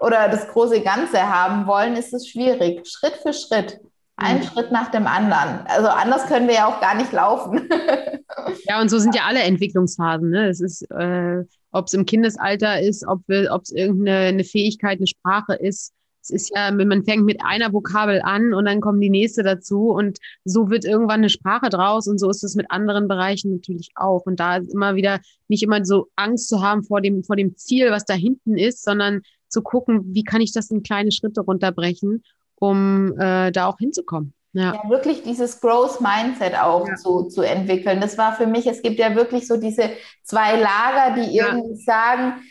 oder 0.00 0.28
das 0.28 0.48
große 0.48 0.80
Ganze 0.82 1.20
haben 1.22 1.66
wollen, 1.66 1.96
ist 1.96 2.12
es 2.12 2.28
schwierig. 2.28 2.86
Schritt 2.86 3.14
für 3.22 3.32
Schritt. 3.32 3.80
Ein 4.16 4.38
mhm. 4.38 4.42
Schritt 4.44 4.72
nach 4.72 4.90
dem 4.90 5.06
anderen. 5.06 5.66
Also 5.66 5.88
anders 5.88 6.26
können 6.26 6.48
wir 6.48 6.54
ja 6.54 6.66
auch 6.66 6.80
gar 6.80 6.96
nicht 6.96 7.12
laufen. 7.12 7.68
ja, 8.66 8.80
und 8.80 8.88
so 8.88 8.98
sind 8.98 9.14
ja 9.14 9.22
alle 9.26 9.40
Entwicklungsphasen. 9.40 10.30
Ne? 10.30 10.48
Es 10.48 10.60
ist, 10.60 10.90
äh, 10.90 11.44
ob 11.70 11.86
es 11.86 11.92
im 11.92 12.06
Kindesalter 12.06 12.80
ist, 12.80 13.06
ob 13.06 13.20
es 13.28 13.70
irgendeine 13.70 14.44
Fähigkeit, 14.44 14.98
eine 14.98 15.06
Sprache 15.06 15.54
ist. 15.54 15.92
Es 16.22 16.30
ist 16.30 16.52
ja, 16.56 16.72
man 16.72 17.04
fängt 17.04 17.24
mit 17.24 17.40
einer 17.44 17.72
Vokabel 17.72 18.20
an 18.20 18.52
und 18.52 18.64
dann 18.64 18.80
kommt 18.80 19.00
die 19.00 19.10
nächste 19.10 19.44
dazu 19.44 19.90
und 19.90 20.18
so 20.44 20.70
wird 20.70 20.84
irgendwann 20.84 21.20
eine 21.20 21.28
Sprache 21.28 21.68
draus 21.68 22.08
und 22.08 22.18
so 22.18 22.28
ist 22.28 22.42
es 22.42 22.56
mit 22.56 22.70
anderen 22.70 23.06
Bereichen 23.06 23.52
natürlich 23.52 23.90
auch. 23.94 24.22
Und 24.26 24.40
da 24.40 24.56
ist 24.56 24.72
immer 24.72 24.96
wieder 24.96 25.20
nicht 25.46 25.62
immer 25.62 25.84
so 25.84 26.08
Angst 26.16 26.48
zu 26.48 26.62
haben 26.62 26.82
vor 26.82 27.00
dem, 27.00 27.22
vor 27.22 27.36
dem 27.36 27.56
Ziel, 27.56 27.90
was 27.92 28.06
da 28.06 28.14
hinten 28.14 28.58
ist, 28.58 28.82
sondern 28.82 29.22
zu 29.48 29.62
gucken, 29.62 30.14
wie 30.14 30.24
kann 30.24 30.40
ich 30.40 30.52
das 30.52 30.70
in 30.70 30.82
kleine 30.82 31.12
Schritte 31.12 31.40
runterbrechen, 31.40 32.22
um 32.56 33.18
äh, 33.18 33.52
da 33.52 33.66
auch 33.66 33.78
hinzukommen. 33.78 34.32
Ja. 34.52 34.74
ja. 34.74 34.90
wirklich 34.90 35.22
dieses 35.22 35.60
Growth 35.60 36.00
Mindset 36.00 36.58
auch 36.58 36.88
ja. 36.88 36.94
zu, 36.96 37.24
zu 37.24 37.42
entwickeln. 37.42 38.00
Das 38.00 38.16
war 38.16 38.34
für 38.34 38.46
mich, 38.46 38.66
es 38.66 38.80
gibt 38.80 38.98
ja 38.98 39.14
wirklich 39.14 39.46
so 39.46 39.58
diese 39.58 39.90
zwei 40.22 40.58
Lager, 40.58 41.14
die 41.20 41.36
ja. 41.36 41.48
irgendwie 41.48 41.76
sagen, 41.76 42.42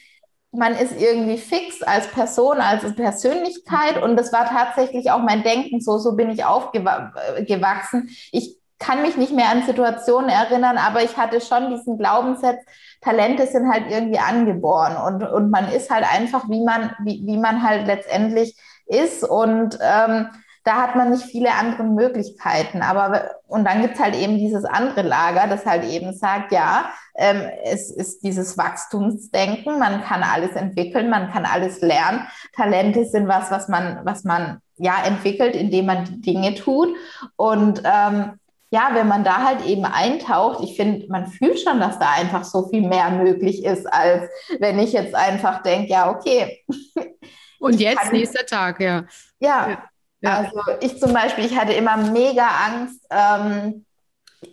man 0.52 0.74
ist 0.74 1.00
irgendwie 1.00 1.38
fix 1.38 1.82
als 1.82 2.08
Person, 2.08 2.58
als 2.58 2.96
Persönlichkeit 2.96 4.02
und 4.02 4.16
das 4.18 4.32
war 4.32 4.46
tatsächlich 4.46 5.12
auch 5.12 5.20
mein 5.20 5.44
Denken 5.44 5.82
so, 5.82 5.98
so 5.98 6.16
bin 6.16 6.30
ich 6.30 6.46
aufgewachsen. 6.46 8.10
Ich 8.32 8.58
kann 8.80 9.02
mich 9.02 9.18
nicht 9.18 9.34
mehr 9.34 9.50
an 9.50 9.64
Situationen 9.64 10.30
erinnern, 10.30 10.78
aber 10.78 11.04
ich 11.04 11.18
hatte 11.18 11.42
schon 11.42 11.70
diesen 11.70 11.98
Glaubenssatz, 11.98 12.64
Talente 13.06 13.46
sind 13.46 13.72
halt 13.72 13.86
irgendwie 13.90 14.18
angeboren 14.18 14.98
und, 14.98 15.24
und 15.24 15.52
man 15.52 15.72
ist 15.72 15.92
halt 15.92 16.06
einfach, 16.12 16.50
wie 16.50 16.64
man, 16.64 16.92
wie, 17.04 17.22
wie 17.26 17.38
man 17.38 17.62
halt 17.62 17.86
letztendlich 17.86 18.58
ist. 18.88 19.24
Und 19.24 19.78
ähm, 19.80 20.30
da 20.64 20.82
hat 20.82 20.96
man 20.96 21.12
nicht 21.12 21.26
viele 21.26 21.54
andere 21.54 21.84
Möglichkeiten. 21.84 22.82
Aber 22.82 23.30
und 23.48 23.64
dann 23.64 23.84
gibt 23.84 23.94
es 23.94 24.00
halt 24.00 24.16
eben 24.16 24.40
dieses 24.40 24.66
andere 24.66 25.04
Lager, 25.04 25.46
das 25.48 25.68
halt 25.68 25.84
eben 25.84 26.14
sagt, 26.14 26.52
ja, 26.52 26.90
ähm, 27.16 27.44
es 27.64 27.92
ist 27.92 28.24
dieses 28.24 28.58
Wachstumsdenken, 28.58 29.78
man 29.78 30.02
kann 30.04 30.24
alles 30.24 30.56
entwickeln, 30.56 31.12
man 31.12 31.32
kann 31.32 31.46
alles 31.46 31.82
lernen. 31.82 32.28
Talente 32.56 33.06
sind 33.06 33.28
was, 33.28 33.52
was 33.52 33.68
man, 33.68 34.00
was 34.04 34.24
man 34.24 34.62
ja 34.78 34.96
entwickelt, 35.06 35.56
indem 35.56 35.86
man 35.86 36.06
die 36.06 36.22
Dinge 36.22 36.56
tut. 36.56 36.90
Und 37.36 37.84
ähm, 37.86 38.40
ja, 38.72 38.90
wenn 38.94 39.08
man 39.08 39.24
da 39.24 39.44
halt 39.44 39.66
eben 39.66 39.86
eintaucht, 39.86 40.64
ich 40.64 40.76
finde, 40.76 41.08
man 41.08 41.28
fühlt 41.28 41.60
schon, 41.60 41.80
dass 41.80 42.00
da 42.00 42.12
einfach 42.12 42.44
so 42.44 42.68
viel 42.68 42.82
mehr 42.82 43.10
möglich 43.10 43.64
ist, 43.64 43.86
als 43.86 44.30
wenn 44.60 44.80
ich 44.80 44.94
jetzt 44.94 45.16
einfach 45.16 45.62
denke, 45.62 45.92
ja, 45.92 46.10
okay. 46.10 46.66
Und 47.60 47.80
jetzt 47.80 48.12
nächster 48.12 48.46
Tag, 48.46 48.80
ja. 48.80 49.06
ja. 49.40 49.84
Ja, 50.22 50.38
also 50.38 50.60
ich 50.82 51.00
zum 51.00 51.14
Beispiel, 51.14 51.46
ich 51.46 51.58
hatte 51.58 51.74
immer 51.74 51.98
mega 51.98 52.48
Angst, 52.48 53.06
ähm, 53.12 53.86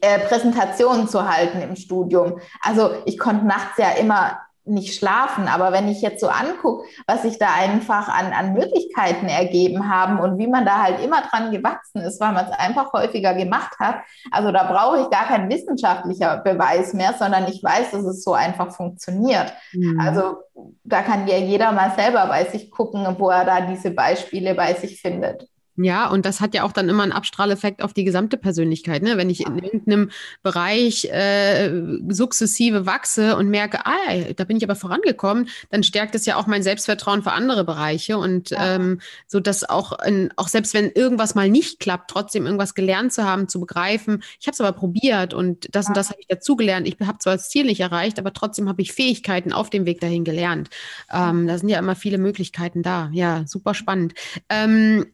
äh, 0.00 0.18
Präsentationen 0.20 1.08
zu 1.08 1.28
halten 1.28 1.62
im 1.62 1.76
Studium. 1.76 2.40
Also 2.60 3.02
ich 3.06 3.18
konnte 3.18 3.46
nachts 3.46 3.78
ja 3.78 3.90
immer 3.92 4.38
nicht 4.64 4.94
schlafen. 4.94 5.48
Aber 5.48 5.72
wenn 5.72 5.88
ich 5.88 6.02
jetzt 6.02 6.20
so 6.20 6.28
angucke, 6.28 6.86
was 7.06 7.22
sich 7.22 7.38
da 7.38 7.48
einfach 7.52 8.08
an, 8.08 8.32
an 8.32 8.52
Möglichkeiten 8.52 9.26
ergeben 9.26 9.88
haben 9.88 10.20
und 10.20 10.38
wie 10.38 10.46
man 10.46 10.64
da 10.64 10.82
halt 10.82 11.00
immer 11.04 11.22
dran 11.22 11.50
gewachsen 11.50 12.00
ist, 12.02 12.20
weil 12.20 12.32
man 12.32 12.46
es 12.46 12.52
einfach 12.52 12.92
häufiger 12.92 13.34
gemacht 13.34 13.78
hat, 13.78 13.96
also 14.30 14.52
da 14.52 14.64
brauche 14.64 15.00
ich 15.00 15.10
gar 15.10 15.26
keinen 15.26 15.50
wissenschaftlicher 15.50 16.38
Beweis 16.38 16.94
mehr, 16.94 17.14
sondern 17.18 17.48
ich 17.48 17.62
weiß, 17.62 17.90
dass 17.90 18.04
es 18.04 18.22
so 18.22 18.34
einfach 18.34 18.72
funktioniert. 18.74 19.52
Mhm. 19.72 20.00
Also 20.00 20.36
da 20.84 21.02
kann 21.02 21.26
ja 21.26 21.38
jeder 21.38 21.72
mal 21.72 21.92
selber 21.96 22.26
bei 22.26 22.44
sich 22.44 22.70
gucken, 22.70 23.06
wo 23.18 23.30
er 23.30 23.44
da 23.44 23.60
diese 23.62 23.90
Beispiele 23.90 24.54
bei 24.54 24.74
sich 24.74 25.00
findet. 25.00 25.48
Ja, 25.76 26.08
und 26.08 26.26
das 26.26 26.40
hat 26.40 26.54
ja 26.54 26.64
auch 26.64 26.72
dann 26.72 26.90
immer 26.90 27.02
einen 27.02 27.12
Abstrahleffekt 27.12 27.82
auf 27.82 27.94
die 27.94 28.04
gesamte 28.04 28.36
Persönlichkeit. 28.36 29.02
Ne? 29.02 29.16
Wenn 29.16 29.30
ich 29.30 29.46
in 29.46 29.58
irgendeinem 29.58 30.10
Bereich 30.42 31.06
äh, 31.06 31.70
sukzessive 32.08 32.84
wachse 32.84 33.36
und 33.36 33.48
merke, 33.48 33.86
ah, 33.86 34.32
da 34.36 34.44
bin 34.44 34.58
ich 34.58 34.64
aber 34.64 34.76
vorangekommen, 34.76 35.48
dann 35.70 35.82
stärkt 35.82 36.14
es 36.14 36.26
ja 36.26 36.36
auch 36.36 36.46
mein 36.46 36.62
Selbstvertrauen 36.62 37.22
für 37.22 37.32
andere 37.32 37.64
Bereiche. 37.64 38.18
Und 38.18 38.50
ja. 38.50 38.76
ähm, 38.76 39.00
so 39.26 39.40
dass 39.40 39.66
auch, 39.66 39.98
in, 40.00 40.30
auch 40.36 40.48
selbst 40.48 40.74
wenn 40.74 40.90
irgendwas 40.90 41.34
mal 41.34 41.48
nicht 41.48 41.80
klappt, 41.80 42.10
trotzdem 42.10 42.44
irgendwas 42.44 42.74
gelernt 42.74 43.14
zu 43.14 43.24
haben, 43.24 43.48
zu 43.48 43.58
begreifen, 43.58 44.22
ich 44.40 44.46
habe 44.46 44.52
es 44.52 44.60
aber 44.60 44.72
probiert 44.72 45.32
und 45.32 45.74
das 45.74 45.86
ja. 45.86 45.90
und 45.90 45.96
das 45.96 46.10
habe 46.10 46.20
ich 46.20 46.26
dazugelernt. 46.26 46.86
Ich 46.86 46.98
habe 47.00 47.18
zwar 47.18 47.36
das 47.36 47.48
Ziel 47.48 47.64
nicht 47.64 47.80
erreicht, 47.80 48.18
aber 48.18 48.34
trotzdem 48.34 48.68
habe 48.68 48.82
ich 48.82 48.92
Fähigkeiten 48.92 49.54
auf 49.54 49.70
dem 49.70 49.86
Weg 49.86 50.00
dahin 50.00 50.24
gelernt. 50.24 50.68
Ähm, 51.10 51.46
da 51.46 51.56
sind 51.56 51.70
ja 51.70 51.78
immer 51.78 51.96
viele 51.96 52.18
Möglichkeiten 52.18 52.82
da. 52.82 53.08
Ja, 53.14 53.44
super 53.46 53.72
spannend. 53.72 54.12
Ähm, 54.50 55.06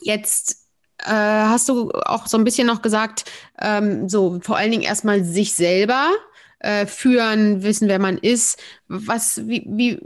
Jetzt 0.00 0.66
äh, 0.98 1.12
hast 1.12 1.68
du 1.68 1.90
auch 1.90 2.26
so 2.26 2.36
ein 2.36 2.44
bisschen 2.44 2.66
noch 2.66 2.82
gesagt, 2.82 3.30
ähm, 3.60 4.08
so 4.08 4.40
vor 4.42 4.56
allen 4.56 4.70
Dingen 4.70 4.82
erstmal 4.82 5.24
sich 5.24 5.54
selber 5.54 6.10
äh, 6.58 6.86
führen, 6.86 7.62
wissen, 7.62 7.88
wer 7.88 7.98
man 7.98 8.18
ist. 8.18 8.58
Was, 8.88 9.46
wie, 9.46 9.64
wie, 9.66 9.98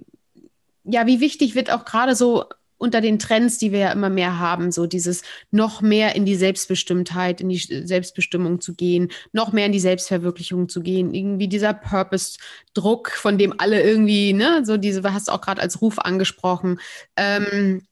ja, 0.85 1.07
wie 1.07 1.21
wichtig 1.21 1.55
wird 1.55 1.71
auch 1.71 1.85
gerade 1.85 2.15
so 2.15 2.45
unter 2.77 3.01
den 3.01 3.19
Trends, 3.19 3.59
die 3.59 3.73
wir 3.73 3.79
ja 3.79 3.93
immer 3.93 4.11
mehr 4.11 4.39
haben, 4.39 4.71
so 4.71 4.87
dieses 4.87 5.23
noch 5.51 5.81
mehr 5.81 6.15
in 6.17 6.27
die 6.27 6.35
Selbstbestimmtheit, 6.35 7.41
in 7.41 7.49
die 7.49 7.59
Selbstbestimmung 7.59 8.61
zu 8.61 8.75
gehen, 8.75 9.11
noch 9.33 9.53
mehr 9.53 9.67
in 9.67 9.73
die 9.73 9.81
Selbstverwirklichung 9.81 10.69
zu 10.69 10.83
gehen, 10.83 11.15
irgendwie 11.15 11.49
dieser 11.49 11.73
Purpose-Druck, 11.73 13.11
von 13.11 13.39
dem 13.39 13.59
alle 13.59 13.83
irgendwie, 13.83 14.33
ne, 14.33 14.65
so 14.65 14.77
diese, 14.77 15.03
hast 15.15 15.29
du 15.29 15.33
auch 15.33 15.41
gerade 15.41 15.63
als 15.63 15.81
Ruf 15.81 15.99
angesprochen. 15.99 16.79
Ähm, 17.17 17.87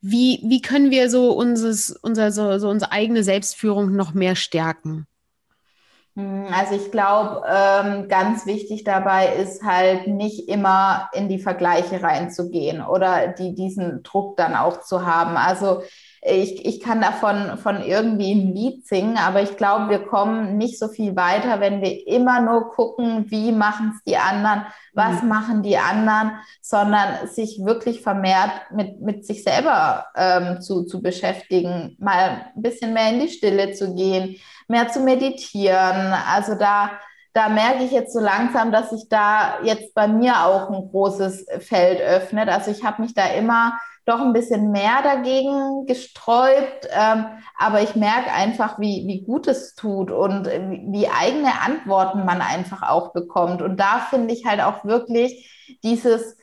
wie, 0.00 0.40
wie 0.44 0.60
können 0.60 0.90
wir 0.90 1.10
so, 1.10 1.32
unseres, 1.32 1.90
unser, 1.90 2.30
so, 2.30 2.58
so 2.58 2.68
unsere 2.68 2.92
eigene 2.92 3.22
Selbstführung 3.22 3.94
noch 3.94 4.14
mehr 4.14 4.36
stärken? 4.36 5.06
Hm, 6.16 6.46
also 6.50 6.74
ich 6.74 6.90
glaube, 6.90 7.42
ähm, 7.46 8.08
ganz 8.08 8.46
wichtig 8.46 8.84
dabei 8.84 9.34
ist 9.36 9.62
halt 9.62 10.06
nicht 10.06 10.48
immer 10.48 11.10
in 11.12 11.28
die 11.28 11.38
Vergleiche 11.38 12.02
reinzugehen 12.02 12.82
oder 12.82 13.28
die, 13.28 13.54
diesen 13.54 14.02
Druck 14.02 14.36
dann 14.36 14.54
auch 14.54 14.80
zu 14.80 15.04
haben. 15.04 15.36
Also 15.36 15.82
ich, 16.28 16.66
ich 16.66 16.80
kann 16.80 17.00
davon 17.00 17.56
von 17.58 17.82
irgendwie 17.82 18.32
ein 18.32 18.52
Lied 18.52 18.86
singen, 18.86 19.16
aber 19.16 19.42
ich 19.42 19.56
glaube, 19.56 19.90
wir 19.90 20.00
kommen 20.00 20.56
nicht 20.58 20.78
so 20.78 20.88
viel 20.88 21.14
weiter, 21.14 21.60
wenn 21.60 21.80
wir 21.80 22.06
immer 22.06 22.40
nur 22.40 22.72
gucken, 22.72 23.30
wie 23.30 23.52
machen 23.52 23.92
es 23.94 24.02
die 24.04 24.16
anderen, 24.16 24.66
was 24.92 25.22
mhm. 25.22 25.28
machen 25.28 25.62
die 25.62 25.78
anderen, 25.78 26.32
sondern 26.60 27.28
sich 27.28 27.60
wirklich 27.64 28.00
vermehrt 28.00 28.50
mit, 28.72 29.00
mit 29.00 29.24
sich 29.24 29.44
selber 29.44 30.06
ähm, 30.16 30.60
zu, 30.60 30.84
zu 30.84 31.00
beschäftigen, 31.00 31.96
mal 32.00 32.50
ein 32.54 32.62
bisschen 32.62 32.92
mehr 32.92 33.10
in 33.10 33.20
die 33.20 33.28
Stille 33.28 33.72
zu 33.72 33.94
gehen, 33.94 34.36
mehr 34.66 34.88
zu 34.88 35.00
meditieren. 35.00 36.12
Also 36.28 36.56
da, 36.56 36.90
da 37.34 37.48
merke 37.48 37.84
ich 37.84 37.92
jetzt 37.92 38.12
so 38.12 38.20
langsam, 38.20 38.72
dass 38.72 38.90
sich 38.90 39.08
da 39.08 39.62
jetzt 39.62 39.94
bei 39.94 40.08
mir 40.08 40.44
auch 40.44 40.70
ein 40.70 40.88
großes 40.90 41.46
Feld 41.60 42.00
öffnet. 42.00 42.48
Also 42.48 42.72
ich 42.72 42.84
habe 42.84 43.02
mich 43.02 43.14
da 43.14 43.26
immer 43.26 43.78
doch 44.06 44.20
ein 44.20 44.32
bisschen 44.32 44.70
mehr 44.70 45.02
dagegen 45.02 45.84
gesträubt. 45.86 46.88
Ähm, 46.90 47.26
aber 47.58 47.82
ich 47.82 47.96
merke 47.96 48.32
einfach, 48.32 48.78
wie, 48.78 49.04
wie 49.06 49.22
gut 49.22 49.48
es 49.48 49.74
tut 49.74 50.10
und 50.10 50.46
wie 50.46 51.08
eigene 51.08 51.60
Antworten 51.60 52.24
man 52.24 52.40
einfach 52.40 52.82
auch 52.82 53.12
bekommt. 53.12 53.62
Und 53.62 53.78
da 53.78 53.98
finde 54.08 54.32
ich 54.32 54.46
halt 54.46 54.60
auch 54.60 54.84
wirklich 54.84 55.78
dieses, 55.82 56.36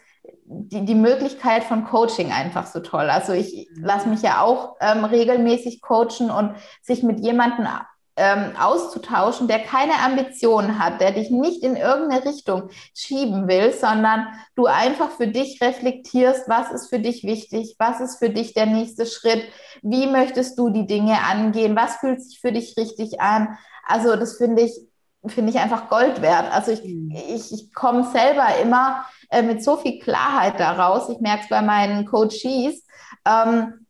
die, 0.46 0.86
die 0.86 0.96
Möglichkeit 0.96 1.64
von 1.64 1.86
Coaching 1.86 2.32
einfach 2.32 2.68
so 2.68 2.82
toll. 2.82 3.10
Also 3.10 3.32
ich 3.32 3.70
lasse 3.76 4.10
mich 4.10 4.22
ja 4.22 4.42
auch 4.42 4.76
ähm, 4.82 5.06
regelmäßig 5.06 5.82
coachen 5.82 6.30
und 6.32 6.56
sich 6.82 7.02
mit 7.02 7.22
jemandem 7.22 7.68
ähm, 8.16 8.56
auszutauschen, 8.60 9.48
der 9.48 9.60
keine 9.60 9.94
Ambitionen 10.06 10.78
hat, 10.78 11.02
der 11.02 11.12
dich 11.12 11.32
nicht 11.32 11.64
in 11.64 11.76
irgendeine 11.76 12.26
Richtung 12.26 12.70
schieben 12.94 13.48
will, 13.48 13.74
sondern 13.74 14.28
du 14.56 14.68
einfach 14.68 15.10
für 15.12 15.28
dich 15.28 15.60
reflektierst, 15.62 16.48
was 16.48 16.72
ist 16.72 16.90
für 16.90 17.00
dich 17.00 17.24
wichtig, 17.24 17.76
was 17.80 18.00
ist 18.00 18.20
für 18.20 18.30
dich 18.30 18.54
der 18.54 18.68
nächste 18.68 19.06
Schritt, 19.06 19.44
wie 19.82 20.08
möchtest 20.08 20.60
du 20.60 20.70
die 20.70 20.86
Dinge 20.86 21.18
angehen, 21.24 21.76
was 21.76 21.96
fühlt 21.96 22.22
sich 22.22 22.40
für 22.40 22.52
dich 22.52 22.76
richtig 22.78 23.20
an. 23.20 23.58
Also 23.86 24.16
das 24.16 24.38
finde 24.38 24.62
ich, 24.62 24.80
finde 25.26 25.52
ich 25.52 25.60
einfach 25.60 25.90
Gold 25.90 26.22
wert. 26.22 26.52
Also 26.52 26.72
ich, 26.72 26.84
mhm. 26.84 27.12
ich, 27.12 27.52
ich 27.52 27.74
komme 27.74 28.04
selber 28.12 28.48
immer 28.62 29.06
äh, 29.30 29.42
mit 29.42 29.64
so 29.64 29.78
viel 29.78 30.00
Klarheit 30.00 30.60
daraus. 30.60 31.10
Ich 31.10 31.20
merke 31.20 31.44
es 31.44 31.50
bei 31.50 31.62
meinen 31.62 32.06
Coaches. 32.06 32.86
Ähm, 33.26 33.83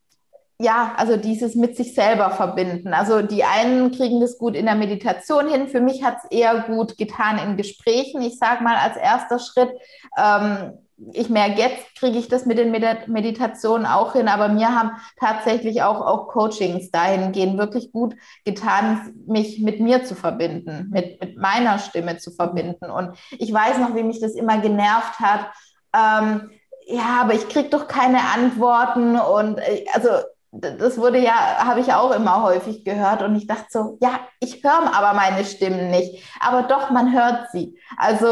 ja, 0.64 0.93
also 0.95 1.18
dieses 1.18 1.55
mit 1.55 1.76
sich 1.76 1.93
selber 1.93 2.32
verbinden. 2.32 2.93
Also 2.93 3.22
die 3.22 3.43
einen 3.43 3.91
kriegen 3.91 4.22
das 4.22 4.38
gut 4.38 4.55
in 4.55 4.66
der 4.66 4.76
Meditation 4.76 5.49
hin. 5.49 5.68
Für 5.68 5.82
mich 5.82 6.03
hat 6.03 6.18
es 6.24 6.32
eher 6.32 6.61
gut 6.61 6.97
getan 6.97 7.38
in 7.38 7.57
Gesprächen. 7.57 8.22
Ich 8.22 8.39
sage 8.39 8.64
mal 8.64 8.78
als 8.78 8.95
erster 8.95 9.39
Schritt, 9.39 9.70
ähm, 10.18 10.78
ich 11.11 11.28
merke, 11.28 11.59
jetzt 11.59 11.95
kriege 11.97 12.18
ich 12.18 12.30
das 12.30 12.45
mit 12.45 12.57
den 12.57 12.72
Meditationen 12.72 13.86
auch 13.86 14.14
hin, 14.14 14.30
aber 14.30 14.47
mir 14.47 14.70
haben 14.70 14.91
tatsächlich 15.20 15.82
auch, 15.82 15.99
auch 15.99 16.28
Coachings 16.30 16.91
dahingehend 16.91 17.57
wirklich 17.57 17.91
gut 17.91 18.16
getan, 18.45 19.14
mich 19.28 19.59
mit 19.59 19.82
mir 19.82 20.05
zu 20.05 20.16
verbinden, 20.16 20.89
mit, 20.91 21.20
mit 21.20 21.38
meiner 21.38 21.80
Stimme 21.80 22.20
zu 22.20 22.32
verbinden. 22.32 22.89
Und 22.89 23.18
ich 23.32 23.51
weiß 23.51 23.80
noch, 23.80 23.95
wie 23.95 24.03
mich 24.03 24.22
das 24.22 24.36
immer 24.36 24.59
genervt 24.59 25.20
hat. 25.20 25.47
Ähm, 25.93 26.51
ja, 26.86 27.22
aber 27.22 27.34
ich 27.34 27.49
kriege 27.49 27.70
doch 27.70 27.88
keine 27.88 28.20
Antworten 28.34 29.18
und 29.18 29.57
äh, 29.57 29.86
also 29.93 30.09
das 30.53 30.97
wurde 30.99 31.17
ja, 31.17 31.33
habe 31.65 31.79
ich 31.79 31.91
auch 31.93 32.11
immer 32.11 32.43
häufig 32.43 32.85
gehört 32.85 33.23
und 33.23 33.35
ich 33.35 33.47
dachte 33.47 33.65
so, 33.69 33.97
ja, 34.01 34.19
ich 34.39 34.63
höre 34.63 34.95
aber 34.95 35.13
meine 35.13 35.43
Stimmen 35.45 35.89
nicht, 35.89 36.23
aber 36.39 36.63
doch, 36.63 36.91
man 36.91 37.11
hört 37.11 37.49
sie. 37.51 37.77
Also, 37.97 38.27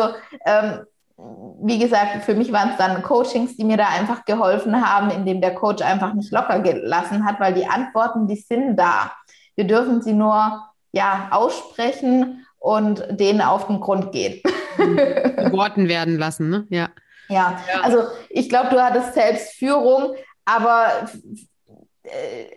ähm, 0.46 0.82
wie 1.64 1.80
gesagt, 1.80 2.24
für 2.24 2.36
mich 2.36 2.52
waren 2.52 2.70
es 2.70 2.78
dann 2.78 3.02
Coachings, 3.02 3.56
die 3.58 3.64
mir 3.64 3.78
da 3.78 3.88
einfach 3.88 4.26
geholfen 4.26 4.88
haben, 4.88 5.10
indem 5.12 5.42
der 5.42 5.56
Coach 5.56 5.84
einfach 5.84 6.14
nicht 6.14 6.32
locker 6.32 6.60
gelassen 6.60 7.26
hat, 7.26 7.40
weil 7.40 7.54
die 7.54 7.68
Antworten, 7.68 8.28
die 8.28 8.38
sind 8.38 8.76
da. 8.76 9.12
Wir 9.56 9.66
dürfen 9.66 10.02
sie 10.02 10.14
nur 10.14 10.64
ja 10.92 11.28
aussprechen 11.32 12.46
und 12.60 13.06
denen 13.10 13.42
auf 13.42 13.68
den 13.68 13.80
Grund 13.80 14.12
gehen. 14.12 14.42
Worten 15.52 15.88
werden 15.88 16.18
lassen, 16.18 16.50
ne? 16.50 16.68
Ja. 16.70 16.90
Ja, 17.30 17.60
also 17.82 18.04
ich 18.30 18.50
glaube, 18.50 18.70
du 18.72 18.84
hattest 18.84 19.14
Selbstführung, 19.14 20.16
aber 20.44 21.08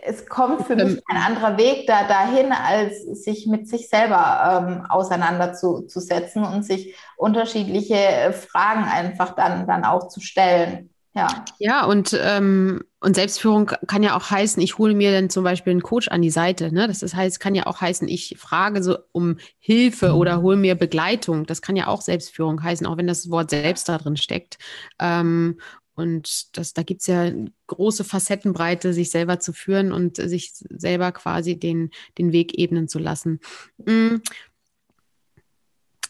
es 0.02 0.26
kommt 0.26 0.66
für 0.66 0.76
mich 0.76 1.00
ein 1.06 1.16
anderer 1.16 1.56
Weg 1.56 1.86
da 1.86 2.06
dahin, 2.06 2.52
als 2.52 3.02
sich 3.24 3.46
mit 3.46 3.68
sich 3.68 3.88
selber 3.88 4.66
ähm, 4.68 4.86
auseinanderzusetzen 4.88 6.44
und 6.44 6.64
sich 6.64 6.94
unterschiedliche 7.16 7.94
äh, 7.94 8.32
Fragen 8.32 8.84
einfach 8.84 9.34
dann, 9.34 9.66
dann 9.66 9.84
auch 9.84 10.08
zu 10.08 10.20
stellen. 10.20 10.90
Ja, 11.16 11.44
ja 11.58 11.84
und, 11.84 12.18
ähm, 12.20 12.82
und 12.98 13.14
Selbstführung 13.14 13.70
kann 13.86 14.02
ja 14.02 14.16
auch 14.16 14.30
heißen, 14.30 14.60
ich 14.60 14.78
hole 14.78 14.94
mir 14.94 15.12
dann 15.12 15.30
zum 15.30 15.44
Beispiel 15.44 15.70
einen 15.70 15.82
Coach 15.82 16.08
an 16.08 16.22
die 16.22 16.30
Seite. 16.30 16.74
Ne? 16.74 16.88
Das 16.88 17.14
heißt, 17.14 17.38
kann 17.38 17.54
ja 17.54 17.66
auch 17.66 17.80
heißen, 17.80 18.08
ich 18.08 18.36
frage 18.36 18.82
so 18.82 18.98
um 19.12 19.36
Hilfe 19.58 20.14
oder 20.14 20.42
hole 20.42 20.56
mir 20.56 20.74
Begleitung. 20.74 21.46
Das 21.46 21.62
kann 21.62 21.76
ja 21.76 21.86
auch 21.86 22.00
Selbstführung 22.00 22.62
heißen, 22.62 22.86
auch 22.86 22.96
wenn 22.96 23.06
das 23.06 23.30
Wort 23.30 23.50
selbst 23.50 23.88
da 23.88 23.98
drin 23.98 24.16
steckt. 24.16 24.58
Ähm, 24.98 25.60
Und 25.94 26.56
das, 26.56 26.72
da 26.72 26.82
gibt 26.82 27.02
es 27.02 27.06
ja 27.06 27.30
große 27.66 28.04
Facettenbreite, 28.04 28.92
sich 28.92 29.10
selber 29.10 29.38
zu 29.40 29.52
führen 29.52 29.92
und 29.92 30.16
sich 30.16 30.52
selber 30.54 31.12
quasi 31.12 31.58
den, 31.58 31.90
den 32.18 32.32
Weg 32.32 32.58
ebnen 32.58 32.88
zu 32.88 32.98
lassen. 32.98 33.40
Mhm. 33.78 34.22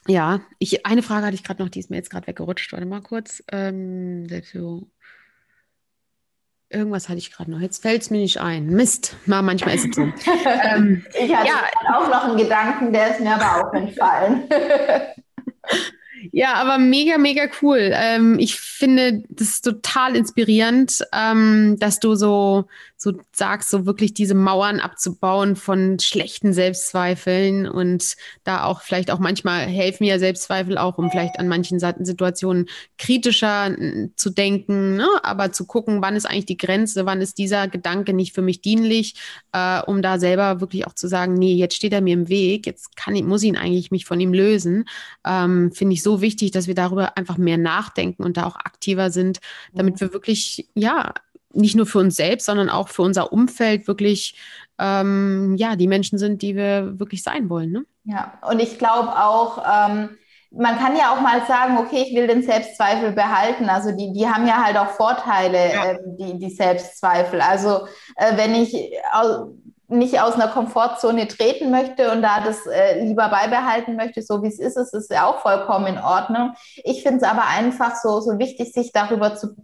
Ja, 0.06 0.42
ich, 0.58 0.84
eine 0.84 1.02
Frage 1.02 1.26
hatte 1.26 1.34
ich 1.34 1.44
gerade 1.44 1.62
noch, 1.62 1.70
die 1.70 1.80
ist 1.80 1.90
mir 1.90 1.96
jetzt 1.96 2.10
gerade 2.10 2.26
weggerutscht. 2.26 2.72
Warte 2.72 2.86
mal 2.86 3.00
kurz. 3.00 3.42
Ähm, 3.50 4.26
Irgendwas 6.70 7.08
hatte 7.08 7.18
ich 7.18 7.30
gerade 7.30 7.50
noch. 7.50 7.60
Jetzt 7.60 7.82
fällt 7.82 8.02
es 8.02 8.10
mir 8.10 8.18
nicht 8.18 8.40
ein. 8.40 8.66
Mist. 8.66 9.16
Na, 9.26 9.42
manchmal 9.42 9.76
ist 9.76 9.86
es 9.86 9.96
so. 9.96 10.02
ähm, 10.74 11.04
ich 11.14 11.34
hatte 11.34 11.48
ja. 11.48 11.94
auch 11.94 12.08
noch 12.08 12.24
einen 12.24 12.36
Gedanken, 12.36 12.92
der 12.92 13.12
ist 13.12 13.20
mir 13.20 13.34
aber 13.34 13.68
auch 13.68 13.72
entfallen. 13.72 14.48
Ja, 16.32 16.54
aber 16.54 16.78
mega, 16.78 17.18
mega 17.18 17.48
cool. 17.62 17.90
Ähm, 17.92 18.38
ich 18.38 18.58
finde 18.60 19.22
das 19.28 19.60
total 19.60 20.16
inspirierend, 20.16 21.04
ähm, 21.12 21.76
dass 21.78 22.00
du 22.00 22.14
so, 22.14 22.66
so 22.96 23.12
sagst, 23.32 23.70
so 23.70 23.86
wirklich 23.86 24.14
diese 24.14 24.34
Mauern 24.34 24.80
abzubauen 24.80 25.56
von 25.56 25.98
schlechten 25.98 26.52
Selbstzweifeln 26.52 27.68
und 27.68 28.16
da 28.44 28.64
auch 28.64 28.80
vielleicht 28.80 29.10
auch 29.10 29.18
manchmal 29.18 29.66
helfen 29.66 30.04
ja 30.04 30.18
Selbstzweifel 30.18 30.78
auch, 30.78 30.98
um 30.98 31.10
vielleicht 31.10 31.38
an 31.38 31.48
manchen 31.48 31.78
Situationen 31.78 32.66
kritischer 32.98 33.76
zu 34.16 34.30
denken, 34.30 34.96
ne? 34.96 35.08
aber 35.22 35.52
zu 35.52 35.66
gucken, 35.66 36.02
wann 36.02 36.16
ist 36.16 36.26
eigentlich 36.26 36.46
die 36.46 36.56
Grenze, 36.56 37.04
wann 37.06 37.20
ist 37.20 37.38
dieser 37.38 37.68
Gedanke 37.68 38.12
nicht 38.12 38.34
für 38.34 38.42
mich 38.42 38.60
dienlich, 38.60 39.14
äh, 39.52 39.82
um 39.82 40.00
da 40.00 40.18
selber 40.18 40.60
wirklich 40.60 40.86
auch 40.86 40.94
zu 40.94 41.08
sagen, 41.08 41.34
nee, 41.34 41.54
jetzt 41.54 41.76
steht 41.76 41.92
er 41.92 42.00
mir 42.00 42.14
im 42.14 42.28
Weg, 42.28 42.66
jetzt 42.66 42.96
kann 42.96 43.16
ich, 43.16 43.24
muss 43.24 43.42
ich 43.42 43.48
ihn 43.48 43.56
eigentlich 43.56 43.90
mich 43.90 44.06
von 44.06 44.20
ihm 44.20 44.32
lösen. 44.32 44.84
Ähm, 45.26 45.72
finde 45.72 45.94
ich 45.94 46.02
so 46.02 46.20
wichtig, 46.20 46.52
dass 46.52 46.66
wir 46.66 46.74
darüber 46.74 47.16
einfach 47.16 47.38
mehr 47.38 47.58
nachdenken 47.58 48.22
und 48.22 48.36
da 48.36 48.46
auch 48.46 48.56
aktiver 48.56 49.10
sind, 49.10 49.40
damit 49.72 50.00
wir 50.00 50.12
wirklich, 50.12 50.68
ja, 50.74 51.12
nicht 51.54 51.76
nur 51.76 51.86
für 51.86 51.98
uns 51.98 52.16
selbst, 52.16 52.46
sondern 52.46 52.70
auch 52.70 52.88
für 52.88 53.02
unser 53.02 53.32
Umfeld 53.32 53.86
wirklich, 53.86 54.36
ähm, 54.78 55.54
ja, 55.56 55.76
die 55.76 55.88
Menschen 55.88 56.18
sind, 56.18 56.42
die 56.42 56.56
wir 56.56 56.98
wirklich 56.98 57.22
sein 57.22 57.48
wollen. 57.48 57.70
Ne? 57.70 57.84
Ja, 58.04 58.38
und 58.48 58.60
ich 58.60 58.78
glaube 58.78 59.10
auch, 59.10 59.58
ähm, 59.58 60.10
man 60.56 60.78
kann 60.78 60.96
ja 60.96 61.12
auch 61.12 61.20
mal 61.20 61.44
sagen, 61.46 61.78
okay, 61.78 62.04
ich 62.06 62.14
will 62.14 62.26
den 62.26 62.42
Selbstzweifel 62.42 63.12
behalten. 63.12 63.68
Also 63.68 63.90
die, 63.92 64.12
die 64.12 64.26
haben 64.26 64.46
ja 64.46 64.62
halt 64.64 64.76
auch 64.76 64.90
Vorteile, 64.90 65.72
ja. 65.72 65.84
äh, 65.84 65.98
die, 66.18 66.38
die 66.38 66.50
Selbstzweifel. 66.50 67.40
Also 67.40 67.86
äh, 68.16 68.36
wenn 68.36 68.54
ich 68.54 68.72
nicht 69.88 70.20
aus 70.20 70.34
einer 70.34 70.48
Komfortzone 70.48 71.28
treten 71.28 71.70
möchte 71.70 72.10
und 72.10 72.22
da 72.22 72.40
das 72.40 72.66
äh, 72.66 73.04
lieber 73.04 73.28
beibehalten 73.28 73.96
möchte, 73.96 74.22
so 74.22 74.42
wie 74.42 74.48
es 74.48 74.58
ist, 74.58 74.76
ist 74.76 74.94
es 74.94 75.08
ja 75.08 75.26
auch 75.26 75.40
vollkommen 75.40 75.86
in 75.86 75.98
Ordnung. 75.98 76.54
Ich 76.84 77.02
finde 77.02 77.18
es 77.18 77.22
aber 77.22 77.46
einfach 77.46 77.96
so, 77.96 78.20
so 78.20 78.38
wichtig, 78.38 78.72
sich 78.72 78.92
darüber 78.92 79.36
zu 79.36 79.54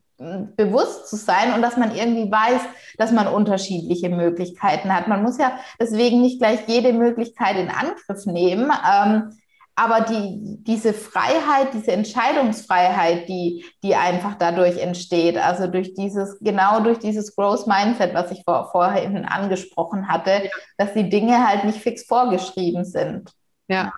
bewusst 0.56 1.08
zu 1.08 1.16
sein 1.16 1.54
und 1.54 1.62
dass 1.62 1.76
man 1.76 1.94
irgendwie 1.94 2.30
weiß, 2.30 2.60
dass 2.98 3.10
man 3.10 3.26
unterschiedliche 3.26 4.10
Möglichkeiten 4.10 4.94
hat. 4.94 5.08
Man 5.08 5.22
muss 5.22 5.38
ja 5.38 5.58
deswegen 5.80 6.20
nicht 6.20 6.40
gleich 6.40 6.60
jede 6.66 6.92
Möglichkeit 6.92 7.56
in 7.56 7.70
Angriff 7.70 8.26
nehmen. 8.26 8.70
Ähm, 8.70 9.30
aber 9.76 10.02
die, 10.02 10.58
diese 10.62 10.92
Freiheit, 10.92 11.72
diese 11.72 11.92
Entscheidungsfreiheit, 11.92 13.26
die, 13.30 13.64
die 13.82 13.94
einfach 13.94 14.34
dadurch 14.34 14.76
entsteht, 14.76 15.38
also 15.38 15.68
durch 15.68 15.94
dieses, 15.94 16.38
genau 16.40 16.80
durch 16.80 16.98
dieses 16.98 17.34
Growth 17.34 17.66
Mindset, 17.66 18.12
was 18.12 18.30
ich 18.30 18.42
vor, 18.44 18.68
vorhin 18.70 19.24
angesprochen 19.24 20.08
hatte, 20.08 20.50
dass 20.76 20.92
die 20.92 21.08
Dinge 21.08 21.48
halt 21.48 21.64
nicht 21.64 21.78
fix 21.78 22.04
vorgeschrieben 22.04 22.84
sind. 22.84 23.30
Ja. 23.68 23.94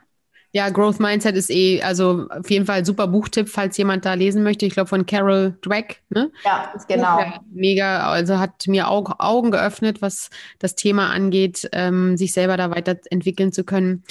Ja, 0.54 0.68
Growth 0.68 1.00
Mindset 1.00 1.34
ist 1.34 1.50
eh, 1.50 1.82
also 1.82 2.26
auf 2.28 2.50
jeden 2.50 2.66
Fall 2.66 2.84
super 2.84 3.06
Buchtipp, 3.06 3.48
falls 3.48 3.76
jemand 3.78 4.04
da 4.04 4.14
lesen 4.14 4.42
möchte. 4.42 4.66
Ich 4.66 4.74
glaube 4.74 4.88
von 4.88 5.06
Carol 5.06 5.56
Dweck. 5.64 6.02
Ne? 6.10 6.30
Ja, 6.44 6.72
genau. 6.86 7.18
Ja, 7.18 7.40
mega, 7.50 8.10
also 8.10 8.38
hat 8.38 8.66
mir 8.66 8.88
auch 8.88 9.18
Augen 9.18 9.50
geöffnet, 9.50 10.02
was 10.02 10.28
das 10.58 10.74
Thema 10.74 11.08
angeht, 11.10 11.68
ähm, 11.72 12.18
sich 12.18 12.34
selber 12.34 12.58
da 12.58 12.70
weiterentwickeln 12.70 13.52
zu 13.52 13.64
können. 13.64 14.04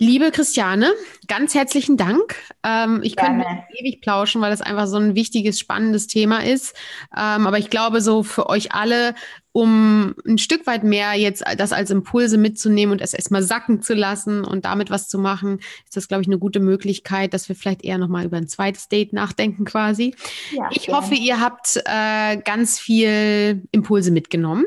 Liebe 0.00 0.30
Christiane, 0.30 0.92
ganz 1.26 1.56
herzlichen 1.56 1.96
Dank. 1.96 2.36
Ähm, 2.62 3.00
ich 3.02 3.16
Gerne. 3.16 3.42
könnte 3.42 3.64
ewig 3.80 4.00
plauschen, 4.00 4.40
weil 4.40 4.52
das 4.52 4.60
einfach 4.60 4.86
so 4.86 4.96
ein 4.96 5.16
wichtiges, 5.16 5.58
spannendes 5.58 6.06
Thema 6.06 6.44
ist. 6.44 6.76
Ähm, 7.16 7.48
aber 7.48 7.58
ich 7.58 7.68
glaube, 7.68 8.00
so 8.00 8.22
für 8.22 8.48
euch 8.48 8.70
alle, 8.70 9.16
um 9.50 10.14
ein 10.24 10.38
Stück 10.38 10.68
weit 10.68 10.84
mehr 10.84 11.14
jetzt 11.14 11.42
das 11.56 11.72
als 11.72 11.90
Impulse 11.90 12.38
mitzunehmen 12.38 12.92
und 12.92 13.00
es 13.00 13.12
erstmal 13.12 13.42
sacken 13.42 13.82
zu 13.82 13.94
lassen 13.94 14.44
und 14.44 14.66
damit 14.66 14.88
was 14.90 15.08
zu 15.08 15.18
machen, 15.18 15.58
ist 15.84 15.96
das, 15.96 16.06
glaube 16.06 16.22
ich, 16.22 16.28
eine 16.28 16.38
gute 16.38 16.60
Möglichkeit, 16.60 17.34
dass 17.34 17.48
wir 17.48 17.56
vielleicht 17.56 17.84
eher 17.84 17.98
nochmal 17.98 18.24
über 18.24 18.36
ein 18.36 18.46
zweites 18.46 18.86
Date 18.86 19.12
nachdenken 19.12 19.64
quasi. 19.64 20.14
Ja, 20.52 20.68
ich 20.70 20.86
gerne. 20.86 21.00
hoffe, 21.00 21.14
ihr 21.16 21.40
habt 21.40 21.82
äh, 21.86 22.36
ganz 22.36 22.78
viel 22.78 23.66
Impulse 23.72 24.12
mitgenommen 24.12 24.64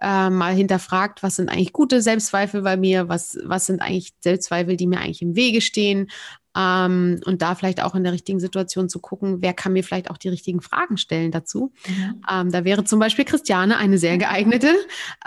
äh, 0.00 0.30
mal 0.30 0.54
hinterfragt, 0.54 1.22
was 1.22 1.36
sind 1.36 1.48
eigentlich 1.48 1.72
gute 1.72 2.02
Selbstzweifel 2.02 2.62
bei 2.62 2.76
mir, 2.76 3.08
was, 3.08 3.38
was 3.44 3.66
sind 3.66 3.80
eigentlich 3.80 4.12
Selbstzweifel, 4.20 4.76
die 4.76 4.86
mir 4.86 5.00
eigentlich 5.00 5.22
im 5.22 5.36
Wege 5.36 5.60
stehen 5.60 6.10
ähm, 6.56 7.20
und 7.24 7.42
da 7.42 7.54
vielleicht 7.54 7.82
auch 7.82 7.94
in 7.94 8.02
der 8.02 8.12
richtigen 8.12 8.40
Situation 8.40 8.88
zu 8.88 8.98
gucken, 8.98 9.40
wer 9.40 9.52
kann 9.52 9.72
mir 9.72 9.84
vielleicht 9.84 10.10
auch 10.10 10.18
die 10.18 10.28
richtigen 10.28 10.60
Fragen 10.60 10.96
stellen 10.96 11.30
dazu. 11.30 11.72
Mhm. 11.86 12.22
Ähm, 12.30 12.52
da 12.52 12.64
wäre 12.64 12.84
zum 12.84 12.98
Beispiel 12.98 13.24
Christiane 13.24 13.76
eine 13.76 13.98
sehr 13.98 14.18
geeignete. 14.18 14.74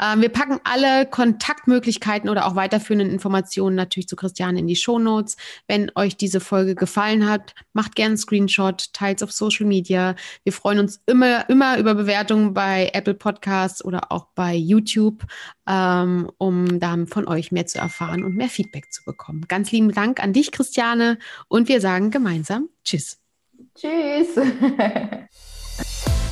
Ähm, 0.01 0.21
wir 0.21 0.29
packen 0.29 0.59
alle 0.63 1.05
Kontaktmöglichkeiten 1.05 2.29
oder 2.29 2.45
auch 2.45 2.55
weiterführenden 2.55 3.09
Informationen 3.09 3.75
natürlich 3.75 4.07
zu 4.07 4.15
Christiane 4.15 4.59
in 4.59 4.67
die 4.67 4.75
Show 4.75 4.99
Notes. 4.99 5.37
Wenn 5.67 5.91
euch 5.95 6.17
diese 6.17 6.39
Folge 6.39 6.75
gefallen 6.75 7.29
hat, 7.29 7.55
macht 7.73 7.95
gerne 7.95 8.13
einen 8.13 8.17
Screenshot, 8.17 8.91
teilt 8.93 9.23
auf 9.23 9.31
Social 9.31 9.65
Media. 9.65 10.15
Wir 10.43 10.53
freuen 10.53 10.79
uns 10.79 11.01
immer, 11.05 11.49
immer 11.49 11.77
über 11.77 11.95
Bewertungen 11.95 12.53
bei 12.53 12.91
Apple 12.93 13.13
Podcasts 13.13 13.83
oder 13.83 14.11
auch 14.11 14.27
bei 14.35 14.55
YouTube, 14.55 15.23
ähm, 15.67 16.29
um 16.37 16.79
dann 16.79 17.07
von 17.07 17.27
euch 17.27 17.51
mehr 17.51 17.65
zu 17.65 17.77
erfahren 17.77 18.23
und 18.23 18.35
mehr 18.35 18.49
Feedback 18.49 18.91
zu 18.91 19.03
bekommen. 19.03 19.45
Ganz 19.47 19.71
lieben 19.71 19.91
Dank 19.91 20.21
an 20.21 20.33
dich, 20.33 20.51
Christiane 20.51 21.17
und 21.47 21.67
wir 21.67 21.81
sagen 21.81 22.11
gemeinsam 22.11 22.69
Tschüss. 22.83 23.19
Tschüss. 23.75 24.35